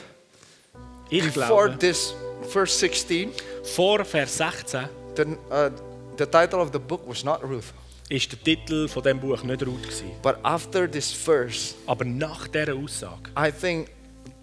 Ich 1.10 1.24
before 1.24 1.68
glaube, 1.68 1.78
this 1.80 2.14
verse 2.50 2.78
16, 2.78 3.32
vor 3.64 4.04
Vers 4.04 4.38
16 4.38 4.90
the, 5.16 5.24
uh, 5.24 5.70
the 6.18 6.26
title 6.26 6.60
of 6.60 6.72
the 6.74 6.80
book 6.80 7.02
was 7.08 7.24
not 7.24 7.44
Ruth. 7.44 7.74
ist 8.10 8.32
der 8.32 8.44
Titel 8.44 8.88
von 8.88 9.04
dem 9.04 9.20
Buch 9.20 9.44
nicht 9.44 9.62
Ruth 9.66 9.84
gewesen. 9.84 10.12
But 10.24 10.38
after 10.44 10.90
this 10.90 11.12
verse, 11.12 11.76
Aber 11.86 12.04
nach 12.06 12.48
dieser 12.48 12.74
Aussage, 12.76 13.30
I 13.38 13.52
think 13.52 13.90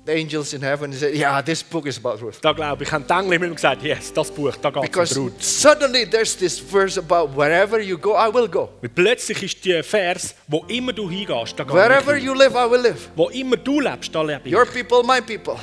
the 0.07 0.13
angels 0.13 0.53
in 0.55 0.63
heaven 0.63 0.93
said, 0.93 1.15
Yeah, 1.15 1.43
this 1.43 1.63
book 1.63 1.87
is 1.87 1.99
about 1.99 2.21
Ruth. 2.23 2.41
da 2.41 2.53
glaube 2.53 2.85
ich, 2.85 2.93
haben 2.93 3.05
die 3.07 3.13
Engel 3.13 3.33
immer 3.35 3.49
gesagt, 3.49 3.83
yes, 3.83 4.13
das 4.13 4.31
Buch, 4.31 4.55
da 4.63 4.71
geht 4.71 4.97
es 4.97 5.17
um 5.17 5.25
Ruth. 5.25 5.43
suddenly 5.43 6.07
there's 6.09 6.37
this 6.37 6.59
verse 6.59 6.99
about 6.99 7.29
wherever 7.37 7.81
you 7.81 7.99
go, 7.99 8.15
I 8.15 8.29
will 8.33 8.49
go. 8.49 8.69
Weil 8.81 8.91
plötzlich 8.91 9.43
ist 9.43 9.65
der 9.65 9.83
Vers, 9.85 10.35
wo 10.49 10.65
immer 10.69 10.93
du 10.93 11.11
hingehst, 11.11 11.59
da 11.59 11.67
Wherever 11.69 12.17
you 12.17 12.33
live, 12.35 12.53
I 12.55 12.71
will 12.71 12.81
live. 12.81 13.09
Wo 13.17 13.29
immer 13.31 13.57
du 13.57 13.81
lebst, 13.81 14.15
da 14.15 14.23
lebe 14.23 14.49
ich. 14.49 14.55
Your 14.55 14.65
people, 14.67 15.03
my 15.03 15.21
people. 15.21 15.57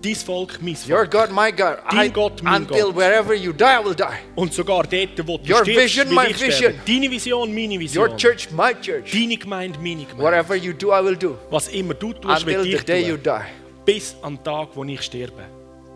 Dein 0.00 0.14
Volk, 0.14 0.58
mein 0.62 0.76
Your 0.88 0.98
Volk. 0.98 1.10
God, 1.10 1.30
my 1.32 1.50
God. 1.50 1.78
Dein 1.90 2.06
I, 2.06 2.12
Gott, 2.12 2.40
mein 2.40 2.62
until 2.62 2.84
Gott. 2.92 2.96
wherever 2.96 3.34
you 3.34 3.52
die, 3.52 3.64
I 3.64 3.84
will 3.84 3.96
die. 3.96 4.04
Und 4.36 4.54
sogar 4.54 4.84
dort, 4.84 5.26
wo 5.26 5.38
du 5.38 5.50
Your 5.52 5.64
stirbst, 5.64 5.82
vision, 5.96 6.08
will 6.10 6.14
my 6.14 6.26
ich 6.28 6.40
vision. 6.40 6.52
sterben. 6.72 6.80
Deine 6.86 7.10
Vision, 7.10 7.52
meine 7.52 7.80
Vision. 7.80 8.08
Your 8.08 8.16
church, 8.16 8.48
my 8.52 8.74
church. 8.80 9.10
Deine 9.12 9.36
Gemeinde, 9.36 9.76
meine 9.80 10.04
Gemeinde. 10.04 10.22
Whatever 10.22 10.54
you 10.54 10.72
do, 10.72 10.92
I 10.92 11.02
will 11.04 11.16
do. 11.16 11.36
Was 11.50 11.66
immer 11.66 11.94
du 11.94 12.12
tust, 12.12 12.42
Until 12.42 12.46
will 12.58 12.62
the 12.62 12.74
ich 12.76 12.84
day 12.84 13.00
you 13.08 13.16
tun. 13.16 13.24
die. 13.24 13.44
Bis 13.88 14.14
an 14.20 14.36
den 14.36 14.44
Tag, 14.44 14.68
wo 14.74 14.84
ich 14.84 15.00
sterbe. 15.00 15.46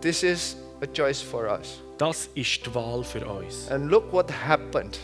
This 0.01 0.23
is 0.23 0.57
a 0.81 0.87
choice 0.87 1.21
for 1.21 1.43
us. 1.43 1.79
Das 1.99 2.27
ist 2.33 2.65
die 2.65 2.73
Wahl 2.73 3.03
für 3.03 3.23
uns. 3.23 3.69
And 3.69 3.91
look 3.91 4.11
what 4.11 4.31
happened 4.31 4.97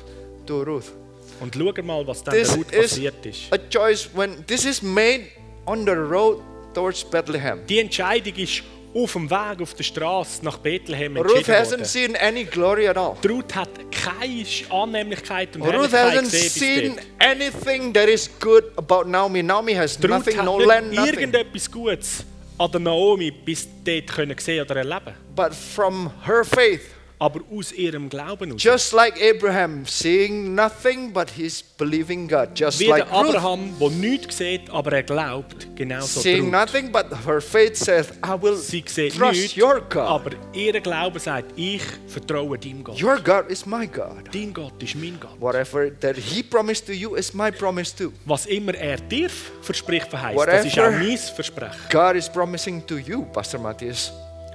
to 0.48 0.64
Ruth. 0.64 0.92
Und 1.40 1.54
schau 1.54 1.84
mal, 1.84 2.08
was 2.08 2.24
dann 2.24 2.34
This 2.34 2.58
Ruth 2.58 2.72
passiert 2.72 3.24
ist. 3.24 3.54
a 3.54 3.60
choice 3.70 4.10
when 4.16 4.44
this 4.48 4.66
is 4.66 4.82
made 4.82 5.28
on 5.68 5.86
the 5.86 5.92
road 5.92 6.42
towards 6.74 7.04
Bethlehem. 7.04 7.60
Die 7.68 7.78
Entscheidung 7.78 8.34
ist 8.38 8.64
auf 8.92 9.14
dem 9.14 9.30
Weg, 9.30 9.62
auf 9.62 9.76
der 9.76 9.84
Straße 9.84 10.44
nach 10.44 10.58
Bethlehem 10.58 11.16
Ruth 11.16 11.28
entschieden 11.28 11.54
hasn't 11.54 11.72
worden. 11.72 11.86
seen 11.86 12.16
any 12.16 12.44
glory 12.44 12.88
at 12.88 12.98
all. 12.98 13.16
Ruth 13.24 13.54
hat 13.56 13.70
keine 13.92 14.44
Annehmlichkeit 14.72 15.56
und 15.56 15.62
Ruth 15.62 15.94
hasn't 15.94 16.26
seen 16.26 16.96
anything 17.20 17.94
that 17.94 18.10
is 18.10 18.28
good 18.40 18.64
about 18.76 19.04
Naomi. 19.08 19.44
Naomi 19.44 19.76
has 19.76 19.96
Ruth 20.02 20.10
nothing, 20.10 20.38
hat 20.38 20.46
no 20.46 20.58
land, 20.58 20.92
nothing. 20.92 21.14
irgendetwas 21.20 21.70
Gutes 21.70 22.26
an 22.60 22.72
der 22.72 22.82
Naomi 22.82 23.32
bis 23.32 23.68
dort 23.84 24.08
können 24.08 24.38
sehen 24.38 24.66
oder 24.66 24.76
erleben. 24.76 25.14
But 25.36 25.54
from 25.56 26.12
her 26.26 26.44
faith, 26.44 26.94
Aber 27.22 27.42
aus 27.54 27.74
ihrem 27.74 28.08
Glauben 28.08 28.54
aus. 28.54 28.64
just 28.64 28.94
like 28.94 29.16
Abraham, 29.22 29.86
seeing 29.86 30.56
nothing, 30.56 31.12
but 31.12 31.30
he's 31.30 31.62
believing 31.62 32.30
God. 32.30 32.52
Just 32.56 32.80
Wie 32.80 32.86
like 32.86 33.04
der 33.10 33.14
Ruth, 33.14 33.36
Abraham, 33.36 33.74
der 33.78 33.90
nichts 33.90 34.38
sieht, 34.38 34.70
aber 34.70 34.94
er 34.94 35.04
glaubt, 35.04 35.68
genauso 35.76 36.22
seeing 36.22 36.44
Ruth. 36.46 36.52
nothing, 36.54 36.92
but 36.94 37.08
her 37.26 37.42
faith 37.42 37.76
says, 37.76 38.08
I 38.24 38.42
will 38.42 38.56
Sie 38.56 38.86
sieht 38.88 39.18
trust 39.18 39.34
nichts, 39.42 39.58
your 39.62 39.82
God. 39.82 39.98
aber 40.08 40.32
ihr 40.54 40.80
Glaube 40.80 41.20
sagt, 41.20 41.52
ich 41.58 41.82
vertraue 42.08 42.58
deinem 42.58 42.86
Gott. 42.86 43.02
Your 43.04 43.20
God 43.20 43.50
is 43.52 43.66
my 43.66 43.86
God. 43.86 44.24
Dein 44.34 44.54
Gott 44.54 44.82
ist 44.82 44.96
mein 44.96 45.20
Gott. 45.20 45.36
Whatever 45.42 45.90
that 46.00 46.16
He 46.16 46.42
promised 46.42 46.86
to 46.86 46.94
you 46.94 47.16
is 47.16 47.34
my 47.34 47.52
promise 47.52 47.94
too. 47.94 48.14
Was 48.24 48.46
immer 48.46 48.74
er 48.76 48.96
dir 48.96 49.30
verspricht, 49.62 50.08
verheißt, 50.08 50.40
das 50.48 50.66
ist 50.68 50.80
auch 50.80 50.84
Whatever- 50.86 51.00
mein 51.04 51.18
Versprechen. 51.18 51.80
God 51.92 52.16
is 52.16 52.30
promising 52.30 52.88
to 52.88 52.98
you, 52.98 53.26
Pastor 53.34 53.60
Matthias, 53.60 54.10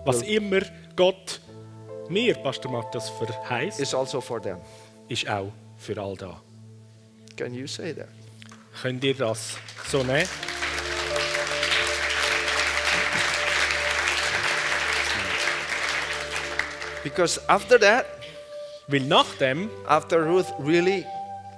Was 0.06 0.22
immer 0.22 0.60
Gott 0.96 1.40
mir, 2.08 2.34
Pastor 2.34 2.70
Matthias, 2.70 3.10
verheißt, 3.10 3.80
is 3.80 3.94
also 3.94 4.20
for 4.20 4.40
them. 4.40 4.58
ist 5.08 5.28
auch 5.28 5.52
für 5.76 5.96
all 6.00 6.16
da. 6.16 6.40
Can 7.36 7.52
you 7.54 7.66
say 7.66 7.92
that? 7.94 8.08
Könnt 8.82 9.02
ihr 9.04 9.14
das 9.14 9.56
so 9.90 10.02
nehmen? 10.02 10.28
Because 17.02 17.38
after 17.48 17.78
that, 17.78 18.06
Weil 18.86 19.00
nachdem 19.00 19.70
after 19.86 20.18
Ruth 20.26 20.52
really, 20.58 21.06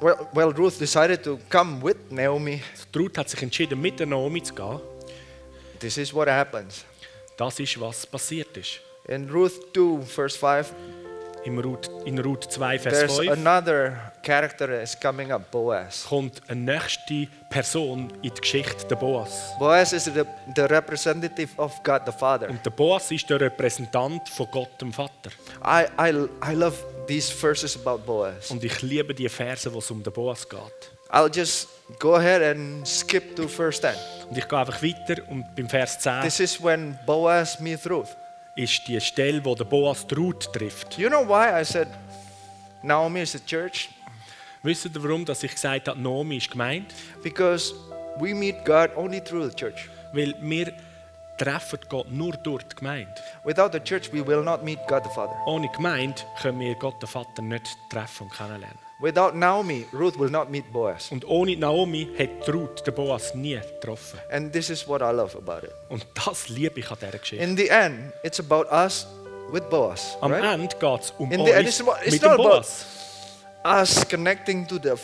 well, 0.00 0.28
well, 0.32 0.50
Ruth 0.52 0.78
decided 0.78 1.24
to 1.24 1.38
come 1.50 1.80
with 1.82 1.96
Naomi. 2.10 2.62
Ruth 2.94 3.18
hat 3.18 3.28
sich 3.28 3.42
entschieden, 3.42 3.80
mit 3.80 3.98
der 3.98 4.06
Naomi 4.06 4.40
zu 4.42 4.54
gehen, 4.54 4.80
This 5.80 5.98
is 5.98 6.14
what 6.14 6.28
happens. 6.28 6.84
das 7.36 7.58
ist, 7.60 7.78
was 7.80 8.06
passiert 8.06 8.56
ist. 8.56 8.80
In 9.08 9.30
Ruth 9.30 9.72
2, 9.72 10.04
verse 10.04 10.36
5, 10.36 10.74
Im 11.44 11.60
Ruth, 11.60 11.88
in 12.04 12.18
Ruth 12.18 12.50
2, 12.50 12.78
Vers 12.80 12.92
there's 12.92 13.18
5 13.18 13.30
another 13.38 14.12
character 14.20 14.82
is 14.82 14.98
coming 14.98 15.30
up, 15.30 15.48
Boaz. 15.52 16.04
kommt 16.08 16.42
eine 16.48 16.60
nächste 16.72 17.28
Person 17.48 18.10
in 18.22 18.32
die 18.32 18.40
Geschichte, 18.40 18.84
der 18.88 18.96
Boas. 18.96 19.54
Boaz 19.60 19.92
is 19.92 20.06
the, 20.06 20.24
the 20.56 20.62
representative 20.62 21.50
of 21.56 21.80
God 21.84 22.02
the 22.04 22.10
Father. 22.10 22.50
Und 22.50 22.66
der 22.66 22.70
Boas 22.70 23.12
ist 23.12 23.30
der 23.30 23.40
Repräsentant 23.40 24.28
von 24.28 24.48
Gott, 24.50 24.80
dem 24.80 24.92
Vater. 24.92 25.30
I, 25.64 25.84
I, 26.00 26.28
I 26.44 26.54
love 26.54 26.76
these 27.06 27.32
verses 27.32 27.76
about 27.76 28.04
Boaz. 28.04 28.50
Und 28.50 28.64
ich 28.64 28.82
liebe 28.82 29.14
die 29.14 29.28
Verse, 29.28 29.72
wo 29.72 29.78
es 29.78 29.88
um 29.88 30.02
den 30.02 30.12
Boas 30.12 30.48
geht. 30.48 30.90
I'll 31.10 31.30
just 31.32 31.68
go 32.00 32.16
ahead 32.16 32.42
and 32.42 32.84
skip 32.84 33.36
to 33.36 33.46
verse 33.46 33.80
10. 33.80 33.92
Und 34.30 34.36
ich 34.36 34.48
gehe 34.48 34.58
einfach 34.58 34.82
weiter 34.82 35.22
und 35.30 35.44
beim 35.54 35.68
Vers 35.68 36.00
10 36.00 36.22
This 36.22 36.40
is 36.40 36.60
when 36.60 36.98
Boaz 37.06 37.60
meets 37.60 37.88
Ruth. 37.88 38.08
Ist 38.56 38.88
die 38.88 39.00
Stelle, 39.00 39.44
wo 39.44 39.54
der 39.54 39.64
Boas 39.64 40.06
die 40.06 40.14
Ruth 40.14 40.52
trifft. 40.52 40.98
You 40.98 41.08
know 41.08 41.26
why 41.26 41.60
I 41.60 41.64
said 41.64 41.88
Naomi 42.82 43.22
is 43.22 43.32
the 43.32 43.40
church? 43.40 43.90
Wisst 44.62 44.86
ihr, 44.86 44.90
warum 45.02 45.24
dass 45.24 45.42
ich 45.42 45.52
gesagt 45.52 45.86
habe, 45.86 46.00
Nomi 46.00 46.38
ist 46.38 46.50
gemeint? 46.50 46.92
Because 47.22 47.72
we 48.18 48.34
meet 48.34 48.64
God 48.64 48.90
only 48.96 49.22
through 49.22 49.48
the 49.48 49.54
church. 49.54 49.88
Weil 50.12 50.34
wir 50.40 50.72
treffen 51.38 51.78
Gott 51.88 52.10
nur 52.10 52.32
durch 52.32 52.64
die 52.64 52.76
Gemeinde. 52.76 53.14
Without 53.44 53.70
the 53.72 53.80
church, 53.80 54.12
we 54.12 54.26
will 54.26 54.42
not 54.42 54.64
meet 54.64 54.80
God 54.88 55.04
the 55.04 55.10
Father. 55.10 55.36
Ohne 55.46 55.68
Gemeinde 55.68 56.20
können 56.40 56.58
wir 56.58 56.74
Gott, 56.74 57.00
den 57.00 57.08
Vater, 57.08 57.42
nicht 57.42 57.76
treffen 57.90 58.24
und 58.24 58.32
kennenlernen. 58.32 58.85
Without 58.98 59.34
Naomi, 59.34 59.84
Ruth 59.92 60.18
will 60.18 60.30
not 60.30 60.48
meet 60.50 60.72
Boaz. 60.72 61.12
Und 61.12 61.26
ohne 61.28 61.54
Naomi 61.56 62.08
hat 62.18 62.48
Ruth 62.48 62.86
den 62.86 62.94
Boas 62.94 63.34
nie 63.34 63.54
getroffen. 63.60 64.18
And 64.30 64.50
this 64.52 64.70
is 64.70 64.88
what 64.88 65.02
I 65.02 65.12
love 65.14 65.36
about 65.36 65.66
it. 65.66 65.72
Und 65.90 66.06
das 66.14 66.48
liebe 66.48 66.80
ich 66.80 66.90
an 66.90 66.96
dieser 66.98 67.18
Geschichte. 67.18 67.44
In 67.44 67.56
the 67.58 67.68
end, 67.68 68.12
it's 68.22 68.40
about 68.40 68.64
us 68.72 69.06
with 69.52 69.64
Boaz. 69.68 70.16
Am 70.22 70.32
Right? 70.32 70.42
Ende 70.44 70.74
geht 70.78 71.00
es 71.02 71.12
um 71.18 71.30
In 71.30 71.44
the 71.44 71.50
end, 71.50 71.66
uns 71.66 71.78
it's 71.78 71.80
about- 71.86 71.98
it's 72.02 72.12
mit 72.12 72.22
not 72.22 72.38
dem 72.38 72.46
about- 72.46 72.66
Us 73.82 74.08
connecting 74.08 74.66
to 74.66 74.78
the 74.82 74.94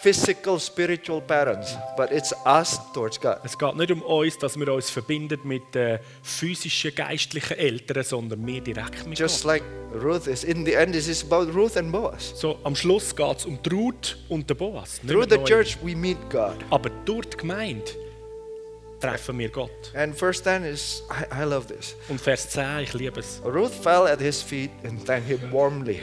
physical, 0.00 0.58
spiritual 0.58 1.20
parents, 1.20 1.76
but 1.96 2.10
it's 2.10 2.32
us 2.44 2.80
towards 2.92 3.20
God. 3.20 3.38
Es 3.44 3.56
geht 3.56 3.76
nicht 3.76 3.90
um 3.90 4.02
uns, 4.02 4.38
dass 4.38 4.58
wir 4.58 4.72
uns 4.72 4.90
verbinden 4.90 5.40
mit 5.44 5.74
den 5.74 5.98
physischen, 6.22 6.94
geistlichen 6.94 7.56
Eltern, 7.58 8.02
sondern 8.02 8.46
wir 8.46 8.60
direkt 8.60 9.06
mit 9.06 9.18
Just 9.18 9.42
Gott. 9.42 9.52
like 9.52 9.62
Ruth 9.94 10.26
is. 10.26 10.44
In 10.44 10.64
the 10.64 10.74
end, 10.74 10.92
this 10.92 11.08
is 11.08 11.22
about 11.24 11.52
Ruth 11.52 11.76
and 11.76 11.92
Boaz. 11.92 12.32
So, 12.34 12.58
am 12.64 12.74
Schluss 12.74 13.14
geht 13.14 13.38
es 13.38 13.44
um 13.46 13.58
Ruth 13.70 14.16
und 14.28 14.48
den 14.48 14.56
Boas. 14.56 15.00
Through 15.06 15.26
the 15.28 15.38
church, 15.44 15.76
we 15.82 15.94
meet 15.94 16.18
God. 16.30 16.56
Aber 16.70 16.90
durch 17.04 17.26
die 17.30 17.36
Gemeinde 17.38 17.84
treffen 19.00 19.38
wir 19.38 19.48
Gott. 19.48 19.70
And 19.94 20.16
verse 20.16 20.42
10 20.42 20.64
is, 20.64 21.02
I, 21.10 21.42
I 21.42 21.44
love 21.44 21.66
this. 21.66 21.96
Und 22.08 22.20
Vers 22.20 22.48
10, 22.50 22.80
ich 22.84 22.94
liebe 22.94 23.20
es. 23.20 23.40
Ruth 23.44 23.72
fell 23.72 24.06
at 24.06 24.20
his 24.20 24.40
feet 24.40 24.70
and 24.84 25.04
thanked 25.04 25.28
him 25.28 25.40
warmly. 25.50 26.00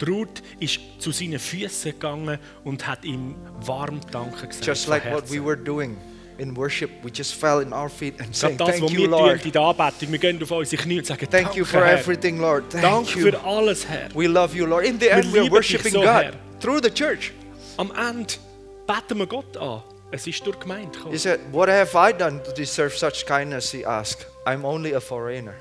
Die 0.00 0.04
Ruth 0.10 0.42
ist 0.60 0.80
zu 0.98 1.10
seinen 1.10 1.38
Füßen 1.38 1.92
gegangen 1.92 2.38
und 2.64 2.86
hat 2.86 3.04
ihm 3.04 3.34
warm 3.64 4.00
Danke 4.10 4.46
gesagt. 4.46 4.66
Just 4.66 4.88
like 4.88 5.04
what 5.12 5.30
we 5.30 5.44
were 5.44 5.56
doing 5.56 5.96
in 6.38 6.56
worship, 6.56 6.90
we 7.02 7.10
just 7.10 7.34
fell 7.34 7.60
in 7.60 7.72
our 7.72 7.88
feet 7.88 8.20
and 8.20 8.34
saying, 8.34 8.56
das, 8.56 8.78
Thank 8.78 8.90
you, 8.90 9.06
Lord. 9.06 9.44
in 9.44 9.52
der 9.52 9.62
Anbetung, 9.62 10.12
wir 10.12 10.18
gehen 10.18 10.40
auf 10.42 10.50
unsere 10.50 10.82
Knie 10.82 10.98
und 10.98 11.06
sagen, 11.06 11.26
Thank 11.30 11.46
Danke, 11.46 11.58
you 11.58 11.64
for 11.64 11.84
Herr. 11.84 11.98
everything, 11.98 12.38
Lord. 12.38 12.70
Thank 12.70 12.84
Danke 12.84 13.18
you. 13.18 13.30
für 13.30 13.40
alles, 13.44 13.88
Herr. 13.88 14.08
We 14.14 14.26
love 14.28 14.56
you, 14.56 14.66
Lord. 14.66 14.84
In 14.84 15.00
the 15.00 15.08
end, 15.08 15.32
we're 15.32 15.50
worshiping 15.50 15.92
so, 15.92 16.00
God 16.00 16.24
Herr. 16.24 16.32
through 16.60 16.80
the 16.82 16.90
church. 16.90 17.32
Am 17.76 17.90
Ende 17.90 18.34
beten 18.86 19.18
wir 19.18 19.26
Gott 19.26 19.56
an. 19.56 19.82
Es 20.10 20.26
ist 20.26 20.46
durch 20.46 20.58
Gemeinde 20.58 20.90
gekommen. 20.90 21.12
He 21.12 21.18
said, 21.18 21.40
What 21.52 21.68
have 21.68 21.94
I 21.94 22.12
done 22.16 22.42
to 22.44 22.52
deserve 22.52 22.96
such 22.96 23.26
kindness? 23.26 23.72
He 23.72 23.84
asked. 23.84 24.26
I'm 24.46 24.64
only 24.64 24.94
a 24.94 25.00
foreigner. 25.00 25.54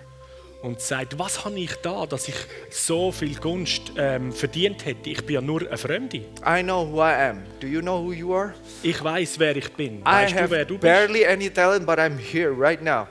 Und 0.61 0.81
sagt, 0.81 1.19
was 1.19 1.45
habe 1.45 1.59
ich 1.59 1.75
da, 1.83 2.05
dass 2.05 2.27
ich 2.27 2.35
so 2.71 3.11
viel 3.11 3.35
Gunst 3.35 3.91
ähm, 3.95 4.31
verdient 4.33 4.85
hätte? 4.85 5.09
Ich 5.11 5.23
bin 5.23 5.35
ja 5.35 5.41
nur 5.41 5.61
eine 5.61 5.77
Fremde. 5.77 6.17
I 6.45 6.63
know 6.63 6.85
who 6.91 6.97
I 6.99 7.13
am. 7.29 7.43
Do 7.59 7.67
you 7.67 7.79
know 7.81 8.03
who 8.03 8.11
you 8.11 8.33
are? 8.33 8.53
Ich 8.81 9.01
weiß, 9.03 9.37
wer 9.39 9.55
ich 9.55 9.71
bin. 9.73 9.99
I 9.99 10.05
Weißt 10.05 10.33
du, 10.33 10.39
have 10.39 10.49
wer 10.51 10.65
du 10.65 10.73
bist? 10.73 10.81
barely 10.81 11.25
any 11.25 11.49
talent, 11.49 11.85
but 11.85 11.99
I'm 11.99 12.17
here 12.17 12.51
right 12.51 12.81
now. 12.81 13.07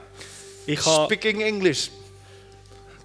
Ich, 0.65 0.81
Speaking 0.81 1.41
English. 1.41 1.89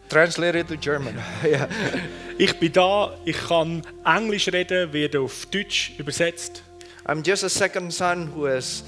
Translated 0.09 0.66
to 0.68 0.76
German. 0.76 1.14
yeah. 1.45 1.68
ich 2.38 2.59
bin 2.59 2.72
da, 2.72 3.14
ich 3.24 3.38
kann 3.47 3.82
Englisch 4.05 4.49
reden, 4.49 4.93
werde 4.93 5.20
auf 5.20 5.47
Deutsch 5.47 5.93
übersetzt. 5.99 6.62
I'm 7.07 7.24
just 7.24 7.45
a 7.45 7.49
second 7.49 7.93
son 7.93 8.28
who 8.34 8.47
has 8.47 8.84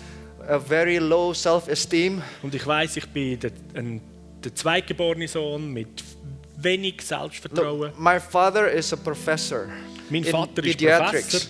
a 0.48 0.58
very 0.58 0.98
low 0.98 1.32
self-esteem. 1.32 2.22
Und 2.42 2.54
ich 2.54 2.66
weiß, 2.66 2.96
ich 2.96 3.08
bin 3.08 3.38
ein, 3.74 4.00
der 4.44 4.54
zweitgeborene 4.54 5.28
Sohn 5.28 5.72
mit 5.72 6.04
wenig 6.56 7.02
Selbstvertrauen. 7.02 7.90
Look, 7.90 7.98
my 7.98 8.20
father 8.20 8.70
is 8.70 8.92
a 8.92 8.96
professor 8.96 9.68
mein 10.10 10.24
in 10.24 10.30
Vater 10.30 10.64
ist. 10.64 10.78
Professor 10.78 11.40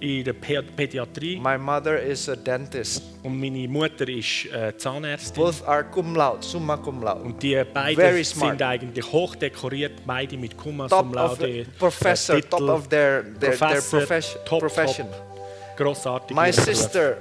in 0.00 0.24
der 0.24 0.32
Pä 0.32 0.62
Pädiatrie 0.62 1.38
My 1.38 1.58
mother 1.58 2.00
is 2.00 2.28
a 2.28 2.34
dentist. 2.34 3.02
und 3.22 3.38
meine 3.38 3.68
Mutter 3.68 4.08
ist 4.08 4.46
äh, 4.46 4.72
Zahnärztin. 4.76 5.42
Both 5.42 5.66
are 5.66 5.84
cum 5.84 6.14
laude, 6.16 6.42
summa 6.42 6.76
cum 6.78 7.02
laude. 7.02 7.20
Und 7.22 7.42
die 7.42 7.62
beiden 7.72 8.24
sind 8.24 8.62
eigentlich 8.62 9.12
hoch-dekoriert, 9.12 10.04
beide 10.06 10.36
mit 10.38 10.56
Cum 10.56 10.80
of 10.80 10.90
Laude. 10.90 11.66
professor, 11.78 12.36
Titel, 12.36 12.48
top 12.48 12.68
of 12.68 12.88
their, 12.88 13.24
their, 13.38 13.56
their 13.58 13.82
profession. 13.82 14.40
top, 14.46 14.60
profession. 14.60 15.06
top, 15.06 15.76
grossartig. 15.76 16.34
My 16.34 16.50
sister 16.50 17.18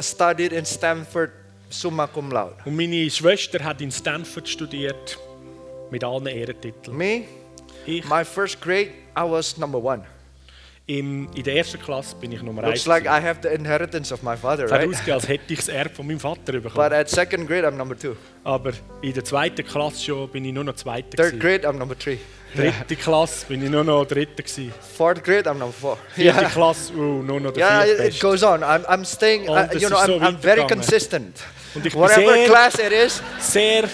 studied 0.00 0.52
in 0.52 0.64
Stanford, 0.64 1.30
summa 1.68 2.06
cum 2.06 2.30
laude. 2.30 2.54
Und 2.64 2.76
meine 2.76 3.08
Schwester 3.10 3.62
hat 3.64 3.80
in 3.80 3.90
Stanford 3.90 4.48
studiert, 4.48 5.18
mit 5.90 6.02
allen 6.04 6.26
Ehrentiteln. 6.26 6.96
Me, 6.96 7.24
Ich, 7.86 8.04
my 8.08 8.24
first 8.24 8.60
grade, 8.60 8.90
I 9.16 9.22
was 9.22 9.56
number 9.56 9.78
one. 9.82 10.04
im, 10.86 11.28
in 11.34 11.42
der 11.42 11.54
ersten 11.56 11.78
Klasse 11.80 12.16
bin 12.16 12.32
ich 12.32 12.42
Nummer 12.42 12.62
Looks 12.62 12.86
1. 12.86 12.86
like 12.86 13.04
I 13.04 13.20
have 13.22 13.40
the 13.42 13.48
inheritance 13.48 14.12
of 14.12 14.22
my 14.22 14.34
father, 14.36 14.70
right? 14.70 14.88
ausgesehen, 14.88 15.12
als 15.14 15.28
hätte 15.28 15.52
ich 15.52 15.58
das 15.58 15.68
Erbe 15.68 15.90
von 15.94 16.06
meinem 16.06 16.18
Vater 16.20 16.52
But 16.52 16.62
bekommen. 16.62 16.92
at 16.92 17.10
second 17.10 17.46
grade, 17.46 17.66
I'm 17.66 17.72
number 17.76 17.94
two. 17.98 18.16
Aber 18.44 18.72
in 19.02 19.12
der 19.12 19.22
zweiten 19.24 19.64
Klasse 19.66 20.02
schon 20.04 20.28
bin 20.30 20.46
ich 20.46 20.52
nur 20.54 20.64
noch 20.64 20.74
Zweiter. 20.76 21.16
Third 21.16 21.40
grade, 21.40 21.68
I'm 21.68 21.74
number 21.74 21.98
three. 21.98 22.16
Dritte 22.56 22.96
Klasse 22.96 23.44
bin 23.46 23.62
ich 23.62 23.68
nur 23.70 23.84
noch 23.84 24.06
Dritter. 24.06 24.42
gewesen. 24.42 24.72
Fourth 24.96 25.22
grade, 25.22 25.46
I'm 25.48 25.54
number 25.58 25.74
four. 25.74 25.98
Vierte 26.14 26.44
Klasse, 26.52 26.92
oh, 26.94 27.22
nur 27.22 27.38
noch 27.40 27.52
der 27.52 27.66
Yeah, 27.66 27.84
it, 27.84 27.90
it 27.90 27.96
Viertbeste. 28.14 28.20
goes 28.26 28.42
on. 28.42 28.62
I'm, 28.62 28.84
I'm 28.86 29.04
staying, 29.04 29.46
Oh, 29.48 29.52
uh, 29.52 29.68
you 29.74 29.88
know, 29.90 29.98
ist 29.98 30.06
so 30.06 30.16
I'm, 30.16 30.22
I'm 30.22 30.38
very 30.38 30.66
consistent. 30.66 31.38
Und 31.74 31.86
ich 31.86 31.92
bin 31.92 32.02
Whatever 32.02 32.32
sehr- 32.32 32.46
class 32.46 32.74
it 32.78 32.92
is, 32.92 33.22
Sehr 33.40 33.84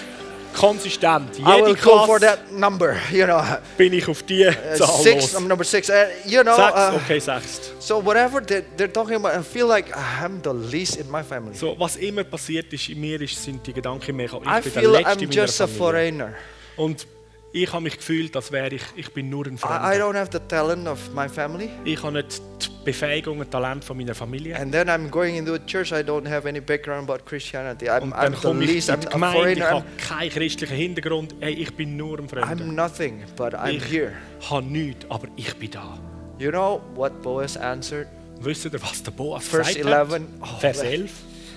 konsistent. 0.55 1.39
I 1.39 1.43
Jede 1.43 1.67
will 1.67 1.75
go 1.75 2.05
for 2.07 2.19
Klasse 2.19 2.39
that 2.39 2.53
number. 2.53 2.97
You 3.11 3.27
know, 3.27 3.39
uh, 3.39 3.57
bin 3.77 3.93
ich 3.93 4.09
auf 4.09 4.23
die 4.23 4.49
Zahl 4.77 4.89
six. 5.03 5.33
los. 5.33 5.37
I'm 5.37 5.49
number 5.49 5.65
six. 5.65 5.89
Uh, 5.91 5.95
you 6.25 6.43
know. 6.43 6.55
Sechs, 6.57 6.77
uh, 6.77 6.97
okay, 6.97 7.19
sechst. 7.21 7.73
So 7.81 7.99
whatever 7.99 8.41
they're, 8.41 8.65
they're 8.77 8.93
talking 8.93 9.17
about, 9.17 9.33
I 9.35 9.43
feel 9.43 9.67
like 9.67 9.91
I'm 9.97 10.41
the 10.43 10.53
least 10.53 10.97
in 10.97 11.11
my 11.11 11.23
family. 11.23 11.55
So, 11.57 11.75
was 11.79 11.97
immer 11.97 12.25
passiert 12.25 12.73
ist 12.73 12.89
in 12.89 13.01
mir, 13.01 13.21
ist, 13.21 13.43
sind 13.43 13.67
die 13.67 13.73
Gedanken 13.73 14.15
mehr. 14.17 14.27
Ich 14.27 14.33
I 14.33 14.37
bin 14.37 14.45
der 14.47 14.61
feel 14.63 14.91
Letzte 14.91 15.11
I'm 15.11 15.23
in 15.23 15.29
meiner 15.29 15.43
just 15.43 15.61
a 15.61 15.67
foreigner. 15.67 16.35
Und 16.77 17.07
ich 17.55 17.73
habe 17.73 17.85
mich 17.85 17.97
gefühlt, 17.97 18.35
als 18.37 18.51
wäre 18.51 18.75
ich, 18.75 18.83
ich 18.97 19.13
bin 19.13 19.31
nur 19.31 19.47
ein 19.47 19.53
I, 19.53 19.55
I 19.55 19.59
Fremder. 19.59 19.97
don't 20.05 20.15
have 20.17 20.31
the 20.33 20.41
talent 20.49 20.89
of 20.89 20.99
my 21.15 21.29
family. 21.29 21.71
Ich 21.85 22.03
habe 22.03 22.15
nicht 22.15 22.43
die 22.61 22.69
Befähigung 22.85 23.39
und 23.39 23.51
Talent 23.51 23.85
von 23.85 23.97
meiner 23.97 24.15
Familie. 24.15 24.57
And 24.59 24.73
then 24.73 24.89
I'm 24.91 25.09
going 25.09 25.37
into 25.37 25.55
a 25.55 25.59
church. 25.61 25.93
I 25.93 26.03
don't 26.03 26.29
have 26.29 26.47
any 26.49 26.61
background 26.61 27.09
about 27.09 27.25
Christianity. 27.25 27.89
I'm, 27.89 28.03
Und 28.03 28.13
I'm 28.13 28.23
dann 28.23 28.35
the 28.35 28.41
komme 28.41 28.65
ich 28.65 28.89
in 28.89 28.95
I'm 28.95 28.99
die 29.01 29.09
Gemeinde, 29.09 29.53
ich 29.53 29.63
habe 29.63 29.85
I'm, 29.87 30.07
keinen 30.09 30.31
christlichen 30.31 30.77
Hintergrund. 30.77 31.35
Hey, 31.41 31.55
ich 31.55 31.75
bin 31.77 31.97
nur 31.97 32.19
ein 32.19 32.29
Fremder. 32.29 32.49
I'm 32.51 32.73
nothing, 32.73 33.23
but 33.37 33.55
I'm 33.55 33.71
Ich 33.77 33.85
here. 33.91 34.13
habe 34.51 34.67
nichts, 34.67 35.07
aber 35.09 35.29
ich 35.37 35.55
bin 35.57 35.71
da. 35.71 35.97
You 36.39 36.51
know 36.51 36.83
what 36.97 37.23
Boaz 37.23 37.57
answered? 37.57 38.09
Wisst 38.41 38.65
ihr, 38.67 38.73
was 38.83 39.01
der 39.03 39.13
Verse 39.41 39.79
gesagt 39.79 40.11
hat? 40.11 40.11
11. 40.11 40.23
Oh, 40.43 40.47
Vers 40.59 40.79
man. 40.79 40.87
11. 40.87 41.11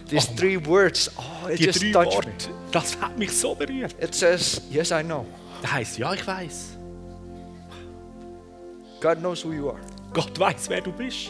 These 0.10 0.30
Oh, 0.32 0.36
three 0.38 0.66
words. 0.66 1.12
Oh, 1.18 1.48
it 1.50 1.60
Die 1.60 1.66
just 1.66 1.82
touched 1.92 2.14
Worte, 2.16 2.30
me. 2.30 2.34
das 2.72 2.96
hat 3.02 3.18
mich 3.18 3.32
so 3.32 3.54
berührt. 3.56 3.94
It 4.02 4.16
says, 4.16 4.62
Yes, 4.70 4.92
I 4.92 5.04
know. 5.04 5.26
Das 5.62 5.72
heisst, 5.72 5.98
ja, 5.98 6.14
ich 6.14 6.26
weiß. 6.26 6.78
God 9.02 9.20
knows 9.20 9.44
who 9.46 9.52
you 9.54 9.70
are. 9.70 9.80
Gott 10.14 10.38
weiß, 10.40 10.70
wer 10.70 10.82
du 10.82 10.92
bist. 10.92 11.30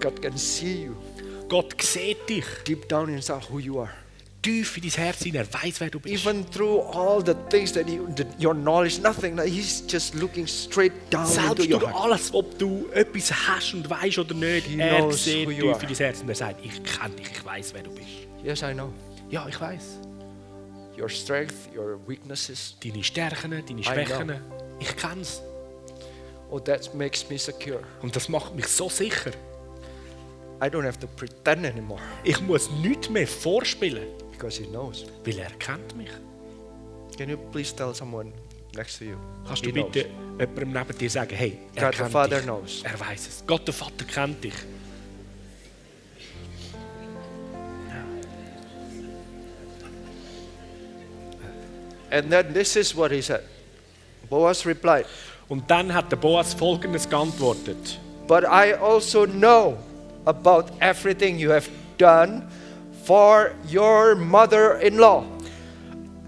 God 0.00 0.20
can 0.20 0.36
see 0.36 0.84
you 0.84 0.94
Gott 1.48 1.80
sieht 1.80 2.28
dich 2.28 2.44
deep 2.66 2.88
down 2.88 3.08
inside 3.08 3.42
who 3.48 3.58
you 3.60 3.80
are. 3.80 3.90
tief 4.42 4.76
in 4.76 4.82
dein 4.82 4.90
Herz 4.92 5.22
hinein. 5.22 5.46
Er 5.50 5.62
weiß, 5.62 5.80
wer 5.80 5.90
du 5.90 5.98
bist. 6.00 6.24
Even 6.26 6.44
through 6.50 6.80
all 6.92 7.24
the 7.24 7.34
things 7.50 7.72
that 7.72 7.88
you, 7.88 8.06
that 8.14 8.26
your 8.42 8.54
knowledge, 8.54 9.00
nothing. 9.00 9.38
He's 9.38 9.82
just 9.88 10.14
looking 10.14 10.46
straight 10.46 10.92
down 11.10 11.22
into 11.26 11.40
Selbst 11.40 11.68
your 11.70 11.80
durch 11.80 11.92
heart. 11.92 12.04
alles, 12.04 12.34
ob 12.34 12.58
du 12.58 12.86
etwas 12.92 13.32
hast 13.32 13.74
und 13.74 13.88
weißt 13.88 14.18
oder 14.18 14.34
nicht, 14.34 14.66
He 14.66 14.78
er 14.78 14.98
knows 14.98 15.24
sieht 15.24 15.46
who 15.46 15.50
tief 15.52 15.58
you 15.58 15.68
in 15.68 15.74
are. 15.74 15.86
dein 15.86 15.94
Herz 15.96 16.20
und 16.20 16.28
er 16.28 16.34
sagt, 16.34 16.64
ich 16.64 16.82
kenne 16.84 17.14
dich, 17.14 17.28
ich 17.32 17.44
weiß, 17.44 17.74
wer 17.74 17.82
du 17.82 17.90
bist. 17.90 18.06
Yes, 18.44 18.62
I 18.62 18.72
know. 18.74 18.92
Ja, 19.30 19.46
ich 19.48 19.60
weiß. 19.60 20.00
Your 20.98 21.08
strength, 21.10 21.68
your 21.74 21.98
weaknesses. 22.06 22.76
Deine 22.82 23.02
Stärken, 23.04 23.50
deine 23.50 23.82
Schwächen, 23.84 24.40
ich 24.80 24.96
kenne 24.96 25.20
es. 25.22 25.42
Oh, 26.50 26.58
that 26.60 26.94
makes 26.94 27.28
me 27.28 27.38
secure. 27.38 27.80
Und 28.02 28.14
das 28.16 28.28
macht 28.28 28.54
mich 28.54 28.66
so 28.68 28.88
sicher. 28.88 29.32
I 30.62 30.66
don't 30.68 30.86
have 30.86 30.98
to 31.00 31.06
pretend 31.16 31.66
anymore 31.66 32.00
Ich 32.24 32.40
muss 32.40 32.70
nichts 32.82 33.10
mehr 33.10 33.26
vorspielen, 33.26 34.06
because 34.32 34.58
He 34.62 34.66
knows. 34.68 35.04
weil 35.24 35.38
er 35.38 35.50
kennt 35.58 35.94
mich. 35.96 36.08
Can 37.18 37.28
you 37.28 37.36
please 37.52 37.74
tell 37.74 37.94
someone 37.94 38.32
next 38.74 38.98
to 38.98 39.04
you? 39.04 39.16
Kannst 39.46 39.64
He 39.64 39.72
du 39.72 39.82
bitte 39.84 40.04
knows. 40.08 40.38
jemandem 40.40 40.72
neben 40.72 40.98
dir 40.98 41.10
sagen, 41.10 41.34
hey, 41.36 41.58
er 41.74 41.82
God 41.84 41.92
the 41.94 41.98
kennt 42.00 42.12
Father 42.12 42.36
dich. 42.36 42.44
knows. 42.44 42.82
Er 42.84 42.98
weiß 43.00 43.28
es. 43.28 43.44
Gott 43.46 43.66
der 43.66 43.74
Vater 43.74 44.04
kennt 44.06 44.42
dich. 44.44 44.54
And 52.10 52.30
then 52.30 52.52
this 52.52 52.76
is 52.76 52.94
what 52.94 53.10
he 53.10 53.20
said. 53.20 53.42
Boaz 54.28 54.64
replied, 54.64 55.06
Und 55.48 55.70
dann 55.70 55.92
hat 55.92 56.10
der 56.10 56.16
Boas 56.16 56.54
folgendes 56.54 57.08
geantwortet. 57.08 57.98
But 58.26 58.44
I 58.44 58.72
also 58.74 59.26
know 59.26 59.78
about 60.26 60.70
everything 60.80 61.38
you 61.38 61.50
have 61.50 61.68
done 61.98 62.48
for 63.04 63.52
your 63.70 64.16
mother 64.16 64.78
in 64.80 64.98
law. 64.98 65.24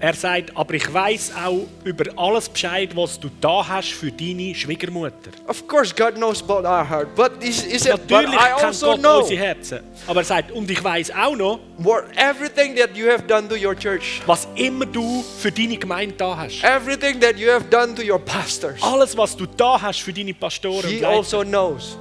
Er 0.00 0.14
sagt, 0.14 0.56
aber 0.56 0.74
ich 0.74 0.92
weiß 0.94 1.32
auch 1.44 1.66
über 1.82 2.04
alles 2.16 2.48
Bescheid, 2.48 2.94
was 2.94 3.18
du 3.18 3.28
da 3.40 3.66
hast 3.66 3.88
für 3.90 4.12
deine 4.12 4.54
Schwiegermutter. 4.54 5.30
Of 5.48 5.66
course, 5.66 5.92
God 5.92 6.14
knows 6.14 6.40
about 6.40 6.64
our 6.68 6.88
heart, 6.88 7.12
but 7.16 7.32
he 7.42 7.50
said, 7.50 7.96
But 8.06 8.10
Natürlich 8.10 8.34
I 8.34 8.48
kennt 8.50 8.64
also 8.64 8.86
Gott 8.86 9.00
know 9.00 9.18
unsere 9.18 9.40
Herzen. 9.40 9.80
Aber 10.06 10.20
er 10.20 10.24
sagt, 10.24 10.52
und 10.52 10.70
ich 10.70 10.82
weiß 10.84 11.10
auch 11.10 11.34
noch, 11.34 11.58
what, 11.78 12.04
everything 12.16 12.76
that 12.76 12.96
you 12.96 13.10
have 13.10 13.24
done 13.24 13.48
to 13.48 13.56
your 13.56 13.74
church, 13.76 14.22
was 14.24 14.46
immer 14.54 14.86
du 14.86 15.24
für 15.40 15.50
deine 15.50 15.76
Gemeinde 15.76 16.14
da 16.16 16.36
hast. 16.36 16.62
everything 16.62 17.18
that 17.18 17.36
you 17.36 17.50
have 17.50 17.64
done 17.64 17.92
to 17.96 18.02
your 18.02 18.20
pastors. 18.20 18.80
Alles, 18.80 19.16
was 19.16 19.36
du 19.36 19.46
da 19.46 19.82
hast 19.82 20.00
für 20.00 20.12
deine 20.12 20.32
Pastoren 20.32 20.84
und 20.84 20.90
He 20.90 21.00
Leiter, 21.00 21.08
also 21.16 21.42
knows. 21.42 21.98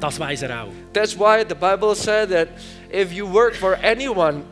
das 0.00 0.18
weiß 0.18 0.42
er 0.42 0.62
auch. 0.62 0.68
That's 0.94 1.14
why 1.18 1.44
the 1.46 1.54
Bible 1.54 1.94
said 1.94 2.30
that 2.30 2.48
if 2.90 3.12
you 3.12 3.30
work 3.30 3.54
for 3.54 3.76
anyone, 3.82 4.44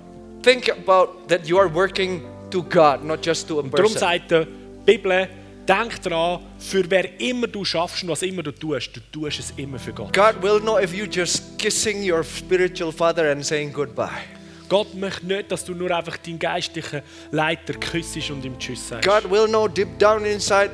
think 0.43 0.69
about 0.69 1.27
that 1.29 1.47
you 1.47 1.59
are 1.59 1.73
working 1.73 2.21
to 2.53 2.63
God, 2.63 3.05
not 3.05 3.25
just 3.25 3.49
to 3.49 3.59
a 3.59 3.63
Darum 3.63 3.71
person. 3.71 3.99
sagt 3.99 4.31
die 4.31 4.47
Bibel, 4.85 5.29
denk 5.67 6.03
daran, 6.03 6.41
für 6.59 6.89
wer 6.89 7.21
immer 7.21 7.47
du 7.47 7.65
schaffst 7.65 8.03
und 8.03 8.11
was 8.11 8.23
immer 8.23 8.43
du 8.43 8.53
tust, 8.53 8.97
du 8.97 9.01
tust 9.11 9.41
es 9.41 9.53
immer 9.57 9.79
für 9.79 9.93
Gott. 9.93 10.13
God 10.13 10.43
will 10.43 10.61
know 10.61 10.79
if 10.79 10.95
you 10.95 11.07
just 11.07 11.59
kissing 11.59 12.03
your 12.09 12.23
spiritual 12.23 12.93
father 12.93 13.31
and 13.31 13.45
saying 13.45 13.73
goodbye. 13.73 14.23
Gott 14.69 14.95
möchte 14.95 15.27
nicht, 15.27 15.53
dass 15.53 15.65
du 15.65 15.75
nur 15.75 15.91
einfach 15.91 16.17
deinen 16.17 16.39
geistlichen 16.39 17.03
Leiter 17.31 17.75
küssest 17.75 18.31
und 18.31 18.45
ihm 18.45 18.59
Tschüss 18.59 18.89
sagst. 18.89 19.09
God 19.09 19.31
will 19.31 19.47
know 19.47 19.69
deep 19.69 19.99
down 19.99 20.25
inside 20.25 20.71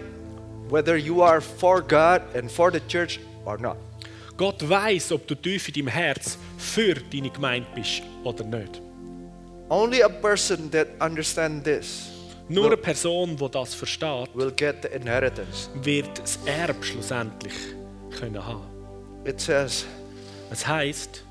whether 0.70 0.96
you 0.96 1.22
are 1.22 1.40
for 1.40 1.80
God 1.82 2.22
and 2.34 2.50
for 2.50 2.70
the 2.70 2.80
church 2.86 3.18
or 3.44 3.58
not. 3.58 3.76
Gott 4.36 4.68
weiß, 4.68 5.12
ob 5.12 5.26
du 5.26 5.34
tief 5.34 5.68
in 5.68 5.74
deinem 5.74 5.88
Herz 5.88 6.38
für 6.56 6.94
deine 6.94 7.30
Gemeinde 7.30 7.66
bist 7.74 8.02
oder 8.22 8.44
nicht. 8.44 8.80
Only 9.70 10.00
a 10.00 10.08
person 10.08 10.70
that 10.70 10.88
understands 11.00 11.64
this 11.64 12.10
Nur 12.48 12.66
eine 12.66 12.78
Person, 12.78 13.36
die 13.36 13.48
das 13.50 13.74
versteht, 13.74 14.34
will 14.34 14.50
get 14.50 14.82
the 14.82 14.88
inheritance. 14.88 15.68
wird 15.82 16.18
das 16.18 16.38
Erbe 16.46 16.82
schlussendlich 16.82 17.52
können 18.18 18.42
haben. 18.42 18.64
It 19.26 19.38
says, 19.40 19.84
Es 20.50 20.66
heißt, 20.66 21.22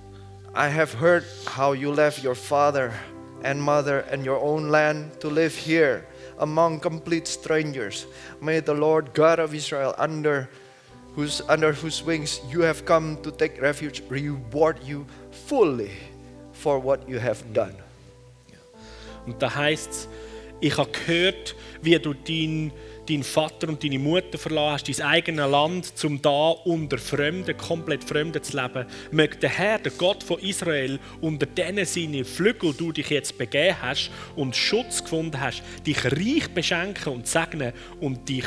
I 0.55 0.69
have 0.69 0.93
heard 0.93 1.23
how 1.57 1.73
you 1.73 1.91
left 1.91 2.23
your 2.23 2.35
father 2.35 2.93
and 3.43 3.59
mother 3.59 4.03
and 4.11 4.25
your 4.25 4.39
own 4.39 4.69
land 4.69 5.19
to 5.21 5.29
live 5.29 5.55
here 5.55 6.03
among 6.39 6.79
complete 6.79 7.27
strangers. 7.27 8.05
May 8.39 8.59
the 8.59 8.73
Lord 8.73 9.15
God 9.15 9.39
of 9.39 9.55
Israel, 9.55 9.95
under 9.97 10.47
whose, 11.15 11.41
under 11.49 11.73
whose 11.73 12.03
wings 12.03 12.41
you 12.47 12.61
have 12.61 12.85
come 12.85 13.17
to 13.23 13.31
take 13.31 13.59
refuge, 13.59 14.03
reward 14.09 14.77
you 14.83 15.07
fully 15.47 15.91
for 16.53 16.77
what 16.77 17.09
you 17.09 17.17
have 17.17 17.41
done. 17.53 17.73
Und 19.27 19.41
da 19.41 19.53
heißt 19.53 19.91
es, 19.91 20.09
ich 20.59 20.75
habe 20.75 20.89
gehört, 20.89 21.55
wie 21.83 21.99
du 21.99 22.13
deinen 22.15 22.71
dein 23.07 23.23
Vater 23.23 23.69
und 23.69 23.83
deine 23.83 23.99
Mutter 23.99 24.37
verlassen 24.37 24.73
hast, 24.73 24.99
dein 24.99 25.07
eigenes 25.07 25.49
Land, 25.49 25.93
um 26.03 26.21
da 26.21 26.49
unter 26.49 26.97
Fremden, 26.97 27.55
komplett 27.57 28.03
Fremden 28.03 28.43
zu 28.43 28.57
leben. 28.57 28.85
Möge 29.11 29.37
der 29.37 29.49
Herr, 29.49 29.79
der 29.79 29.91
Gott 29.93 30.23
von 30.23 30.39
Israel, 30.39 30.99
unter 31.21 31.45
denen 31.45 31.85
seine 31.85 32.25
Flügel 32.25 32.73
du 32.73 32.91
dich 32.91 33.09
jetzt 33.09 33.37
begeben 33.37 33.81
hast 33.81 34.11
und 34.35 34.55
Schutz 34.55 35.01
gefunden 35.01 35.39
hast, 35.39 35.63
dich 35.85 36.03
reich 36.05 36.49
beschenken 36.53 37.13
und 37.13 37.27
segnen 37.27 37.73
und 38.01 38.27
dich, 38.27 38.45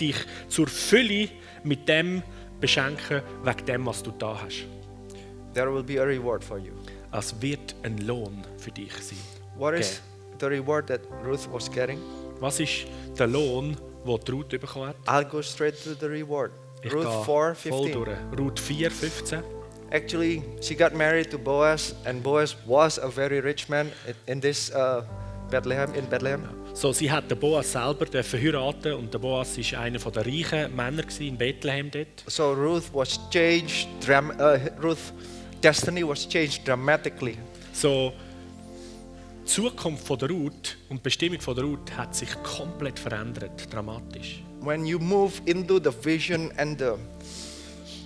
dich 0.00 0.16
zur 0.48 0.66
Fülle 0.66 1.28
mit 1.62 1.88
dem 1.88 2.22
beschenken, 2.60 3.22
wegen 3.44 3.66
dem, 3.66 3.86
was 3.86 4.02
du 4.02 4.10
da 4.10 4.40
hast. 4.42 4.66
There 5.54 5.72
will 5.72 5.82
be 5.82 6.00
a 6.00 6.04
reward 6.04 6.44
for 6.44 6.58
you. 6.58 6.72
Es 7.12 7.34
wird 7.40 7.74
ein 7.82 7.98
Lohn 7.98 8.44
für 8.56 8.70
dich 8.70 8.92
sein. 8.92 9.18
What 9.56 9.74
is 9.74 10.00
the 10.40 10.48
reward 10.48 10.86
that 10.88 11.00
Ruth 11.24 11.48
was 11.52 11.70
getting? 11.70 11.98
Was 12.40 12.58
ist 12.60 12.86
der 13.18 13.26
Lohn, 13.26 13.76
die 14.04 14.30
Ruth 14.32 14.48
bekommen 14.48 14.88
hat? 14.88 14.96
I'll 15.06 15.24
go 15.28 15.42
straight 15.42 15.74
to 15.84 15.94
the 15.94 16.06
reward. 16.06 16.52
Ich 16.82 16.92
Ruth 16.92 17.04
gehe 17.04 17.24
4 17.24 17.54
voll 17.54 17.54
15. 17.54 17.92
durch. 17.92 18.08
Ruth 18.38 18.58
4, 18.58 18.90
15. 18.90 19.42
Actually, 19.92 20.42
she 20.60 20.74
got 20.74 20.94
married 20.94 21.30
to 21.30 21.38
Boaz, 21.38 21.94
and 22.04 22.22
Boaz 22.22 22.56
was 22.66 22.98
a 22.98 23.08
very 23.08 23.40
rich 23.40 23.68
man 23.68 23.90
in- 24.26 24.40
this 24.40 24.70
uh, 24.72 25.02
Bethlehem. 25.50 25.92
In 25.94 26.06
Bethlehem, 26.06 26.42
So, 26.72 26.92
sie 26.92 27.10
hat 27.10 27.28
den 27.28 27.38
Boas 27.38 27.72
selber 27.72 28.06
dürfen 28.06 28.40
heiraten 28.40 28.92
und 28.94 29.12
der 29.12 29.18
Boas 29.18 29.58
war 29.58 29.80
einer 29.80 29.98
der 29.98 30.24
reichen 30.24 30.74
Männer 30.76 31.02
in 31.18 31.36
Bethlehem 31.36 31.90
dort. 31.90 32.22
so 32.28 32.52
Ruth 32.52 32.88
was 32.94 33.18
changed. 33.30 33.88
Uh, 34.08 34.58
Ruth 34.80 35.12
destiny 35.60 36.04
was 36.06 36.26
changed 36.28 36.64
dramatically. 36.66 37.36
So, 37.72 38.12
Zukunft 39.50 40.06
von 40.06 40.16
der 40.16 40.30
Ruth 40.30 40.76
und 40.90 40.98
die 40.98 41.02
Bestimmung 41.02 41.40
von 41.40 41.56
der 41.56 41.64
Ruth 41.64 41.90
hat 41.96 42.14
sich 42.14 42.28
komplett 42.44 43.00
verändert, 43.00 43.66
dramatisch. 43.72 44.44
When 44.60 44.86
you 44.86 45.00
move 45.00 45.32
into 45.46 45.80
the 45.82 45.90
vision 46.04 46.52
and 46.56 46.78
the 46.78 46.92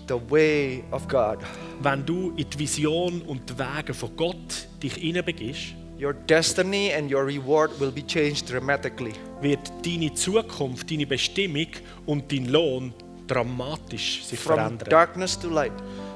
the 0.08 0.14
way 0.30 0.82
of 0.90 1.06
God, 1.06 1.38
Wenn 1.82 2.06
du 2.06 2.32
in 2.38 2.48
die 2.48 2.58
Vision 2.60 3.20
und 3.22 3.42
die 3.50 3.58
Wege 3.58 3.92
von 3.92 4.16
Gott 4.16 4.68
dich 4.82 4.94
hineinbegibst, 4.94 5.74
your 6.00 6.14
destiny 6.14 6.90
and 6.96 7.12
your 7.12 7.26
reward 7.26 7.78
will 7.78 7.90
be 7.92 8.06
changed 8.06 8.50
dramatically. 8.50 9.12
wird 9.42 9.70
deine 9.84 10.14
Zukunft, 10.14 10.90
deine 10.90 11.06
Bestimmung 11.06 11.66
und 12.06 12.32
dein 12.32 12.46
Lohn 12.46 12.94
dramatisch 13.26 14.24
sich 14.24 14.38
From 14.40 14.56
verändern. 14.56 14.88
darkness 14.88 15.38
to 15.38 15.50
light, 15.50 15.72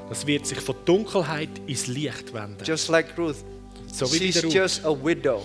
Das 0.09 0.25
wird 0.25 0.47
sich 0.47 0.59
von 0.59 0.75
Dunkelheit 0.85 1.49
ins 1.67 1.85
Licht 1.85 2.33
wenden. 2.33 2.63
just 2.65 2.89
like 2.89 3.15
Ruth. 3.15 3.35
So 3.91 4.11
wie 4.11 4.31
She's 4.31 4.41
just 4.53 4.85
a 4.85 4.91
widow. 4.91 5.41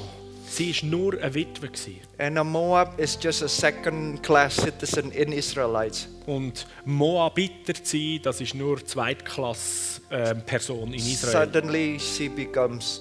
Sie 0.47 0.71
ist 0.71 0.85
nur 0.85 1.15
eine 1.21 1.35
Witwe 1.35 1.69
gewesen. 1.69 2.01
And 2.19 2.37
Moab 2.45 3.01
is 3.01 3.19
just 3.21 3.43
a 3.43 3.49
second 3.49 4.23
class 4.23 4.57
citizen 4.57 5.11
in 5.11 5.33
Israelites. 5.33 6.07
Und 6.27 6.67
Moabiter 6.85 7.75
zu 7.75 7.97
sein, 7.97 8.21
das 8.23 8.41
ist 8.41 8.55
nur 8.55 8.85
Zweitklasse 8.85 10.01
ähm, 10.11 10.43
Person 10.47 10.93
in 10.93 11.01
Israel. 11.01 11.47
Suddenly, 11.47 11.99
she 11.99 12.29
becomes 12.29 13.01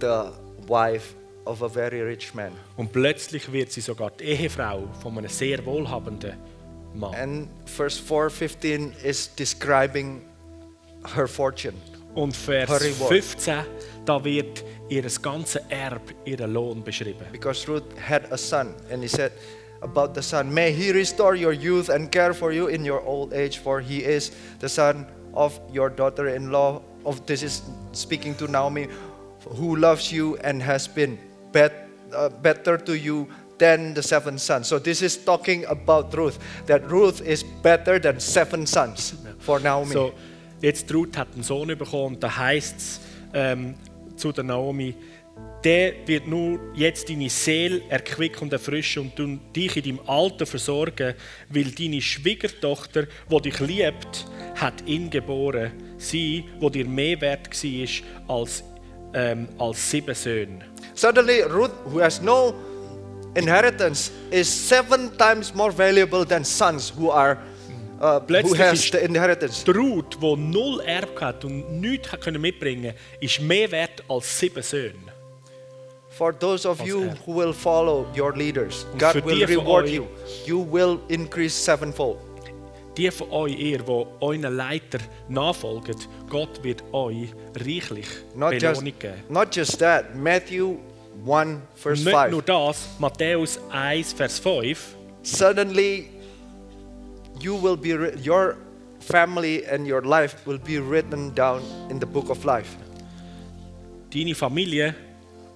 the 0.00 0.30
wife 0.66 1.14
of 1.46 1.62
a 1.62 1.68
very 1.68 2.02
rich 2.02 2.34
man. 2.34 2.52
Und 2.76 2.92
plötzlich 2.92 3.50
wird 3.50 3.72
sie 3.72 3.80
sogar 3.80 4.10
die 4.10 4.24
Ehefrau 4.24 4.88
von 5.02 5.16
einem 5.16 5.28
sehr 5.28 5.64
wohlhabenden 5.64 6.34
Mann. 6.94 7.14
And 7.14 7.48
verse 7.64 7.98
4:15 7.98 8.92
is 9.02 9.30
describing 9.36 10.22
her 11.14 11.26
fortune. 11.26 11.74
Und 12.14 12.36
Vers 12.36 12.70
15, 13.08 13.54
da 14.04 14.22
wird 14.24 14.64
ihr 14.88 15.04
ganzes 15.22 15.62
Erb, 15.70 16.12
ihren 16.24 16.52
Lohn 16.52 16.82
beschrieben. 16.82 17.26
Because 17.32 17.68
Ruth 17.68 17.84
had 17.96 18.32
a 18.32 18.36
son, 18.36 18.74
and 18.90 19.02
he 19.02 19.08
said 19.08 19.32
about 19.82 20.14
the 20.14 20.22
son, 20.22 20.52
May 20.52 20.72
he 20.72 20.92
restore 20.92 21.36
your 21.36 21.52
youth 21.52 21.88
and 21.88 22.10
care 22.10 22.34
for 22.34 22.52
you 22.52 22.66
in 22.66 22.84
your 22.84 23.02
old 23.06 23.32
age, 23.32 23.58
for 23.58 23.80
he 23.80 24.02
is 24.02 24.32
the 24.58 24.68
son 24.68 25.06
of 25.34 25.60
your 25.72 25.90
daughter 25.90 26.28
in 26.28 26.50
law. 26.50 26.82
Of 27.04 27.24
this 27.26 27.42
is 27.42 27.62
speaking 27.92 28.34
to 28.36 28.48
Naomi, 28.48 28.88
who 29.56 29.76
loves 29.76 30.12
you 30.12 30.36
and 30.38 30.60
has 30.62 30.86
been 30.88 31.18
bet, 31.52 31.88
uh, 32.12 32.28
better 32.28 32.76
to 32.76 32.98
you 32.98 33.28
than 33.58 33.94
the 33.94 34.02
seven 34.02 34.38
sons. 34.38 34.66
So 34.66 34.78
this 34.78 35.02
is 35.02 35.16
talking 35.16 35.64
about 35.66 36.12
Ruth, 36.16 36.38
that 36.66 36.90
Ruth 36.90 37.20
is 37.22 37.42
better 37.42 37.98
than 37.98 38.18
seven 38.18 38.66
sons 38.66 39.14
for 39.38 39.60
Naomi. 39.60 39.92
So, 39.92 40.14
jetzt 40.60 40.92
Ruth 40.92 41.16
hat 41.16 41.28
einen 41.34 41.42
Sohn 41.42 41.68
bekommen 41.68 42.14
und 42.14 42.22
da 42.22 42.36
heißt 42.36 42.76
es 42.78 43.00
ähm, 43.32 43.74
zu 44.16 44.32
der 44.32 44.44
Naomi, 44.44 44.94
der 45.64 46.06
wird 46.06 46.26
nur 46.26 46.58
jetzt 46.74 47.08
deine 47.08 47.28
Seele 47.28 47.82
erquicken 47.88 48.44
und 48.44 48.52
erfrischen 48.52 49.12
und 49.16 49.40
dich 49.54 49.76
in 49.76 49.82
deinem 49.82 50.08
Alter 50.08 50.46
versorgen, 50.46 51.14
weil 51.50 51.70
deine 51.70 52.00
Schwiegertochter, 52.00 53.06
die 53.30 53.42
dich 53.42 53.60
liebt, 53.60 54.26
hat 54.54 54.86
ihn 54.86 55.10
geboren, 55.10 55.72
sie, 55.98 56.44
wo 56.60 56.70
dir 56.70 56.86
mehr 56.86 57.20
wert 57.20 57.48
war 57.50 58.36
als, 58.38 58.64
ähm, 59.12 59.48
als 59.58 59.90
sieben 59.90 60.14
Söhne. 60.14 60.64
Suddenly, 60.94 61.42
Ruth, 61.42 61.72
who 61.84 62.00
has 62.00 62.22
no 62.22 62.54
inheritance, 63.34 64.10
is 64.30 64.48
seven 64.48 65.10
times 65.18 65.54
more 65.54 65.72
valuable 65.72 66.24
than 66.24 66.44
sons 66.44 66.92
who 66.96 67.10
are 67.10 67.38
uh, 68.00 68.14
who 68.20 68.20
Plötzlich 68.26 68.60
has 68.60 68.80
the 68.92 68.98
inheritance. 68.98 69.64
Die 69.64 69.70
Ruth, 69.72 70.16
die 70.20 70.36
null 70.36 70.80
Erbe 70.80 71.20
hat 71.20 71.44
und 71.44 71.80
nichts 71.80 72.10
hat 72.12 72.20
können 72.22 72.40
mitbringen 72.40 72.94
ist 73.20 73.40
mehr 73.40 73.70
wert 73.70 74.02
als 74.08 74.38
sieben 74.38 74.62
Söhne. 74.62 74.94
For 76.10 76.36
those 76.38 76.68
of 76.68 76.80
you 76.84 77.10
who 77.26 77.34
will 77.36 77.52
follow 77.52 78.06
your 78.18 78.34
leaders, 78.36 78.84
Und 78.92 78.98
God 79.00 79.24
will 79.24 79.44
reward 79.44 79.86
euch- 79.86 79.94
you. 79.94 80.06
You 80.44 80.66
will 80.70 80.98
increase 81.08 81.54
sevenfold. 81.56 82.18
Die 82.96 83.10
von 83.10 83.30
euch, 83.30 83.56
ihr, 83.58 83.78
die 83.78 84.06
euren 84.20 84.42
Leiter 84.42 84.98
nachfolgen, 85.28 85.94
Gott 86.28 86.62
wird 86.64 86.82
euch 86.92 87.28
reichlich 87.56 88.06
Not 88.34 88.54
just, 88.54 88.80
Belohnung 88.80 88.98
geben. 88.98 89.14
not 89.28 89.54
just 89.56 89.78
that. 89.78 90.14
Matthew 90.16 90.76
1 91.24 91.60
verse 91.76 92.02
Nicht 92.04 92.14
5. 92.16 92.30
nur 92.32 92.42
das, 92.42 92.88
Matthäus 92.98 93.60
1, 93.70 94.12
Vers 94.12 94.38
5. 94.40 94.96
Suddenly, 95.22 96.08
you 97.40 97.54
will 97.54 97.76
be 97.76 97.90
your 98.22 98.56
family 99.00 99.64
and 99.66 99.86
your 99.86 100.02
life 100.02 100.36
will 100.46 100.58
be 100.58 100.78
written 100.78 101.34
down 101.34 101.62
in 101.90 101.98
the 101.98 102.06
book 102.06 102.28
of 102.30 102.44
life. 102.44 102.76
Deine 104.10 104.34
Familie 104.34 104.94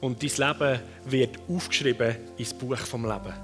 und 0.01 0.23
dein 0.23 0.31
Leben 0.37 0.81
wird 1.07 1.39
aufgeschrieben 1.49 2.17
ins 2.37 2.55
Buch 2.55 2.79
vom 2.79 3.05
Leben. 3.05 3.35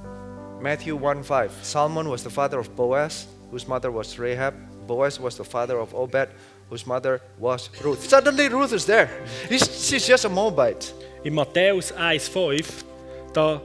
Matthew 0.61 0.97
1 0.99 1.25
5. 1.25 1.51
Salmon 1.63 2.09
was 2.09 2.23
the 2.23 2.31
father 2.31 2.59
of 2.59 2.69
Boaz, 2.77 3.27
whose 3.51 3.67
mother 3.67 3.91
was 3.93 4.19
Rahab. 4.19 4.55
Boaz 4.87 5.19
was 5.21 5.37
the 5.37 5.45
father 5.45 5.79
of 5.81 5.95
Obed, 5.95 6.29
whose 6.69 6.87
mother 6.87 7.21
was 7.39 7.71
Ruth. 7.83 8.09
Suddenly, 8.09 8.49
Ruth 8.49 8.73
is 8.73 8.85
there. 8.85 9.09
He's- 9.49 9.87
she's 9.89 10.07
just 10.07 10.25
a 10.25 10.29
Moabite. 10.29 10.93
In 11.25 11.35
Matthäus 11.35 11.93
1, 11.93 12.29
5, 12.29 12.85
da 13.33 13.61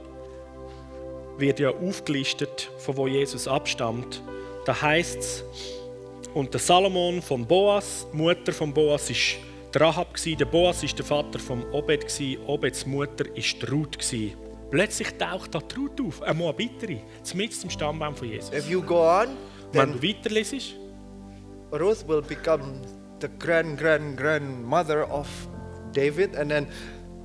wird 1.38 1.60
ja 1.60 1.70
aufgelistet, 1.70 2.70
von 2.78 2.96
wo 2.96 3.06
Jesus 3.06 3.46
abstammt. 3.46 4.20
Da 4.66 4.82
heißt 4.82 5.18
es, 5.18 5.44
und 6.34 6.52
der 6.52 6.60
Salomon 6.60 7.22
von 7.22 7.46
Boas, 7.46 8.04
die 8.12 8.16
Mutter 8.16 8.52
von 8.52 8.74
Boas, 8.74 9.08
ist 9.08 9.36
der 9.72 9.80
Rahab. 9.82 10.16
Der 10.24 10.44
Boas 10.44 10.82
ist 10.82 10.98
der 10.98 11.06
Vater 11.06 11.38
von 11.38 11.62
Obed. 11.72 12.04
Obeds 12.46 12.84
Mutter 12.84 13.24
ist 13.36 13.62
die 13.62 13.66
Ruth. 13.66 13.96
Plötzlich 14.70 15.08
taucht 15.16 15.54
da 15.54 15.60
die 15.60 15.76
Ruth 15.76 16.00
auf, 16.00 16.22
eine 16.22 16.34
Moabiterin, 16.34 17.00
mitten 17.34 17.62
im 17.62 17.70
Stammbaum 17.70 18.16
von 18.16 18.28
Jesus. 18.28 18.52
If 18.52 18.68
you 18.68 18.82
go 18.82 19.08
on, 19.08 19.28
Wenn 19.72 19.92
du 19.92 20.02
weiterlesest, 20.02 20.74
Ruth 21.70 22.06
will 22.08 22.22
become 22.22 22.82
the 23.20 23.28
grand, 23.38 23.78
grand, 23.78 24.16
grandmother 24.16 25.08
of 25.08 25.28
David, 25.92 26.34
and 26.36 26.50
then 26.50 26.66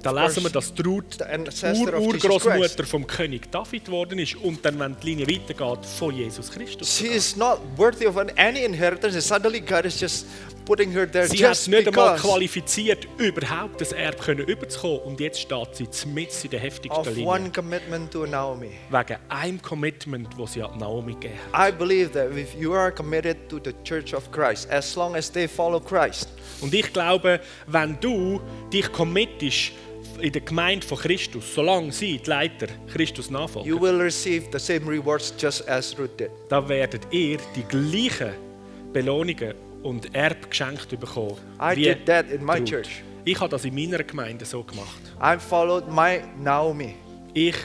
da 0.04 0.12
lesen 0.12 0.44
wir, 0.44 0.50
dass 0.50 0.74
die 0.74 0.82
Ruth 0.82 1.18
Urgroßmutter 1.20 2.86
vom 2.86 3.06
König 3.06 3.52
David 3.52 3.86
geworden 3.86 4.20
ist 4.20 4.36
und 4.36 4.64
dann, 4.66 4.80
wenn 4.80 4.96
die 5.02 5.08
Linie 5.08 5.28
weitergeht, 5.28 5.86
von 5.86 6.16
Jesus 6.16 6.52
Christus. 6.52 6.98
She 6.98 7.08
is 7.08 7.36
not 7.36 7.60
worthy 7.78 8.08
of 8.08 8.18
an- 8.18 8.32
any 8.38 8.64
inheritance, 8.64 9.16
and 9.16 9.24
suddenly 9.24 9.60
God 9.62 9.86
is 9.86 10.00
just 10.00 10.26
putting 10.66 10.92
her 10.92 11.10
there 11.10 11.28
Sie 11.28 11.46
hat 11.46 11.68
nicht 11.68 11.88
einmal 11.88 12.18
qualifiziert, 12.18 13.08
überhaupt 13.18 13.82
das 13.82 13.92
Erbe 13.92 14.18
können 14.18 14.48
überzukommen. 14.48 15.00
Und 15.02 15.20
jetzt 15.20 15.40
steht 15.42 15.76
sie 15.76 16.08
mitten 16.08 16.36
in 16.44 16.50
der 16.52 16.60
heftigsten 16.60 17.16
Linie. 17.16 17.26
one 17.28 17.52
commitment 17.52 18.12
to 18.12 18.26
Naomi. 18.26 18.70
Wegen 18.90 19.18
einem 19.30 19.62
Commitment, 19.62 20.30
das 20.38 20.54
sie 20.54 20.62
an 20.64 20.78
Naomi 20.78 21.14
gegeben 21.14 21.36
hat. 21.52 21.74
I 21.74 21.76
believe 21.76 22.12
that 22.12 22.32
if 22.36 22.54
you 22.60 22.74
are 22.74 22.92
committed 22.92 23.50
to 23.50 23.60
the 23.64 23.74
Church 23.84 24.14
of 24.14 24.32
Christ, 24.32 24.70
as 24.72 24.96
long 24.96 25.16
as 25.16 25.32
they 25.32 25.48
follow 25.48 25.80
Christ, 25.80 26.30
Und 26.62 26.74
ich 26.74 26.94
glaube, 26.94 27.40
wenn 27.68 27.98
du 28.00 28.40
dich 28.72 28.92
committest 28.92 29.72
in 30.22 30.32
der 30.32 30.42
Gemeinde 30.42 30.86
von 30.86 30.98
Christus, 30.98 31.54
solange 31.54 31.92
sie, 31.92 32.18
die 32.18 32.30
Leiter, 32.30 32.68
Christus 32.94 33.28
you 33.28 33.34
nachfolgen, 33.34 33.82
will 33.82 34.00
receive 34.02 34.46
the 34.52 34.60
same 34.60 34.90
rewards 34.90 35.34
just 35.38 35.68
as 35.70 35.98
Ruth 35.98 36.18
did. 36.20 36.30
dann 36.50 36.68
werdet 36.70 37.02
ihr 37.12 37.38
die 37.56 37.64
gleichen 37.64 38.34
Belohnungen 38.94 39.54
und 39.84 40.14
Erbe 40.16 40.48
geschenkt 40.48 40.90
bekommen. 41.00 41.36
I 41.62 41.76
did 41.76 42.06
that 42.06 42.30
in 42.30 42.44
my 42.46 42.58
Ruth. 42.60 42.66
church. 42.66 43.04
Ich 43.26 43.40
habe 43.40 43.50
das 43.52 43.66
in 43.66 43.74
meiner 43.76 44.04
Gemeinde 44.04 44.46
so 44.46 44.64
gemacht. 44.64 45.00
I 45.22 45.38
followed 45.38 45.88
my 45.92 46.22
Naomi, 46.40 46.96
Ich 47.34 47.56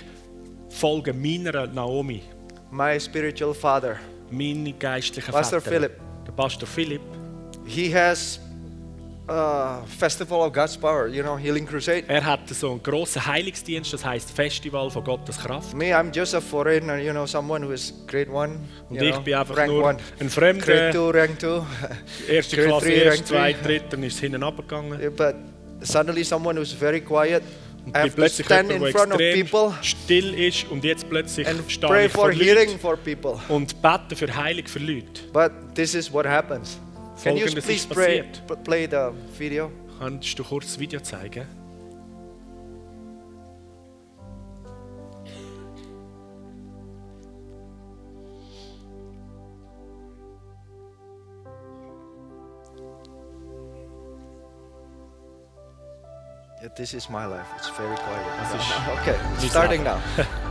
folge 0.69 1.13
meiner 1.13 1.67
Naomi, 1.67 2.23
my 2.71 2.99
spiritual 3.01 3.55
father. 3.55 3.97
meine 4.31 4.73
geistlichen 4.73 5.31
Pastor 5.33 5.61
Väter. 5.61 5.75
Philipp. 5.77 5.93
Der 6.27 6.33
Pastor 6.33 6.67
Philipp. 6.69 7.01
He 7.67 7.93
has 7.95 8.39
a 9.29 9.83
festival 9.99 10.43
of 10.43 10.53
God's 10.53 10.77
power, 10.77 11.09
you 11.09 11.23
know, 11.23 11.37
healing 11.37 11.67
crusade. 11.67 12.05
Er 12.09 12.25
hat 12.25 12.49
so 12.49 12.71
einen 12.73 12.83
grossen 12.83 13.27
Heilungsdienst, 13.27 13.93
das 13.93 14.05
heißt 14.05 14.31
Festival 14.31 14.89
von 14.91 15.03
Gottes 15.03 15.39
Kraft. 15.39 15.75
Me, 15.75 15.87
I'm 15.95 16.15
just 16.15 16.35
a 16.35 16.41
foreigner, 16.41 16.99
you 16.99 17.11
know, 17.13 17.27
someone 17.27 17.65
who 17.67 17.73
is 17.73 17.93
grade 18.07 18.31
one, 18.31 18.59
Und 18.89 19.03
ich 19.03 19.11
know, 19.13 19.21
bin 19.23 19.35
einfach 19.35 19.57
rank 19.57 19.73
nur 19.73 19.83
one, 19.85 19.99
ein 20.21 20.29
grade 20.29 20.61
Fremder. 20.61 20.93
two, 20.93 21.11
rank 21.11 21.39
two. 21.39 21.67
Erste 22.29 22.57
Grade 22.57 22.69
Klasse, 22.69 22.87
three, 22.87 22.95
erst, 23.03 23.17
rank 23.19 23.27
zwei, 23.27 23.53
three. 23.53 23.63
dritt, 23.79 23.93
dann 23.93 24.03
ist 24.05 24.15
es 24.15 24.21
hinten 24.21 24.43
runtergegangen. 24.43 25.01
Yeah, 25.01 25.11
But 25.11 25.35
suddenly 25.81 26.23
someone 26.25 26.59
who's 26.59 26.73
very 26.73 27.01
quiet, 27.01 27.43
Und 27.85 27.97
I 27.97 28.01
have 28.01 28.17
to 28.17 28.29
stand 28.29 28.71
in 28.71 28.85
front 28.93 29.13
of 29.13 29.19
people 29.19 29.73
still 29.83 30.35
ist 30.35 30.67
und 30.71 30.83
jetzt 30.85 31.09
plötzlich 31.09 31.47
and 31.47 31.61
stehe 31.71 31.89
pray 31.89 32.07
ich 32.07 32.13
for 32.13 32.25
vor 32.25 32.33
healing 32.33 32.67
Leuten 32.69 32.79
for 32.81 32.97
people. 32.97 33.39
und 33.49 33.81
bete 33.81 34.17
für 34.17 34.35
Heilung 34.37 34.67
für 34.67 34.81
Leute. 34.81 35.23
But 35.33 35.53
this 35.75 35.95
is 35.95 36.13
what 36.13 36.27
happens. 36.27 36.79
Can 37.23 37.37
you 37.37 37.47
Folgendes 37.47 37.65
please 37.65 37.87
ist 37.87 37.89
passiert. 37.89 38.65
play 38.65 38.87
the 38.87 39.11
video? 39.39 39.71
Kannst 39.99 40.39
du 40.39 40.45
kurz 40.45 40.67
das 40.67 40.79
Video 40.79 41.01
zeigen? 41.01 41.47
Yeah, 56.63 56.69
this 56.75 56.95
is 56.95 57.11
my 57.11 57.27
life. 57.27 57.47
It's 57.57 57.69
very 57.69 57.97
quiet. 57.97 58.27
Das 58.39 58.55
ist 58.55 58.73
Okay, 59.03 59.49
starting 59.49 59.85
now. 59.85 60.01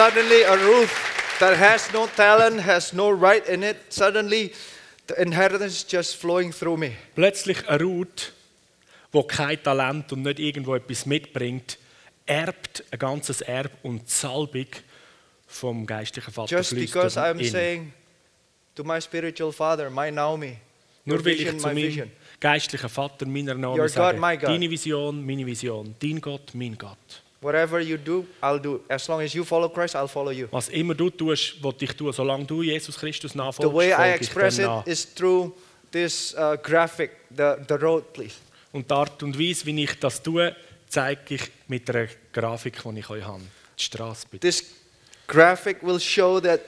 suddenly 0.00 0.42
a 0.44 0.56
Ruth 0.56 0.94
that 1.40 1.58
has 1.58 1.92
no 1.92 2.06
talent, 2.06 2.60
has 2.60 2.94
no 2.94 3.10
right 3.10 3.46
in 3.46 3.62
it, 3.62 3.76
suddenly 3.90 4.50
the 5.08 5.20
inheritance 5.20 5.84
just 5.84 6.16
flowing 6.16 6.52
through 6.52 6.78
me. 6.78 6.92
Plötzlich 7.14 7.68
eine 7.68 7.82
Ruth, 7.82 8.32
die 9.12 9.22
kein 9.28 9.62
Talent 9.62 10.10
und 10.12 10.22
nicht 10.22 10.38
irgendwo 10.38 10.74
etwas 10.74 11.04
mitbringt, 11.04 11.78
erbt 12.24 12.82
ein 12.90 12.98
ganzes 12.98 13.42
Erb 13.42 13.72
und 13.82 14.08
Salbung 14.08 14.68
vom 15.46 15.84
geistlichen 15.84 16.32
Vater 16.32 16.56
Just 16.56 16.74
because 16.74 17.18
I'm 17.18 17.44
saying 17.44 17.92
to 18.76 18.82
my 18.82 19.00
spiritual 19.02 19.52
father, 19.52 19.90
my 19.90 20.10
Naomi, 20.10 20.56
your 21.06 21.16
Nur 21.16 21.24
vision, 21.26 21.56
ich 21.56 21.62
zu 21.62 21.68
my 21.68 21.76
vision. 21.76 22.10
geistlichen 22.40 22.88
Vater 22.88 23.26
meiner 23.26 23.52
Your 23.52 23.58
Namen 23.58 23.76
God, 23.76 23.90
sage, 23.90 24.18
God. 24.18 24.42
deine 24.44 24.70
Vision, 24.70 25.26
meine 25.26 25.44
Vision, 25.44 25.94
dein 26.00 26.22
Gott, 26.22 26.54
mein 26.54 26.78
Gott. 26.78 27.22
Whatever 27.42 27.80
you 27.80 27.96
do, 27.96 28.26
I'll 28.42 28.58
do. 28.60 28.82
As 28.88 29.08
long 29.08 29.22
as 29.22 29.34
you 29.34 29.44
follow 29.44 29.70
Christ, 29.70 29.94
I'll 29.94 30.08
follow 30.08 30.30
you. 30.30 30.48
Was 30.50 30.68
immer 30.68 30.94
du 30.94 31.08
tust, 31.08 31.62
was 31.62 31.74
ich 31.80 31.96
tue, 31.96 32.12
solange 32.12 32.44
du 32.44 32.62
Jesus 32.62 32.98
Christus 32.98 33.32
The 33.32 33.38
nachfolgst, 33.38 33.74
way 33.74 33.92
I 33.92 34.12
express 34.12 34.58
it 34.58 34.68
is 34.86 35.06
through 35.14 35.52
this 35.90 36.34
uh, 36.36 36.56
graphic, 36.62 37.12
the, 37.34 37.56
the 37.66 37.78
road, 37.78 38.12
please. 38.12 38.34
Und 38.72 38.90
die 38.90 38.94
Art 38.94 39.22
und 39.22 39.38
Weise, 39.38 39.64
wie 39.66 39.84
ich 39.84 39.98
das 39.98 40.22
tue, 40.22 40.54
zeige 40.88 41.36
ich 41.36 41.42
mit 41.66 41.88
einer 41.88 42.08
Grafik, 42.32 42.82
die 42.82 42.98
ich 42.98 43.08
euch 43.10 43.24
habe. 43.24 43.42
Die 43.78 43.82
Straße 43.84 44.26
bitte. 44.30 44.46
This 44.46 44.64
graphic 45.26 45.82
will 45.82 45.98
show 45.98 46.40
that 46.40 46.60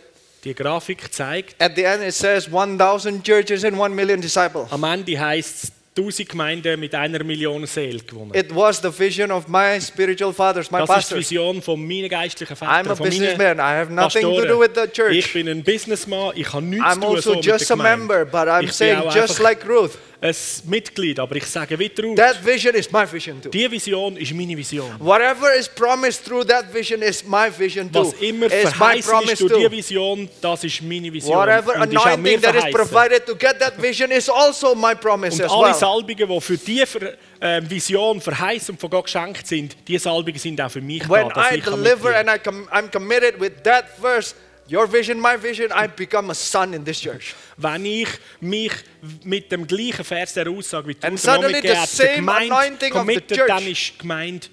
Die 0.44 0.54
Grafik 0.54 1.12
zeigt, 1.12 1.60
at 1.62 1.76
the 1.76 1.84
end 1.84 2.02
it 2.02 2.14
says 2.14 2.48
1,000 2.52 3.22
churches 3.22 3.62
and 3.64 3.78
1 3.78 3.94
million 3.94 4.20
disciples. 4.20 4.72
am 4.72 4.82
Ende 4.84 5.20
heisst 5.20 5.64
es, 5.64 5.72
1000 5.94 6.26
Gemeinden 6.28 6.80
mit 6.80 6.94
einer 6.94 7.22
Million 7.22 7.66
Seelen 7.66 8.00
gewonnen. 8.06 8.32
It 8.34 8.54
was 8.54 8.80
the 8.80 8.88
vision 8.96 9.30
of 9.30 9.46
my 9.48 9.78
spiritual 9.80 10.32
fathers, 10.32 10.70
my 10.70 10.78
Das 10.86 10.98
ist 11.00 11.10
die. 11.10 11.16
Vision 11.16 11.60
von 11.60 11.86
meinen 11.86 12.08
geistlichen 12.08 12.54
I'm 12.56 12.64
a 12.64 12.78
Vätern, 12.82 12.96
von 12.96 13.06
meinen 13.08 13.10
businessman. 13.10 13.58
I 13.58 13.60
have 13.60 13.92
nothing 13.92 14.22
to 14.22 14.28
Pastoren. 14.30 14.48
do 14.48 14.60
with 14.60 14.70
the 14.74 14.84
Ich 14.84 14.92
church. 15.26 15.32
bin 15.34 15.48
ein 15.48 15.62
Businessman, 15.62 16.32
ich 16.34 16.50
habe 16.52 16.64
nichts 16.64 16.84
I'm 16.86 16.94
zu 16.94 17.00
tun 17.00 17.08
also 17.16 17.30
so 17.30 17.36
mit 17.36 17.44
just 17.44 17.70
a 17.70 17.76
member, 17.76 18.24
but 18.24 18.48
I'm 18.48 18.64
Ich 18.64 18.72
saying 18.72 19.02
just 19.14 19.38
like 19.40 19.66
Ruth, 19.68 19.98
ein 20.22 20.34
Mitglied, 20.66 21.18
aber 21.18 21.34
ich 21.36 21.46
sage 21.46 21.76
wie 21.78 21.90
Ruth, 22.00 22.16
that 22.16 22.44
vision 22.44 22.74
is 22.76 22.90
my 22.92 23.04
vision 23.10 23.42
too. 23.42 23.48
die 23.50 23.68
Vision 23.68 24.16
ist 24.16 24.32
meine 24.32 24.56
Vision. 24.56 24.88
Whatever 25.00 25.52
is 25.54 25.68
promised 25.68 26.24
through 26.24 26.44
that 26.46 26.72
vision 26.72 27.02
is 27.02 27.24
my 27.24 27.50
vision 27.50 27.90
too. 27.90 28.00
Was 28.00 28.12
immer 28.20 28.48
verheißen 28.48 29.22
ist 29.28 29.40
durch 29.40 29.52
die. 29.68 29.70
Vision, 29.70 30.28
das 30.40 30.62
ist 30.62 30.80
meine 30.82 31.12
Vision. 31.12 31.34
Whatever 31.36 31.74
anointing 31.74 32.40
that 32.40 32.54
is 32.54 32.70
provided 32.72 33.26
to 33.26 33.34
get 33.34 33.58
that 33.58 33.80
vision 33.82 34.12
is 34.12 34.28
also 34.30 34.74
my 34.76 34.94
promise 34.94 35.34
Und 35.42 35.46
as 35.46 35.50
alle 35.50 35.66
well. 35.66 35.74
Salbungen, 35.74 36.28
die 36.28 36.40
für 36.40 36.56
diese 36.56 36.86
Ver- 36.86 37.12
äh, 37.40 37.60
Vision 37.68 38.20
verheißen 38.20 38.74
und 38.74 38.80
von 38.80 38.90
Gott 38.90 39.06
geschenkt 39.06 39.46
sind, 39.48 39.76
diese 39.88 40.04
Salbungen 40.04 40.38
sind 40.38 40.60
auch 40.60 40.70
für 40.70 40.80
mich 40.80 41.08
When 41.08 41.28
da, 41.30 41.34
dass 41.34 41.52
I 41.52 41.56
ich 41.56 41.64
deliver 41.64 42.16
and 42.16 42.28
I 42.28 42.38
com- 42.38 42.68
I'm 42.68 42.88
committed 42.92 43.40
with 43.40 43.52
that 43.64 43.86
verse, 44.00 44.36
your 44.68 44.86
vision, 44.86 45.20
my 45.20 45.36
vision, 45.36 45.70
I 45.72 45.86
become 45.86 46.30
a 46.30 46.34
son 46.34 46.74
in 46.74 46.84
this 46.84 47.00
church. 47.00 47.34
Wenn 47.56 47.84
ich 47.84 48.08
mich 48.40 48.72
mit 49.24 49.50
dem 49.50 49.66
gleichen 49.66 50.04
Vers 50.04 50.34
der 50.34 50.48
Aussage 50.48 50.88
wie 50.88 50.94
du 50.94 51.06
And 51.06 51.18
suddenly 51.18 51.60
the 51.60 51.86
same 51.86 52.16
Gemeinde 52.16 52.54
anointing 52.54 52.92
of 52.94 53.06
the 53.06 53.20
church- 53.20 53.46
dann 53.48 53.66
ist 53.66 53.98
Gemeinde 53.98 54.46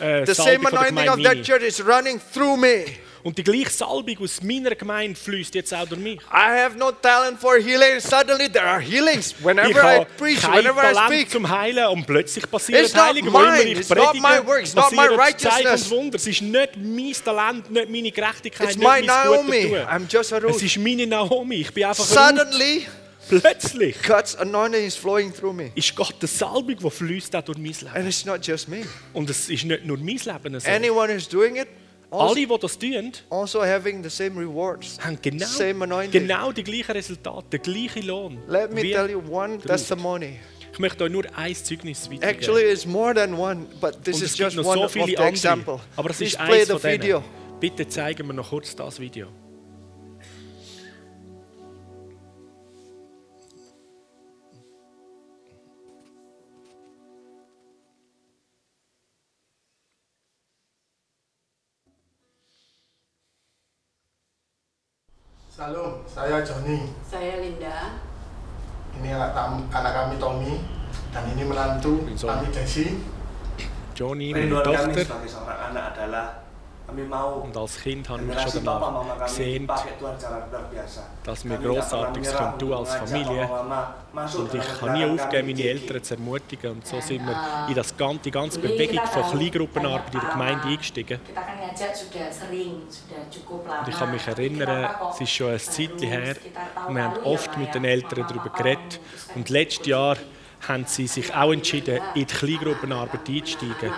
äh, 0.00 0.24
The 0.26 0.34
same 0.34 0.66
anointing 0.66 1.08
of 1.08 1.22
that 1.22 1.42
church 1.42 1.62
is 1.62 1.84
running 1.84 2.20
through 2.32 2.56
me. 2.56 2.84
Und 3.22 3.36
die 3.36 3.42
gleiche 3.44 3.68
Salbung 3.70 4.16
aus 4.22 4.42
meiner 4.42 4.74
Gemeinde 4.74 5.14
fließt 5.18 5.54
jetzt 5.54 5.74
auch 5.74 5.86
durch 5.86 6.00
mich. 6.00 6.20
I 6.32 6.62
have 6.64 6.76
no 6.78 6.90
talent 6.90 7.38
for 7.40 7.56
healing. 7.58 8.00
Suddenly 8.00 8.48
there 8.50 8.64
are 8.64 8.80
healings 8.80 9.32
Ich 9.38 9.44
whenever 9.44 10.00
I 10.02 10.06
preach, 10.16 10.42
whenever 10.42 10.80
I 10.90 10.94
Talent 10.94 11.12
speak. 11.12 11.30
zum 11.30 11.48
Heilen 11.48 11.86
und 11.88 12.06
plötzlich 12.06 12.50
passieren 12.50 12.84
It's 12.84 12.94
not 12.94 13.04
Heilungen, 13.04 13.32
wo 13.32 13.38
immer 13.40 13.60
ich 13.60 13.78
it's 13.78 13.88
not 13.90 13.98
predige, 13.98 14.22
my 14.22 14.46
work, 14.46 14.60
it's 14.62 14.74
not 14.74 14.92
my 14.92 15.06
righteousness. 15.08 15.82
und 15.84 15.90
Wunder. 15.98 16.16
Es 16.16 16.26
ist 16.26 16.40
nicht 16.40 16.70
mein 16.76 17.12
Talent, 17.24 17.70
nicht 17.70 17.90
meine 17.90 18.10
Gerechtigkeit, 18.10 18.68
It's 18.68 18.76
nicht 18.78 18.84
mein 18.86 19.04
Naomi. 19.04 19.76
I'm 19.76 20.06
just 20.10 20.32
a 20.32 20.38
Es 20.38 20.44
Ruth. 20.44 20.62
ist 20.62 20.78
meine 20.78 21.06
Naomi. 21.06 21.56
Ich 21.56 21.74
bin 21.74 21.84
einfach. 21.84 22.04
Suddenly, 22.04 22.86
Plötzlich 23.28 23.96
God's 24.02 24.34
anointing 24.36 24.84
is 24.84 24.96
flowing 24.96 25.32
through 25.32 25.52
me. 25.52 25.70
ist 25.76 25.94
Gottes 25.94 26.36
Salbung, 26.38 26.76
die 26.76 26.90
fließt 26.90 27.36
auch 27.36 27.42
durch 27.42 27.58
mein 27.58 27.66
Leben. 27.72 27.88
And 27.94 28.06
it's 28.08 28.24
not 28.24 28.44
just 28.44 28.68
me. 28.68 28.82
Und 29.12 29.30
es 29.30 29.48
ist 29.48 29.64
nicht 29.64 29.84
nur 29.84 29.98
mein 29.98 30.16
Leben 30.16 30.58
so. 30.58 30.68
Anyone 30.68 31.14
who's 31.14 31.28
doing 31.28 31.54
it, 31.56 31.68
also, 31.68 31.74
Alle, 32.10 32.34
die 32.34 32.46
das 32.60 32.78
tun, 32.78 33.12
also 33.30 33.62
having 33.62 34.02
the 34.02 34.10
same 34.10 34.40
rewards. 34.40 34.98
haben 35.00 35.18
genau, 35.22 35.46
Same 35.46 35.84
anointing. 35.84 36.26
genau 36.26 36.50
die 36.52 36.64
gleichen 36.64 36.92
Resultate, 36.92 37.58
den 37.58 37.62
gleichen 37.62 38.06
Lohn. 38.06 38.38
Let 38.48 38.72
me 38.72 38.82
tell 38.82 39.08
you 39.10 39.22
one 39.30 39.58
testimony. 39.58 40.40
Ich 40.72 40.78
möchte 40.78 41.04
euch 41.04 41.10
nur 41.12 41.24
ein 41.36 41.54
Zeugnis 41.54 42.06
weitergeben. 42.10 42.22
Actually, 42.28 42.62
it's 42.72 42.86
more 42.86 43.14
than 43.14 43.34
one, 43.34 43.66
but 43.80 44.02
this 44.04 44.16
is 44.16 44.22
es 44.22 44.36
gibt 44.36 44.52
just 44.54 44.66
one 44.66 44.78
so 44.78 44.84
of 44.84 44.92
viele 44.92 45.06
the 45.06 45.16
andere. 45.16 45.28
example. 45.30 45.80
Aber 45.96 46.10
es 46.10 46.16
Please 46.18 46.36
ist 46.36 46.44
play 46.44 46.58
eins 46.60 46.66
the 46.68 46.72
von 46.72 46.82
denen. 46.82 47.02
video. 47.02 47.22
Bitte 47.60 47.88
zeigen 47.88 48.26
wir 48.26 48.32
noch 48.34 48.48
kurz 48.50 48.74
das 48.74 48.98
Video. 48.98 49.26
Salam, 65.60 65.92
saya 66.08 66.40
Johnny. 66.40 66.88
Saya 67.04 67.36
Linda. 67.36 68.00
Ini 68.96 69.12
anak, 69.12 69.36
tam- 69.36 69.68
anak 69.68 69.92
kami 69.92 70.16
Tommy 70.16 70.64
dan 71.12 71.28
ini 71.28 71.44
menantu 71.44 72.00
kami 72.16 72.48
Desi. 72.48 72.96
Johnny, 73.92 74.32
meine 74.32 74.48
Rinduan 74.48 74.64
kami 74.64 74.96
Tochter. 74.96 75.04
sebagai 75.04 75.28
seorang 75.28 75.60
anak 75.68 75.84
adalah 75.92 76.39
Und 77.42 77.56
als 77.56 77.80
Kind 77.80 78.08
habe 78.08 78.22
ich 78.24 78.52
schon 78.52 78.64
danach 78.64 79.26
gesehnt, 79.26 79.66
biasa. 80.70 81.02
dass 81.24 81.44
wir 81.44 81.56
Grossartiges 81.56 82.34
tun 82.58 82.72
als 82.72 82.94
Familie. 82.94 83.48
Und 84.12 84.54
ich 84.54 84.82
habe 84.82 84.92
nie 84.92 85.16
kami 85.16 85.54
meine 85.54 85.62
Eltern 85.62 86.02
zu 86.02 86.14
ermutigen. 86.14 86.72
Und 86.72 86.86
so 86.86 87.00
sind 87.00 87.26
wir 87.26 87.66
in 87.68 87.74
das 87.74 87.96
ganze, 87.96 88.22
die 88.24 88.30
ganze 88.30 88.58
Bewegung 88.58 89.06
von 89.06 89.22
Kleingruppenarbeit 89.30 90.14
in 90.14 90.20
der 90.20 90.30
Gemeinde 90.30 90.68
eingestiegen. 90.68 91.20
Und 93.80 93.88
ich 93.88 93.98
kann 93.98 94.10
mich 94.10 94.26
erinnern, 94.26 94.90
es 95.12 95.20
ist 95.20 95.30
schon 95.30 95.52
ein 95.52 95.58
Zeitchen 95.58 96.08
her, 96.08 96.36
und 96.86 96.96
wir 96.96 97.04
haben 97.04 97.22
oft 97.24 97.56
mit 97.56 97.74
den 97.74 97.84
Eltern 97.84 98.26
darüber 98.28 98.50
geredet. 98.50 99.00
Und 99.34 99.48
letztes 99.48 99.86
Jahr 99.86 100.16
haben 100.68 100.84
sie 100.86 101.06
sich 101.06 101.34
auch 101.34 101.52
entschieden, 101.52 102.00
in 102.14 102.26
die 102.26 102.34
Kleingruppenarbeit 102.34 103.28
einzusteigen. 103.28 103.92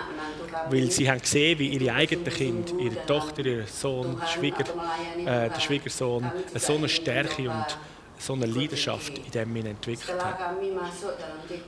Weil 0.69 0.91
sie 0.91 1.09
haben 1.09 1.21
gesehen, 1.21 1.59
wie 1.59 1.67
ihre 1.69 1.93
eigenen 1.93 2.25
Kinder, 2.25 2.73
ihre 2.79 3.05
Tochter, 3.05 3.45
ihr 3.45 3.67
Sohn, 3.67 4.21
Schwieger, 4.33 4.65
äh, 5.19 5.49
der 5.49 5.59
Schwiegersohn, 5.59 6.31
so 6.55 6.75
eine 6.75 6.89
Stärke 6.89 7.49
und 7.49 7.77
so 8.17 8.33
eine 8.33 8.45
Leidenschaft 8.45 9.17
in 9.17 9.31
dem 9.31 9.53
wir 9.55 9.65
entwickelt 9.65 10.23
haben. 10.23 10.57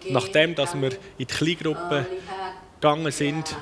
Nachdem 0.09 0.55
dass 0.55 0.73
wir 0.73 0.91
in 0.91 0.97
die 1.19 1.25
Kleingruppe 1.25 2.05
gegangen 2.79 3.11
sind, 3.11 3.55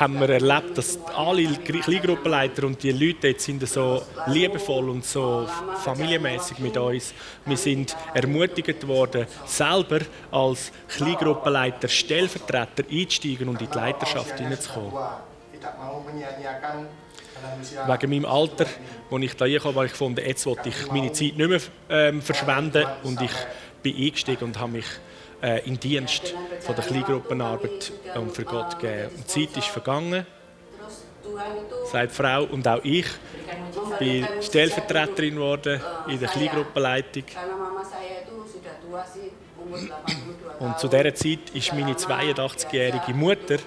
haben 0.00 0.20
wir 0.20 0.30
erlebt, 0.30 0.78
dass 0.78 0.98
alle 1.14 1.46
Kleingruppenleiter 1.54 2.64
und 2.64 2.82
die 2.82 2.92
Leute 2.92 3.28
jetzt 3.28 3.44
sind 3.44 3.66
so 3.68 4.02
liebevoll 4.26 4.90
und 4.90 5.04
so 5.04 5.48
familienmäßig 5.82 6.58
mit 6.58 6.76
uns. 6.76 7.14
Wir 7.44 7.56
sind 7.56 7.96
ermutigt 8.14 8.86
worden, 8.86 9.26
selber 9.44 10.00
als 10.30 10.72
Kleingruppenleiter, 10.88 11.88
Stellvertreter 11.88 12.84
einzusteigen 12.90 13.48
und 13.48 13.60
in 13.60 13.70
die 13.70 13.76
Leiterschaft 13.76 14.38
hineinzukommen. 14.38 14.92
Wegen 17.86 18.10
meinem 18.10 18.24
Alter, 18.24 18.66
als 19.10 19.22
ich 19.22 19.36
da 19.36 19.58
kam, 19.58 19.74
habe 19.74 19.86
ich 19.86 19.92
gefunden, 19.92 20.24
jetzt 20.24 20.46
wollte 20.46 20.68
ich 20.68 20.90
meine 20.90 21.12
Zeit 21.12 21.36
nicht 21.36 21.48
mehr 21.48 21.60
ähm, 21.88 22.22
verschwenden 22.22 22.86
und 23.02 23.20
ich 23.20 23.32
bin 23.82 23.96
eingestiegen 23.96 24.44
und 24.44 24.58
habe 24.58 24.72
mich 24.72 24.86
äh, 25.46 25.66
in 25.68 25.78
Dienst 25.78 26.34
von 26.60 26.74
der 26.74 26.84
Kleingruppenarbeit 26.84 27.92
und 28.16 28.32
für 28.34 28.44
Gott 28.44 28.78
gegeben. 28.78 29.10
Und 29.16 29.24
die 29.24 29.46
Zeit 29.46 29.56
ist 29.56 29.68
vergangen, 29.68 30.26
sagt 31.90 32.12
Frau 32.12 32.44
und 32.44 32.66
auch 32.66 32.82
ich. 32.82 33.06
bin 33.98 34.26
Stellvertreterin 34.42 35.34
geworden 35.34 35.80
in 36.08 36.18
der. 36.18 36.28
Kleingruppenleitung. 36.28 37.24
Karena 37.26 37.56
mama 37.56 37.82
saya 37.84 38.22
itu 38.22 38.44
sudah 38.44 38.74
tua 38.82 39.02
sih, 39.06 39.32
umur 39.56 39.78
82 39.78 40.60
Und 40.60 40.78
zu 40.78 40.88
dieser 40.88 41.14
Zeit 41.14 41.50
ist 41.54 41.72
meine 41.72 41.94
82-jährige 41.94 43.14
Mutter 43.14 43.58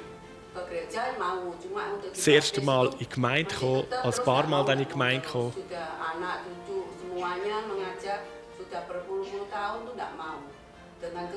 das 2.14 2.28
erste 2.28 2.62
Mal 2.62 2.88
in 2.88 3.00
die 3.00 3.10
Gemeinde 3.10 3.54
gekommen, 3.54 3.86
als 4.04 4.24
paar 4.24 4.46
Mal 4.48 4.66
dann 4.66 4.80
in 4.80 4.86
die 4.86 4.92
Gemeinde 4.92 5.22
gekommen. 5.22 5.54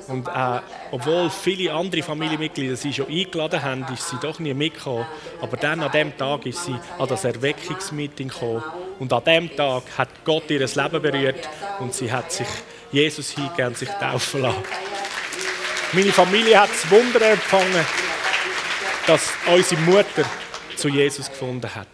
Und 0.07 0.27
äh, 0.27 0.59
obwohl 0.91 1.29
viele 1.29 1.73
andere. 1.73 2.03
Familienmitglieder 2.03 2.75
sie 2.75 2.93
schon 2.93 3.07
eingeladen 3.07 3.61
haben, 3.61 3.85
ist 3.93 4.09
sie 4.09 4.17
doch 4.21 4.39
nie 4.39 4.53
mitgekommen. 4.53 5.05
Aber 5.41 5.57
dann 5.57 5.81
an 5.81 5.91
dem 5.91 6.17
Tag 6.17 6.45
ist 6.45 6.65
sie 6.65 6.75
an 6.97 7.07
das 7.07 7.23
Erweckungsmeeting 7.23 8.29
gekommen. 8.29 8.63
Und 8.99 9.11
an 9.13 9.23
dem 9.23 9.55
Tag 9.55 9.83
hat 9.97 10.09
Gott 10.25 10.49
ihr 10.49 10.59
Leben 10.59 11.01
berührt 11.01 11.49
und 11.79 11.93
sie 11.93 12.11
hat 12.11 12.31
sich 12.31 12.47
Jesus 12.91 13.31
hingegeben 13.31 13.67
und 13.67 13.77
sich 13.77 13.89
taufen 13.89 14.41
lassen. 14.41 14.63
Meine 15.93 16.11
Familie 16.11 16.59
hat 16.59 16.69
das 16.69 16.89
Wunder 16.89 17.21
empfangen. 17.21 17.85
dass 19.07 19.33
unsere 19.53 19.81
Mutter 19.81 20.23
zu 20.75 20.87
Jesus 20.87 21.29
gefunden 21.29 21.69
hat. 21.73 21.87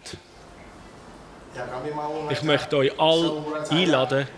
Ich 2.30 2.42
möchte 2.42 2.76
euch 2.76 2.98
alle 2.98 3.44
einladen. 3.70 4.28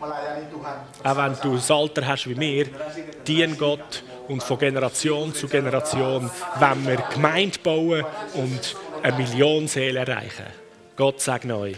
Auch 0.00 1.16
wenn 1.16 1.36
du 1.42 1.56
das 1.56 1.70
Alter 1.70 2.06
hast 2.06 2.28
wie 2.28 2.34
mir, 2.34 2.66
dien 3.26 3.56
Gott 3.56 4.02
und 4.28 4.42
von 4.42 4.58
Generation 4.58 5.34
zu 5.34 5.48
Generation 5.48 6.30
wenn 6.58 6.86
wir 6.86 6.96
Gemeinde 7.12 7.58
bauen 7.58 8.04
und 8.34 8.76
eine 9.02 9.16
Million 9.16 9.68
Seelen 9.68 9.96
erreichen. 9.96 10.46
Gott 10.96 11.20
segne 11.20 11.56
euch. 11.56 11.76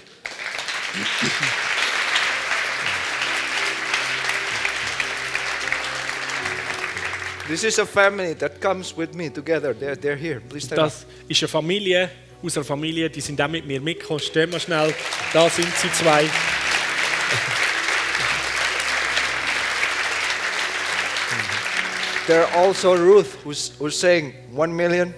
This 7.48 7.64
is 7.64 7.78
a 7.78 7.86
family 7.86 8.34
that 8.36 8.60
comes 8.60 8.96
with 8.96 9.12
me 9.12 9.28
together. 9.28 9.74
They're, 9.74 9.96
they're 9.96 10.16
here. 10.16 10.40
Please 10.40 10.66
stand. 10.66 10.78
Das 10.78 11.04
ist 11.28 11.42
eine 11.42 11.48
Familie 11.48 12.10
aus 12.42 12.56
einer 12.56 12.64
Familie, 12.64 13.10
die 13.10 13.20
sind 13.20 13.40
auch 13.40 13.48
mit 13.48 13.66
mir 13.66 13.80
mitgekommen. 13.80 14.20
Stehen 14.20 14.52
wir 14.52 14.60
schnell. 14.60 14.94
Da 15.32 15.48
sind 15.50 15.68
sie 15.76 15.92
zwei. 15.92 16.24
There 22.30 22.44
are 22.46 22.64
also 22.66 22.94
Ruth 22.94 23.36
who's, 23.44 23.72
who's 23.80 23.98
saying 23.98 24.34
1 24.52 24.72
million 24.76 25.12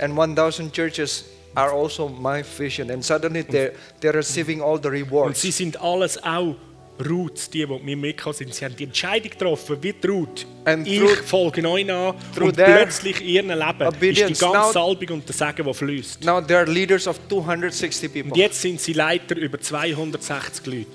and 0.00 0.16
1,000 0.16 0.72
churches 0.72 1.24
are 1.54 1.70
also 1.70 2.08
my 2.08 2.42
vision. 2.42 2.90
And 2.90 3.04
suddenly 3.04 3.42
they're, 3.42 3.74
they're 4.00 4.12
receiving 4.12 4.60
all 4.60 4.76
the 4.76 4.88
Und 4.88 4.94
rewards. 4.94 5.40
sie 5.40 5.52
sind 5.52 5.76
alles 5.80 6.18
auch 6.20 6.56
Ruth, 6.98 7.48
die, 7.54 7.60
die 7.60 7.66
mit 7.66 7.84
mir 7.84 7.96
mitgekommen 7.96 8.34
sind. 8.36 8.54
Sie 8.54 8.64
haben 8.64 8.74
die 8.74 8.84
Entscheidung 8.84 9.30
getroffen, 9.30 9.76
wie 9.82 9.92
die 9.92 10.04
Ruth. 10.08 10.44
And 10.64 10.84
ich 10.88 10.98
through- 11.00 11.22
folge 11.22 11.68
euch 11.68 11.86
nach 11.86 12.14
und 12.40 12.56
plötzlich 12.56 13.20
in 13.20 13.28
ihrem 13.28 13.48
Leben 13.50 13.86
ist 14.00 14.18
die 14.18 14.24
ganze 14.34 14.44
now- 14.44 14.72
Salbung 14.72 15.08
und 15.18 15.28
der 15.28 15.34
Segen, 15.36 15.64
der 15.64 15.74
fließt. 15.74 16.24
Now 16.24 16.38
they're 16.40 16.66
leaders 16.68 17.06
of 17.06 17.20
260 17.28 18.08
Und 18.08 18.12
people. 18.30 18.36
jetzt 18.42 18.60
sind 18.60 18.80
sie 18.80 18.94
Leiter 18.94 19.36
über 19.36 19.60
260 19.60 20.66
Leute. 20.66 20.86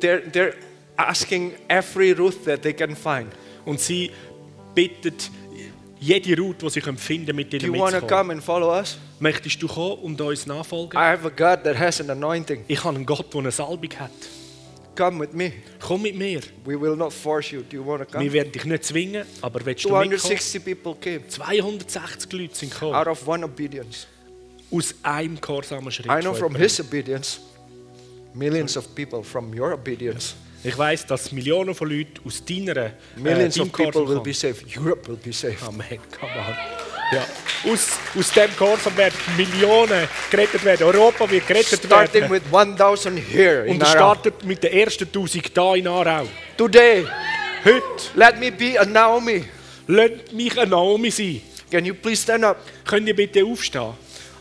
They're, 0.00 0.22
they're 0.32 0.54
asking 0.96 1.52
every 1.68 2.10
Ruth 2.12 2.44
that 2.46 2.62
they 2.62 2.72
can 2.72 2.96
find. 2.96 3.28
Und 3.64 3.78
sie 3.78 4.10
bitten 4.74 5.14
jede 6.00 6.36
Ruth, 6.36 6.62
die 6.62 6.70
sie 6.70 6.80
finden 6.80 7.36
mit 7.36 7.52
ihnen 7.54 7.70
mitzukommen. 7.70 8.42
Möchtest 9.20 9.62
du 9.62 9.68
kommen 9.68 10.02
und 10.02 10.20
uns 10.20 10.46
nachfolgen? 10.46 10.98
I 10.98 11.04
have 11.04 11.26
a 11.26 11.30
God 11.30 11.62
that 11.64 11.78
has 11.78 12.00
an 12.00 12.10
anointing. 12.10 12.64
Ich 12.66 12.82
habe 12.82 12.96
einen 12.96 13.06
Gott, 13.06 13.32
der 13.32 13.40
eine 13.40 13.50
Salbung 13.52 13.90
hat. 13.98 14.10
Come 14.96 15.20
with 15.20 15.32
me. 15.32 15.52
Komm 15.80 16.02
mit 16.02 16.16
mir. 16.16 16.40
We 16.64 16.78
will 16.78 16.96
not 16.96 17.12
force 17.12 17.50
you. 17.50 17.62
Do 17.62 17.76
you 17.76 17.86
want 17.86 18.02
to 18.02 18.12
Wir 18.12 18.18
come? 18.20 18.32
werden 18.32 18.52
dich 18.52 18.64
nicht 18.64 18.84
zwingen, 18.84 19.24
aber 19.40 19.64
willst 19.64 19.84
du 19.84 19.88
mitkommen? 19.88 20.18
260 20.18 20.64
people 20.64 20.94
came 21.00 21.26
260 21.26 22.32
Leute 22.32 22.54
sind 22.54 22.72
gekommen. 22.72 22.94
out 22.94 23.06
of 23.06 23.26
one 23.26 23.44
obedience. 23.44 24.06
Aus 24.70 24.94
einem 25.02 25.40
gehorsamen 25.40 25.90
Schritt. 25.90 26.06
I 26.06 26.20
know 26.20 26.34
from 26.34 26.54
his 26.54 26.78
obedience, 26.80 27.40
millions 28.34 28.76
of 28.76 28.94
people 28.94 29.22
from 29.22 29.58
your 29.58 29.72
obedience, 29.72 30.34
Ich 30.64 30.78
weiß, 30.78 31.06
dass 31.06 31.32
Millionen 31.32 31.74
von 31.74 31.88
Leuten 31.90 32.20
aus 32.24 32.44
deiner 32.44 32.76
äh, 32.76 32.90
millions 33.16 33.54
deinem 33.56 33.66
of 33.68 33.72
people 33.72 34.08
will 34.08 34.20
be 34.20 34.32
saved. 34.32 34.64
Europe 34.76 35.08
will 35.08 35.16
be 35.16 35.32
saved. 35.32 35.62
Amen, 35.66 35.98
come 36.18 36.30
on. 36.32 36.54
Ja. 37.12 37.26
Aus, 37.70 37.88
aus 38.18 38.32
dem 38.32 38.50
Gehorsam 38.56 38.96
werden 38.96 39.14
Millionen 39.36 40.08
gerettet 40.30 40.64
werden. 40.64 40.84
Europa 40.86 41.28
wird 41.30 41.46
gerettet 41.46 41.84
Starting 41.84 42.22
werden. 42.22 42.30
with 42.30 42.42
1,000 42.52 43.18
here 43.18 43.64
in 43.66 43.74
Und 43.74 43.82
es 43.82 43.90
startet 43.90 44.44
mit 44.44 44.62
den 44.62 44.72
ersten 44.72 45.04
1000 45.04 45.50
hier 45.54 45.74
in 45.74 45.86
Aarau. 45.88 46.26
Today, 46.56 47.06
Heute 47.64 47.82
let 48.14 48.38
me 48.38 48.50
be 48.50 48.78
a 48.80 48.84
Naomi. 48.84 49.44
lasst 49.88 50.32
mich 50.32 50.58
eine 50.58 50.70
Naomi 50.70 51.10
sein. 51.10 51.42
Can 51.70 51.84
you 51.84 51.94
please 51.94 52.22
stand 52.22 52.44
up? 52.44 52.58
Könnt 52.86 53.08
ihr 53.08 53.16
bitte 53.16 53.44
aufstehen? 53.44 53.94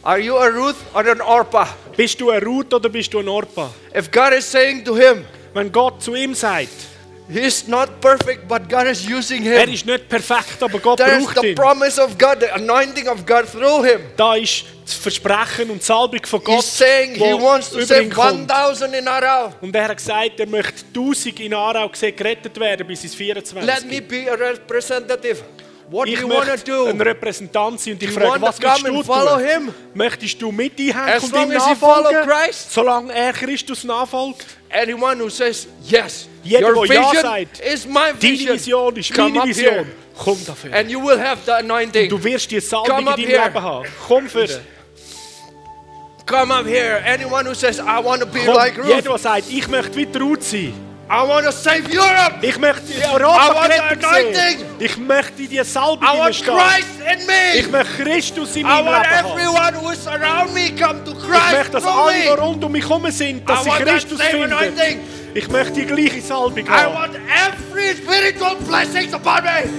Are 0.03 0.19
you 0.19 0.35
a 0.37 0.47
Ruth 0.47 0.75
or 0.93 1.05
an 1.07 1.21
Orpah? 1.21 1.67
Bist 1.95 2.19
du 2.21 2.29
ein 2.31 2.41
Ruth 2.43 2.73
oder 2.73 2.89
bist 2.89 3.13
du 3.13 3.19
ein 3.19 3.27
Orpa? 3.27 3.71
If 3.95 4.09
God 4.11 4.33
is 4.33 4.49
saying 4.49 4.83
to 4.85 4.95
him, 4.95 5.25
Wenn 5.53 5.71
Gott 5.71 6.01
zu 6.01 6.15
ihm 6.15 6.33
sagt, 6.33 6.69
he 7.29 7.39
is 7.39 7.67
not 7.67 7.99
perfect, 8.01 8.47
but 8.47 8.69
God 8.69 8.85
is 8.87 9.05
using 9.05 9.45
er 9.45 9.61
him. 9.65 9.73
ist 9.73 9.85
nicht 9.85 10.07
perfekt, 10.09 10.61
aber 10.61 10.79
Gott 10.79 10.97
There 10.97 11.17
is 11.17 11.25
braucht 11.25 11.41
the 11.41 11.47
ihn. 11.49 11.55
promise 11.55 12.01
of 12.01 12.17
God, 12.17 12.37
the 12.39 12.49
anointing 12.51 13.07
of 13.07 13.25
God 13.25 13.45
through 13.51 13.83
him. 13.85 13.99
Da 14.17 14.35
ist 14.35 14.63
das 14.85 14.95
Versprechen 14.95 15.69
und 15.69 15.81
die 15.81 15.85
Salbung 15.85 16.25
von 16.25 16.43
Gott, 16.43 16.55
He's 16.57 16.77
saying 16.77 17.15
he 17.15 17.33
wants 17.33 17.69
to 17.69 17.81
save 17.81 18.03
ihn 18.03 18.09
kommt. 18.09 18.51
1,000 18.51 18.93
in 18.93 19.07
Aarau. 19.07 19.53
Und 19.61 19.75
er 19.75 19.87
hat 19.89 19.97
gesagt, 19.97 20.39
er 20.39 20.47
möchte 20.47 20.83
1000 20.93 21.39
in 21.39 21.53
Aarau 21.53 21.87
gesehen 21.89 22.15
gerettet 22.15 22.59
werden 22.59 22.87
bis 22.87 23.03
ins 23.03 23.15
24. 23.15 23.65
Let 23.65 23.85
me 23.89 24.01
be 24.01 24.29
a 24.31 24.35
representative. 24.35 25.41
What 25.89 26.07
do 26.07 26.13
ich 26.13 26.21
you 26.21 26.29
want 26.29 26.45
to 26.45 26.51
möchte 26.51 26.71
do? 26.71 26.85
ein 26.85 27.01
Repräsentant 27.01 27.79
sein 27.81 27.93
und 27.95 28.03
ich 28.03 28.09
You 28.09 28.15
frage, 28.15 28.41
was 28.41 28.61
willst 28.61 28.87
du 28.87 29.03
tun? 29.03 29.39
him? 29.45 29.73
Möchtest 29.93 30.41
du 30.41 30.49
mit 30.49 30.79
As 30.95 31.23
und 31.25 31.35
ihm 31.35 31.51
you 31.51 31.57
nachfolgen? 31.57 32.29
Solange 32.69 33.13
er 33.13 33.33
Christus 33.33 33.83
nachfolgt? 33.83 34.45
Anyone 34.73 35.19
who 35.19 35.29
says 35.29 35.67
yes, 35.83 36.27
Jeder, 36.43 36.69
your 36.73 36.85
der 36.87 36.95
Ja 36.95 37.09
vision 37.11 37.21
sagt, 37.23 37.59
is 37.59 37.85
my 37.85 38.13
vision. 38.19 38.53
Vision 38.55 38.95
ist 38.95 39.13
Come 39.13 39.29
meine 39.29 39.39
up 39.41 39.47
Vision. 39.47 39.73
here. 39.73 39.85
Komm 40.17 40.37
dafür. 40.45 40.73
And 40.73 40.89
you 40.89 40.99
will 40.99 41.19
have 41.19 41.41
the 41.45 41.53
anointing. 41.55 42.09
Du 42.09 42.23
wirst 42.23 42.49
die 42.51 42.59
Salbung 42.59 42.89
in 42.89 42.95
Come 42.95 43.09
up 43.11 43.15
deinem 43.17 43.27
here. 43.27 43.43
Leben 43.45 43.61
haben. 43.61 43.85
Komm 44.07 44.29
für. 44.29 44.47
Come 46.25 46.51
up 46.53 46.65
here. 46.65 47.01
Anyone 47.05 47.45
who 47.45 47.53
says, 47.55 47.79
I 47.79 47.99
want 47.99 48.21
to 48.21 48.27
be 48.27 48.45
Komm, 48.45 48.55
like 48.55 48.77
jeder, 48.77 48.95
Ruth. 48.97 49.05
der 49.05 49.17
sagt, 49.17 49.49
ich 49.49 49.67
möchte 49.67 49.95
wie 49.97 50.07
Ruth 50.17 50.43
sein. 50.43 50.73
I 51.13 51.23
want 51.27 51.45
to 51.45 51.51
save 51.51 51.89
Europe. 51.91 52.35
Ich 52.41 52.57
möchte 52.57 52.93
I 52.93 53.03
Europa 53.03 53.63
anointing. 53.63 54.31
sehen. 54.33 54.65
Ich 54.79 54.97
möchte 54.97 55.43
die 55.45 55.61
Salbung 55.61 56.07
I 56.07 56.17
want. 56.17 56.35
Christ 56.41 56.87
in 57.05 57.19
Ich 57.59 57.65
me. 57.65 57.71
möchte 57.79 58.03
Christus 58.03 58.55
in 58.55 58.61
I 58.61 58.63
meinem 58.63 58.85
want 58.85 59.03
Leben 59.03 59.29
everyone 59.29 59.73
who 59.75 59.89
is 59.91 60.07
around 60.07 60.53
me 60.53 60.69
come 60.69 61.03
to 61.03 61.11
Ich 61.11 61.17
Christ 61.17 61.51
möchte, 61.51 61.71
dass 61.71 61.85
alle, 61.85 62.13
die 62.13 62.27
rund 62.29 62.63
um 62.63 62.71
mich 62.71 62.87
herum 62.87 63.11
sind, 63.11 63.49
dass 63.49 63.67
I 63.67 63.71
sie 63.71 63.83
Christus 63.83 64.21
finden. 64.21 64.55
Ich 65.33 65.49
möchte 65.49 65.73
die 65.73 65.85
gleiche 65.85 66.21
Salbung 66.21 66.69
haben. 66.69 67.15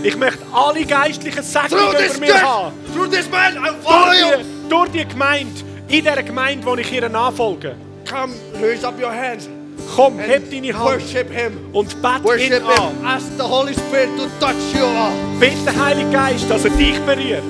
Ich 0.03 0.17
möchte 0.17 0.47
alle 0.53 0.85
geistlichen 0.85 1.43
Segnungen 1.43 1.97
this 1.97 2.17
über 2.17 2.27
mir 2.27 2.33
church, 2.33 2.43
haben. 2.43 2.73
through 2.95 3.11
this 3.11 3.31
man, 3.31 3.57
I 3.57 3.71
follow 3.83 4.13
Durch 4.13 4.37
die, 4.37 4.69
durch 4.69 4.91
die 4.91 5.09
Gemeinde, 5.09 5.61
in 5.89 6.05
dieser 6.05 6.23
Gemeinde, 6.23 6.67
wo 6.67 6.75
ich 6.75 6.93
ihr 6.93 7.09
nachfolge. 7.09 7.75
Come, 8.07 8.35
raise 8.61 8.87
up 8.87 9.01
your 9.01 9.11
hands 9.11 9.49
Komm, 9.95 10.19
heb 10.19 10.51
deine 10.51 10.73
Hand 10.73 10.85
worship 10.85 11.31
Him. 11.31 11.53
und 11.73 12.01
bete 12.01 12.43
ihn 12.45 12.53
an. 12.55 12.61
Him. 12.63 13.07
Ask 13.07 13.27
the 13.37 13.43
Holy 13.43 13.75
Spirit 13.75 14.09
to 14.17 14.25
touch 14.41 14.55
you 14.75 14.85
all. 14.85 15.13
Bitte, 15.39 15.71
Heiliger 15.79 16.11
Geist, 16.11 16.51
dass 16.51 16.65
er 16.65 16.71
dich 16.71 16.99
berührt. 17.01 17.43